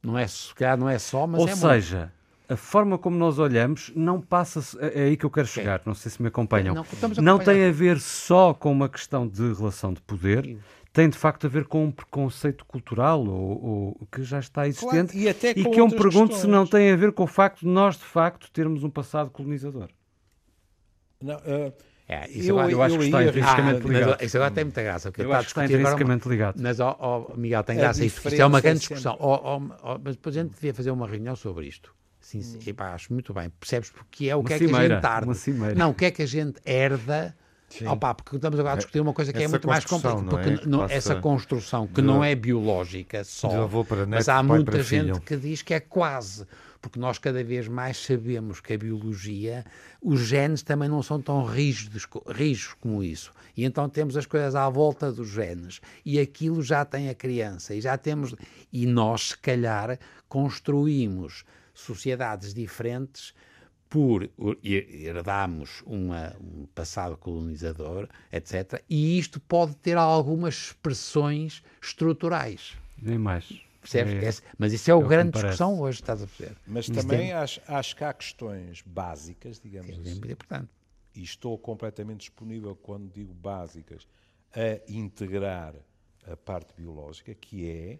Não 0.01 0.17
é, 0.17 0.25
se 0.25 0.55
calhar 0.55 0.75
não 0.75 0.89
é 0.89 0.97
só, 0.97 1.27
mas 1.27 1.41
Ou 1.41 1.47
é 1.47 1.55
seja, 1.55 2.11
a 2.49 2.55
forma 2.57 2.97
como 2.97 3.15
nós 3.17 3.37
olhamos 3.39 3.91
não 3.95 4.19
passa. 4.19 4.59
É 4.79 5.01
é 5.01 5.03
aí 5.05 5.17
que 5.17 5.25
eu 5.25 5.29
quero 5.29 5.47
chegar, 5.47 5.81
não 5.85 5.93
sei 5.93 6.11
se 6.11 6.21
me 6.21 6.27
acompanham. 6.27 6.75
Não, 7.21 7.37
tem 7.39 7.65
a 7.67 7.71
ver 7.71 7.99
só 7.99 8.53
com 8.53 8.71
uma 8.71 8.89
questão 8.89 9.27
de 9.27 9.53
relação 9.53 9.93
de 9.93 10.01
poder, 10.01 10.57
tem 10.91 11.07
de 11.09 11.17
facto 11.17 11.45
a 11.45 11.49
ver 11.49 11.65
com 11.65 11.85
um 11.85 11.91
preconceito 11.91 12.65
cultural 12.65 13.23
ou, 13.25 13.97
ou 13.99 14.07
que 14.11 14.23
já 14.23 14.39
está 14.39 14.67
existente 14.67 15.17
e 15.17 15.29
até 15.29 15.53
com 15.53 15.69
que 15.71 15.79
eu 15.79 15.87
me 15.87 15.95
pergunto 15.95 16.35
se 16.35 16.47
não 16.47 16.63
questões. 16.63 16.83
tem 16.83 16.91
a 16.91 16.95
ver 16.95 17.11
com 17.11 17.23
o 17.23 17.27
facto 17.27 17.59
de 17.59 17.67
nós 17.67 17.95
de 17.97 18.03
facto 18.05 18.51
termos 18.51 18.83
um 18.83 18.89
passado 18.89 19.29
colonizador. 19.29 19.87
Não, 21.21 21.35
ah, 21.35 21.71
É, 22.11 22.27
isso 22.31 22.49
eu, 22.49 22.57
agora- 22.57 22.71
eu 22.71 22.81
acho 22.81 22.97
que 22.97 23.03
está 23.05 23.21
ia 23.21 23.29
intrinsecamente 23.29 23.81
Ah, 23.85 23.87
ligado. 23.87 24.09
mas 24.17 24.21
isso 24.27 24.37
agora 24.37 24.51
tem 24.51 24.63
muita 24.63 24.81
graça. 24.81 25.11
Porque 25.11 25.21
Eu 25.21 25.31
acho 25.33 25.41
que 25.43 25.51
está 25.51 25.61
uma- 25.61 25.65
intrinsecamente 25.67 26.27
ligado. 26.27 26.55
Mas, 26.59 26.79
ó, 26.79 26.97
ó, 26.99 27.35
Miguel, 27.35 27.63
tem 27.63 27.77
graça. 27.77 28.03
Isto, 28.03 28.27
isto 28.27 28.41
é 28.41 28.45
uma 28.47 28.57
é 28.57 28.61
grande 28.61 28.79
discussão. 28.79 29.15
Ó, 29.19 29.59
mas 30.03 30.15
depois 30.15 30.35
a 30.35 30.41
gente 30.41 30.55
devia 30.55 30.73
fazer 30.73 30.89
uma 30.89 31.07
reunião 31.07 31.35
sobre 31.35 31.67
isto. 31.67 31.93
Sim, 32.29 32.41
sim. 32.43 32.59
Epá, 32.69 32.93
acho 32.93 33.11
muito 33.11 33.33
bem. 33.33 33.49
Percebes 33.59 33.89
porque 33.89 34.29
é 34.29 34.35
o 34.35 34.39
Uma 34.41 34.47
que 34.47 34.53
é 34.53 34.59
que 34.59 34.65
a 34.65 34.67
gente 34.87 35.01
tarda. 35.01 35.33
Não, 35.75 35.89
o 35.89 35.93
que 35.95 36.05
é 36.05 36.11
que 36.11 36.21
a 36.21 36.25
gente 36.27 36.59
herda 36.65 37.35
Opa, 37.87 38.15
porque 38.15 38.35
estamos 38.35 38.59
agora 38.59 38.73
a 38.73 38.77
discutir 38.77 38.99
uma 38.99 39.13
coisa 39.13 39.31
que 39.31 39.37
é 39.37 39.43
Essa 39.43 39.51
muito 39.51 39.67
mais 39.67 39.85
complexa. 39.85 40.21
não 40.23 40.39
é? 40.39 40.43
Porque 40.43 40.57
Que 40.63 40.67
não- 40.69 40.85
essa 40.85 41.15
construção 41.17 41.85
que 41.87 41.93
de- 41.95 42.01
não 42.01 42.23
é 42.23 42.33
biológica 42.33 43.23
só, 43.23 43.67
para 43.83 44.07
mas 44.07 44.25
neto, 44.25 44.29
há 44.29 44.41
muita 44.41 44.71
para 44.71 44.81
gente 44.81 45.01
filho. 45.05 45.21
que 45.21 45.35
diz 45.37 45.61
que 45.61 45.75
é 45.75 45.79
quase. 45.79 46.47
Porque 46.81 46.99
nós 46.99 47.19
cada 47.19 47.43
vez 47.43 47.67
mais 47.67 47.97
sabemos 47.97 48.59
que 48.59 48.73
a 48.73 48.77
biologia, 48.77 49.63
os 50.01 50.21
genes 50.21 50.63
também 50.63 50.89
não 50.89 51.03
são 51.03 51.21
tão 51.21 51.43
rígidos, 51.45 52.07
rígidos 52.27 52.73
como 52.79 53.03
isso. 53.03 53.31
E 53.55 53.63
então 53.65 53.87
temos 53.87 54.17
as 54.17 54.25
coisas 54.25 54.55
à 54.55 54.67
volta 54.69 55.11
dos 55.11 55.29
genes. 55.29 55.79
E 56.03 56.19
aquilo 56.19 56.63
já 56.63 56.83
tem 56.85 57.07
a 57.09 57.13
criança. 57.13 57.75
E 57.75 57.81
já 57.81 57.95
temos. 57.97 58.33
E 58.73 58.87
nós, 58.87 59.29
se 59.29 59.37
calhar, 59.37 59.99
construímos 60.27 61.43
sociedades 61.79 62.53
diferentes 62.53 63.33
por 63.89 64.23
her- 64.63 64.87
herdamos 65.07 65.81
uma- 65.85 66.35
um 66.39 66.67
passado 66.75 67.17
colonizador, 67.17 68.07
etc. 68.31 68.83
E 68.87 69.17
isto 69.17 69.39
pode 69.39 69.75
ter 69.77 69.97
algumas 69.97 70.53
expressões 70.55 71.63
estruturais. 71.81 72.77
Nem 73.01 73.17
mais. 73.17 73.45
Percebes? 73.81 74.13
É- 74.13 74.27
Esse- 74.27 74.43
mas 74.57 74.73
isso 74.73 74.91
é 74.91 74.93
o 74.93 74.97
é 74.97 74.99
o 74.99 75.03
que 75.03 75.09
grande 75.09 75.31
discussão 75.31 75.79
hoje, 75.79 76.01
estás 76.01 76.21
a 76.21 76.27
perceber? 76.27 76.55
Mas 76.67 76.85
Isso 76.85 76.93
também 76.93 77.17
tem- 77.19 77.31
acho, 77.33 77.61
acho 77.65 77.95
que 77.95 78.03
há 78.03 78.13
questões 78.13 78.83
básicas, 78.85 79.59
digamos 79.59 79.89
é 79.89 79.93
assim, 80.01 80.17
importante. 80.17 80.69
e 81.15 81.23
estou 81.23 81.57
completamente 81.57 82.19
disponível 82.19 82.75
quando 82.75 83.09
digo 83.11 83.33
básicas 83.33 84.05
a 84.53 84.91
integrar 84.91 85.73
a 86.29 86.35
parte 86.37 86.73
biológica, 86.77 87.33
que 87.33 87.67
é 87.69 87.99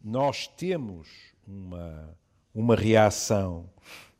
nós 0.00 0.46
temos 0.46 1.08
uma, 1.46 2.16
uma 2.58 2.74
reação 2.74 3.70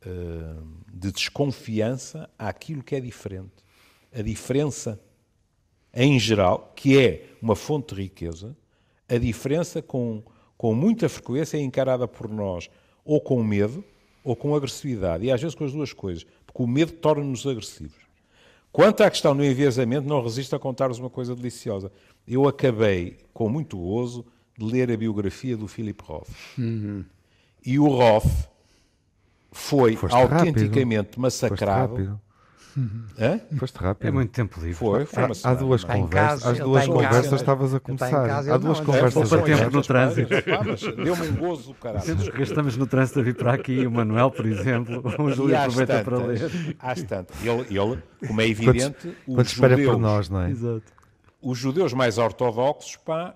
eh, 0.01 0.55
de 0.93 1.11
desconfiança 1.11 2.29
àquilo 2.39 2.81
que 2.81 2.95
é 2.95 3.01
diferente. 3.01 3.51
A 4.13 4.21
diferença, 4.21 4.97
em 5.93 6.17
geral, 6.17 6.71
que 6.73 6.97
é 6.97 7.25
uma 7.41 7.53
fonte 7.53 7.93
de 7.93 8.03
riqueza, 8.03 8.55
a 9.09 9.17
diferença 9.17 9.81
com, 9.81 10.23
com 10.57 10.73
muita 10.73 11.09
frequência 11.09 11.57
é 11.57 11.59
encarada 11.59 12.07
por 12.07 12.29
nós 12.29 12.69
ou 13.03 13.19
com 13.19 13.43
medo 13.43 13.83
ou 14.23 14.37
com 14.37 14.55
agressividade. 14.55 15.25
E 15.25 15.31
às 15.31 15.41
vezes 15.41 15.53
com 15.53 15.65
as 15.65 15.73
duas 15.73 15.91
coisas, 15.91 16.25
porque 16.47 16.63
o 16.63 16.67
medo 16.67 16.93
torna-nos 16.93 17.45
agressivos. 17.45 18.07
Quanto 18.71 19.03
à 19.03 19.09
questão 19.09 19.35
do 19.35 19.43
enviesamento, 19.43 20.07
não 20.07 20.23
resisto 20.23 20.55
a 20.55 20.59
contar-vos 20.59 20.97
uma 20.97 21.09
coisa 21.09 21.35
deliciosa. 21.35 21.91
Eu 22.25 22.47
acabei, 22.47 23.17
com 23.33 23.49
muito 23.49 23.77
gozo, 23.77 24.25
de 24.57 24.63
ler 24.63 24.89
a 24.89 24.95
biografia 24.95 25.57
do 25.57 25.67
Philip 25.67 26.01
Roth. 26.01 26.29
E 27.65 27.77
o 27.79 27.87
Roth 27.87 28.25
foi 29.51 29.95
Foste 29.95 30.15
autenticamente 30.15 30.95
rápido. 30.95 31.05
Foste 31.05 31.19
massacrado. 31.19 31.93
rápido. 31.95 32.21
Hã? 33.19 33.41
Foste 33.57 33.75
rápido. 33.77 34.07
É 34.07 34.11
muito 34.11 34.31
tempo 34.31 34.57
livre. 34.61 34.75
Foi, 34.75 35.05
foi 35.05 35.23
uma 35.25 35.35
Há 35.43 35.53
duas 35.53 35.83
não 35.83 35.91
é? 35.91 35.97
Conversas. 35.97 36.43
casa, 36.43 36.51
Às 36.51 36.59
duas 36.59 36.87
conversas 36.87 37.33
estavas 37.41 37.73
a 37.73 37.79
começar. 37.79 38.09
casa, 38.27 38.53
Há 38.53 38.57
duas 38.57 38.77
não, 38.77 38.85
conversas. 38.85 39.29
poupa 39.29 39.35
a 39.35 39.57
tempo 39.57 39.71
no 39.75 39.81
trânsito. 39.81 40.29
Deu-me 41.03 41.27
um 41.29 41.35
gozo 41.35 41.67
do 41.69 41.73
caralho. 41.73 42.31
Gastamos 42.33 42.77
no 42.77 42.87
trânsito 42.87 43.19
a 43.19 43.23
vir 43.23 43.35
para 43.35 43.53
aqui, 43.53 43.85
o 43.85 43.91
Manuel, 43.91 44.31
por 44.31 44.45
exemplo, 44.45 45.03
o 45.19 45.31
Júlio 45.31 45.57
aproveita 45.57 46.03
para 46.03 46.17
ler. 46.19 46.39
tantas, 46.39 46.75
às 46.79 47.03
tantas. 47.03 47.35
Ele, 47.43 47.61
ele, 47.77 48.01
como 48.25 48.39
é 48.41 48.47
evidente, 48.47 49.17
Quando 49.25 49.39
os 49.45 49.47
espera 49.51 49.75
por 49.75 49.81
judeus, 49.83 49.99
nós, 49.99 50.29
não 50.29 50.41
é? 50.41 50.51
Exato. 50.51 50.83
os 51.41 51.57
judeus 51.57 51.91
mais 51.91 52.17
ortodoxos 52.17 52.95
pá, 52.97 53.35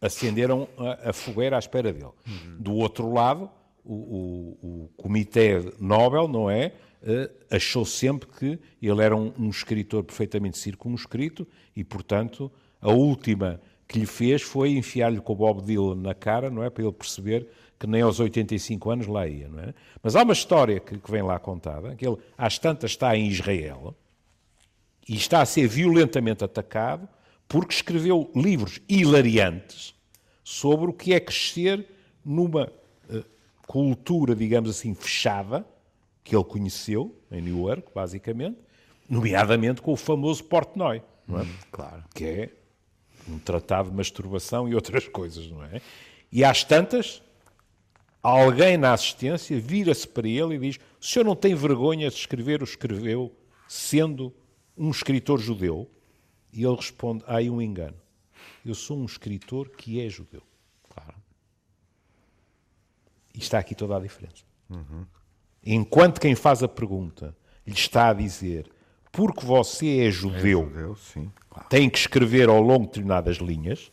acenderam 0.00 0.68
a, 0.78 1.10
a 1.10 1.12
fogueira 1.12 1.56
à 1.56 1.58
espera 1.58 1.92
dele. 1.92 2.10
Do 2.58 2.74
outro 2.74 3.12
lado, 3.12 3.50
o, 3.84 3.94
o- 3.94 4.58
o 4.62 4.88
Comitê 4.96 5.72
Nobel, 5.80 6.28
não 6.28 6.50
é? 6.50 6.72
Eh, 7.02 7.30
achou 7.50 7.84
sempre 7.84 8.28
que 8.28 8.58
ele 8.82 9.02
era 9.02 9.14
um, 9.16 9.32
um 9.38 9.48
escritor 9.50 10.02
perfeitamente 10.02 10.58
circunscrito 10.58 11.46
e, 11.74 11.84
portanto, 11.84 12.50
a 12.80 12.90
última 12.90 13.60
que 13.86 13.98
lhe 13.98 14.06
fez 14.06 14.42
foi 14.42 14.70
enfiar-lhe 14.70 15.20
com 15.20 15.32
o 15.32 15.36
Bob 15.36 15.62
Dylan 15.62 15.94
na 15.96 16.14
cara, 16.14 16.50
não 16.50 16.62
é? 16.64 16.70
Para 16.70 16.82
ele 16.82 16.92
perceber 16.92 17.48
que 17.78 17.86
nem 17.86 18.00
aos 18.02 18.18
85 18.18 18.90
anos 18.90 19.06
lá 19.06 19.26
ia, 19.28 19.48
não 19.48 19.60
é? 19.60 19.74
Mas 20.02 20.16
há 20.16 20.22
uma 20.22 20.32
história 20.32 20.80
que, 20.80 20.98
que 20.98 21.10
vem 21.10 21.22
lá 21.22 21.38
contada, 21.38 21.94
que 21.94 22.06
ele 22.06 22.16
às 22.36 22.58
tantas 22.58 22.92
está 22.92 23.16
em 23.16 23.28
Israel, 23.28 23.94
e 25.08 25.14
está 25.14 25.40
a 25.42 25.46
ser 25.46 25.68
violentamente 25.68 26.42
atacado 26.42 27.08
porque 27.48 27.74
escreveu 27.74 28.30
livros 28.34 28.80
hilariantes 28.88 29.94
sobre 30.42 30.90
o 30.90 30.92
que 30.92 31.12
é 31.12 31.20
crescer 31.20 31.86
numa 32.24 32.72
eh, 33.08 33.24
cultura, 33.66 34.34
digamos 34.34 34.70
assim, 34.70 34.94
fechada, 34.94 35.66
que 36.22 36.34
ele 36.34 36.44
conheceu 36.44 37.16
em 37.30 37.40
Newark, 37.40 37.88
basicamente, 37.94 38.58
nomeadamente 39.08 39.80
com 39.80 39.92
o 39.92 39.96
famoso 39.96 40.44
Portnoy, 40.44 41.02
não 41.26 41.40
é? 41.40 41.46
Claro. 41.70 42.04
que 42.14 42.24
é 42.24 42.50
um 43.28 43.38
tratado 43.38 43.90
de 43.90 43.96
masturbação 43.96 44.68
e 44.68 44.74
outras 44.74 45.06
coisas, 45.08 45.48
não 45.50 45.62
é? 45.64 45.80
E 46.30 46.44
às 46.44 46.64
tantas, 46.64 47.22
alguém 48.22 48.76
na 48.76 48.92
assistência 48.92 49.58
vira-se 49.60 50.06
para 50.06 50.28
ele 50.28 50.56
e 50.56 50.58
diz: 50.58 50.78
o 51.00 51.04
senhor 51.04 51.24
não 51.24 51.36
tem 51.36 51.54
vergonha 51.54 52.08
de 52.08 52.16
escrever 52.16 52.60
o 52.60 52.64
escreveu 52.64 53.32
sendo 53.68 54.34
um 54.76 54.90
escritor 54.90 55.40
judeu? 55.40 55.88
E 56.56 56.64
ele 56.64 56.74
responde: 56.74 57.22
há 57.26 57.36
aí 57.36 57.50
um 57.50 57.60
engano. 57.60 57.96
Eu 58.64 58.74
sou 58.74 58.98
um 58.98 59.04
escritor 59.04 59.68
que 59.68 60.00
é 60.00 60.08
judeu. 60.08 60.42
Claro. 60.88 61.14
E 63.34 63.38
está 63.38 63.58
aqui 63.58 63.74
toda 63.74 63.94
a 63.94 64.00
diferença. 64.00 64.42
Enquanto 65.62 66.18
quem 66.20 66.34
faz 66.34 66.62
a 66.62 66.68
pergunta 66.68 67.36
lhe 67.66 67.74
está 67.74 68.08
a 68.08 68.14
dizer 68.14 68.70
porque 69.12 69.44
você 69.46 70.06
é 70.06 70.10
judeu, 70.10 70.64
Judeu, 70.68 70.96
sim. 70.96 71.32
tem 71.70 71.88
que 71.88 71.98
escrever 71.98 72.48
ao 72.48 72.60
longo 72.60 72.82
de 72.82 72.88
determinadas 72.88 73.36
linhas, 73.36 73.90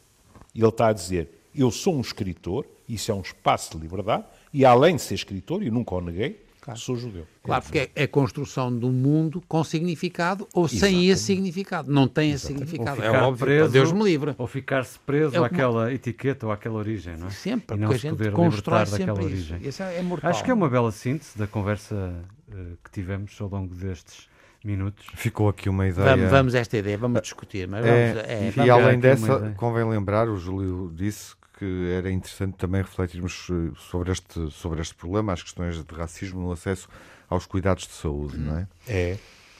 ele 0.54 0.68
está 0.68 0.88
a 0.88 0.94
dizer: 0.94 1.30
Eu 1.56 1.72
sou 1.72 1.96
um 1.96 2.02
escritor, 2.02 2.66
isso 2.88 3.12
é 3.12 3.14
um 3.14 3.22
espaço 3.22 3.72
de 3.72 3.84
liberdade, 3.84 4.26
e 4.54 4.66
além 4.66 4.98
de 4.98 5.02
ser 5.02 5.16
escritor, 5.16 5.64
e 5.64 5.72
nunca 5.72 5.96
o 5.96 6.02
neguei, 6.02 6.43
sou 6.76 6.96
judeu. 6.96 7.26
Claro, 7.44 7.64
porque 7.64 7.90
é 7.96 8.04
a 8.04 8.08
construção 8.08 8.76
do 8.76 8.90
mundo 8.90 9.44
com 9.48 9.64
significado 9.64 10.48
ou 10.54 10.68
sem 10.68 11.10
esse 11.10 11.24
significado. 11.24 11.92
Não 11.92 12.08
tem 12.08 12.32
esse 12.32 12.48
significado. 12.48 13.02
É 13.02 13.06
ficar 13.08 13.24
óbvio. 13.28 13.46
preso, 13.46 13.72
Deus 13.72 13.92
me 13.92 14.04
livre. 14.04 14.34
Ou 14.38 14.48
ficar-se 14.48 14.98
preso 15.00 15.36
É 15.36 15.40
que- 15.40 15.46
àquela 15.56 15.94
etiqueta 15.94 16.46
ou 16.46 16.52
àquela 16.52 16.76
origem, 16.76 17.18
não 17.18 17.28
é? 17.28 17.32
Sempre, 17.32 17.76
e 17.76 17.80
não 17.80 17.88
porque 17.90 17.96
a 17.96 18.00
se 18.00 18.08
gente 18.08 18.18
poder 18.18 18.32
constrói 18.32 18.80
libertar 18.84 18.98
daquela 19.06 19.18
sempre 19.22 19.38
isso. 19.40 19.52
origem. 19.54 19.70
Isso 19.70 19.84
é, 19.84 19.98
é 19.98 20.02
mortal. 20.02 20.30
Acho 20.32 20.44
que 20.44 20.52
é 20.52 20.54
uma 20.54 20.70
bela 20.70 20.92
síntese 20.92 21.38
da 21.38 21.48
conversa 21.48 22.16
eh, 22.52 22.56
que 22.84 22.92
tivemos 22.92 23.36
ao 23.42 23.50
longo 23.50 23.74
destes 23.76 24.28
minutos. 24.64 25.06
Ficou 25.16 25.50
aqui 25.50 25.68
uma 25.68 25.88
ideia. 25.88 26.16
Vamos, 26.16 26.32
vamos 26.32 26.56
a 26.56 26.60
esta 26.60 26.78
ideia, 26.78 26.98
vamos 26.98 27.22
discutir. 27.22 27.68
Mas 27.68 27.82
vamos, 27.86 27.98
É, 27.98 28.26
é, 28.28 28.48
e 28.48 28.52
vamos 28.52 28.70
além 28.72 28.86
aqui 28.86 28.96
uma 28.96 29.02
dessa, 29.38 29.54
convém 29.58 29.84
lembrar, 29.90 30.30
o 30.30 30.38
Júlio 30.38 30.92
disse 30.96 31.36
que 31.64 31.92
era 31.94 32.12
interessante 32.12 32.56
também 32.58 32.82
refletirmos 32.82 33.48
eh, 33.50 33.72
sobre 33.90 34.12
este, 34.12 34.52
sobre 34.52 34.82
este 34.82 34.94
problema, 34.96 35.32
as 35.32 35.42
questões 35.42 35.82
de 35.82 35.96
racismo 35.96 36.42
no 36.42 36.52
acesso 36.52 36.90
aos 37.30 37.46
cuidados 37.46 37.88
de 37.88 37.94
saúde, 37.94 38.38
não 38.38 38.58
é? 38.58 38.68
É. 38.88 39.18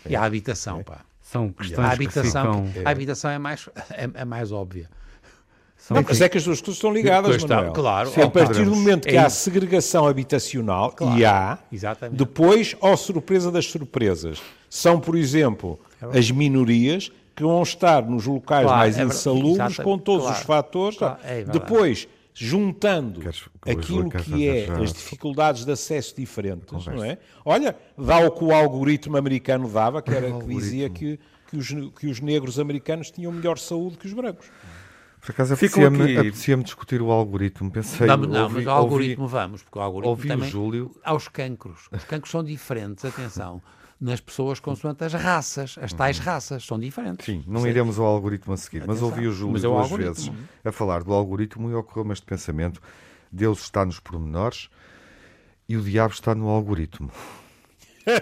E 0.10 0.16
a 0.16 0.24
habitação, 0.24 0.84
pá. 0.84 1.02
São 1.22 1.54
A 1.58 1.64
questões 1.64 1.88
que 1.88 1.94
habitação, 1.94 2.68
ficam... 2.68 2.84
a 2.86 2.90
habitação 2.92 3.32
é 3.32 3.38
mais, 3.40 3.70
é, 3.92 4.10
é 4.14 4.26
mais 4.26 4.52
óbvia. 4.52 4.90
São 5.78 5.96
Não, 5.96 6.04
mas 6.08 6.22
é 6.22 6.30
que 6.30 6.38
as 6.38 6.44
duas 6.44 6.60
coisas 6.60 6.76
estão 6.76 6.94
ligadas, 6.94 7.32
Pois 7.32 7.42
está, 7.44 7.56
Manuel. 7.56 7.74
claro. 7.74 8.12
A 8.24 8.30
partir 8.30 8.66
do 8.66 8.76
momento 8.76 9.08
que 9.08 9.16
É 9.16 9.20
há 9.20 9.30
segregação 9.30 10.08
habitacional, 10.08 10.94
e 11.18 11.26
há, 11.26 11.58
Exatamente. 11.72 12.18
depois, 12.18 12.76
ó 12.82 12.96
surpresa 12.96 13.52
das 13.52 13.66
surpresas, 13.66 14.42
são, 14.70 15.00
por 15.00 15.16
exemplo, 15.16 15.80
as 16.14 16.30
minorias 16.32 17.12
que 17.36 17.44
vão 17.44 17.62
estar 17.64 18.04
nos 18.06 18.26
locais 18.26 18.64
Claro, 18.66 18.78
mais 18.80 18.98
é 18.98 19.04
insalubres 19.04 19.78
com 19.78 19.98
todos 19.98 20.24
Claro. 20.26 20.40
os 20.40 20.46
fatores. 20.46 20.98
Claro, 20.98 21.18
é 21.24 21.44
depois, 21.44 22.08
juntando 22.34 23.22
Queres- 23.22 23.42
que 23.42 23.70
o 23.70 23.72
aquilo 23.72 24.10
que 24.10 24.48
é 24.48 24.66
já- 24.68 24.78
as 24.82 24.94
dificuldades 24.94 25.66
de 25.66 25.72
acesso 25.72 26.16
diferentes, 26.16 26.86
não 26.88 27.04
é? 27.04 27.18
Olha, 27.46 27.76
dá 27.98 28.20
o 28.20 28.32
que 28.32 28.44
o 28.44 28.52
algoritmo 28.54 29.18
americano 29.18 29.68
dava, 29.70 30.02
que 30.02 30.12
era 30.14 30.32
que 30.32 30.46
dizia 30.48 30.90
que, 30.90 31.20
que, 31.50 31.58
os, 31.58 31.70
que 32.00 32.08
os 32.08 32.20
negros 32.20 32.60
americanos 32.60 33.12
tinham 33.12 33.32
melhor 33.32 33.58
saúde 33.58 33.98
que 33.98 34.08
os 34.08 34.14
brancos. 34.14 34.48
Por 35.22 35.32
acaso 35.32 35.54
apetecia-me 35.54 36.18
apetecia-me 36.18 36.64
discutir 36.66 37.02
o 37.02 37.10
algoritmo. 37.10 37.72
Pensei, 37.72 38.06
Não, 38.08 38.18
não, 38.18 38.44
ouvi- 38.44 38.56
mas 38.56 38.66
o 38.66 38.70
ouvi- 38.70 38.70
algoritmo 38.70 39.28
vamos, 39.28 39.64
porque 39.64 39.80
o 39.80 39.82
algoritmo 39.82 40.10
ouvi 40.12 40.28
o 40.28 40.32
também... 40.32 40.50
Júlio. 40.50 40.92
Aos 41.04 41.30
cancros. 41.30 41.88
Os 41.92 42.04
cancros 42.04 42.30
são 42.30 42.44
diferentes, 42.44 43.06
atenção, 43.06 43.62
nas 44.04 44.20
pessoas 44.20 44.60
consoante 44.60 45.04
as 45.04 45.14
raças. 45.14 45.76
As 45.82 45.94
tais 45.94 46.20
raças 46.20 46.66
são 46.66 46.78
diferentes. 46.78 47.26
Sim, 47.26 47.44
não 47.48 47.66
iremos 47.66 47.98
ao 47.98 48.06
algoritmo 48.06 48.54
a 48.54 48.58
seguir, 48.58 48.80
mas 48.82 48.98
Atenção. 48.98 49.08
ouvi 49.10 49.28
o 49.28 49.32
Júlio 49.32 49.54
Mas 49.54 49.64
é 49.64 49.68
o 49.68 49.72
duas 49.72 49.84
algoritmo. 49.84 50.14
vezes 50.14 50.32
a 50.66 50.72
falar 50.72 51.04
do 51.04 51.14
algoritmo 51.14 51.70
e 51.70 51.74
ocorreu-me 51.74 52.12
este 52.14 52.26
pensamento: 52.26 52.82
Deus 53.32 53.62
está 53.64 53.86
nos 53.86 54.00
pormenores 54.00 54.70
e 55.70 55.78
o 55.78 55.82
diabo 55.82 56.14
está 56.14 56.36
no 56.36 56.50
algoritmo. 56.50 57.10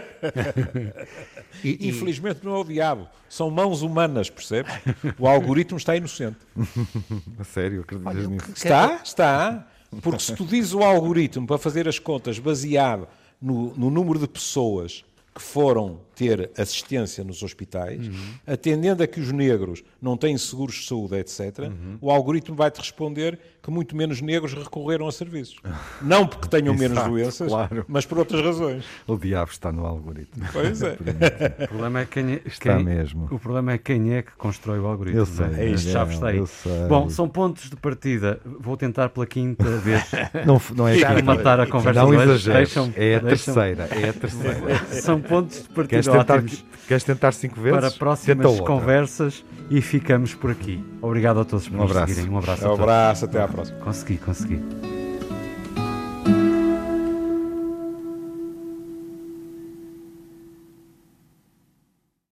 E, 1.64 1.70
e- 1.86 1.90
Infelizmente 1.90 2.42
não 2.44 2.56
é 2.56 2.60
o 2.60 2.64
diabo, 2.64 3.08
são 3.28 3.50
mãos 3.50 3.82
humanas, 3.82 4.30
percebes? 4.30 4.72
O 5.20 5.28
algoritmo 5.28 5.78
está 5.78 5.96
inocente. 5.96 6.38
A 7.40 7.44
sério, 7.44 7.82
acreditas 7.82 8.16
Olha, 8.16 8.28
nisso? 8.28 8.46
que- 8.46 8.52
Está, 8.58 9.00
está. 9.04 9.68
Porque 10.02 10.20
se 10.24 10.36
tu 10.36 10.46
dizes 10.46 10.74
o 10.74 10.84
algoritmo 10.84 11.46
para 11.46 11.58
fazer 11.58 11.88
as 11.88 12.00
contas 12.00 12.40
baseado 12.40 13.08
no, 13.42 13.76
no 13.76 13.90
número 13.90 14.18
de 14.20 14.28
pessoas 14.28 15.04
que 15.34 15.42
foram 15.42 16.00
ter 16.22 16.52
assistência 16.56 17.24
nos 17.24 17.42
hospitais, 17.42 18.06
Uhum. 18.08 18.14
atendendo 18.46 19.02
a 19.02 19.08
que 19.08 19.20
os 19.20 19.32
negros 19.32 19.84
não 20.00 20.16
têm 20.16 20.38
seguros 20.38 20.76
de 20.76 20.86
saúde, 20.88 21.16
etc., 21.16 21.40
Uhum. 21.62 21.98
o 22.00 22.12
algoritmo 22.12 22.56
vai-te 22.56 22.78
responder 22.80 23.40
que 23.64 23.72
muito 23.72 23.96
menos 23.96 24.22
negros 24.22 24.54
recorreram 24.54 25.08
a 25.08 25.12
serviços. 25.12 25.56
Não 26.02 26.26
porque 26.26 26.48
tenham 26.48 26.74
menos 26.76 26.98
Exato, 26.98 27.10
doenças, 27.12 27.48
claro. 27.48 27.86
mas 27.88 28.06
por 28.08 28.18
outras 28.18 28.44
razões. 28.44 28.84
O 29.08 29.16
diabo 29.18 29.52
está 29.52 29.72
no 29.72 29.86
algoritmo. 29.86 30.44
Pois 30.52 30.82
é. 30.82 30.98
O 31.66 31.68
problema 31.68 32.00
é 32.02 32.06
quem 32.06 32.34
é, 32.34 32.42
Está 32.46 32.76
quem- 32.76 32.84
mesmo. 32.86 33.28
O 33.32 33.38
problema 33.40 33.74
é 33.74 33.78
quem 33.78 34.14
é 34.16 34.22
que 34.24 34.32
constrói 34.36 34.80
o 34.80 34.88
algoritmo. 34.88 35.20
Eu 35.22 35.26
sei, 35.28 35.46
não 35.48 35.56
é? 35.56 35.70
Este 35.70 35.90
é, 35.90 35.92
chave 35.92 36.14
está 36.16 36.28
aí. 36.30 36.38
eu 36.38 36.48
sei. 36.48 36.88
Bom, 36.88 37.08
são 37.10 37.30
pontos 37.30 37.70
de 37.70 37.76
partida. 37.76 38.40
Vou 38.60 38.76
tentar 38.76 39.10
pela 39.10 39.28
quinta 39.28 39.64
vez 39.78 40.04
Não, 40.46 40.60
não 40.76 40.88
é 40.88 41.22
matar 41.22 41.60
a 41.60 41.68
conversa 41.68 42.02
Não 42.02 42.14
exageres. 42.14 42.76
É 42.96 43.16
a 43.16 43.20
terceira. 43.20 43.84
É 43.92 44.10
a 44.10 44.14
terceira. 44.14 44.86
São 45.02 45.22
pontos 45.22 45.62
de 45.62 45.70
partida 45.70 46.02
tentar, 46.12 46.44
queres 46.88 47.04
tentar 47.04 47.32
cinco 47.34 47.60
vezes? 47.62 47.80
para 47.80 47.92
próximas 47.92 48.60
conversas 48.62 49.44
e 49.70 49.82
ficamos 49.82 50.34
por 50.34 50.52
aqui. 50.52 50.84
Obrigado 51.02 51.40
a 51.40 51.46
todos 51.46 51.68
por 51.68 51.76
Um 51.78 51.82
nos 51.84 51.92
abraço. 51.92 52.14
seguirem. 52.14 52.34
Um 52.34 52.38
abraço 52.38 52.62
Um 52.62 52.66
a 52.66 52.70
todos. 52.70 52.80
abraço, 52.82 53.26
até 53.26 53.42
à 53.42 53.48
próxima. 53.48 53.80
Consegui, 53.80 54.18
consegui. 54.18 55.01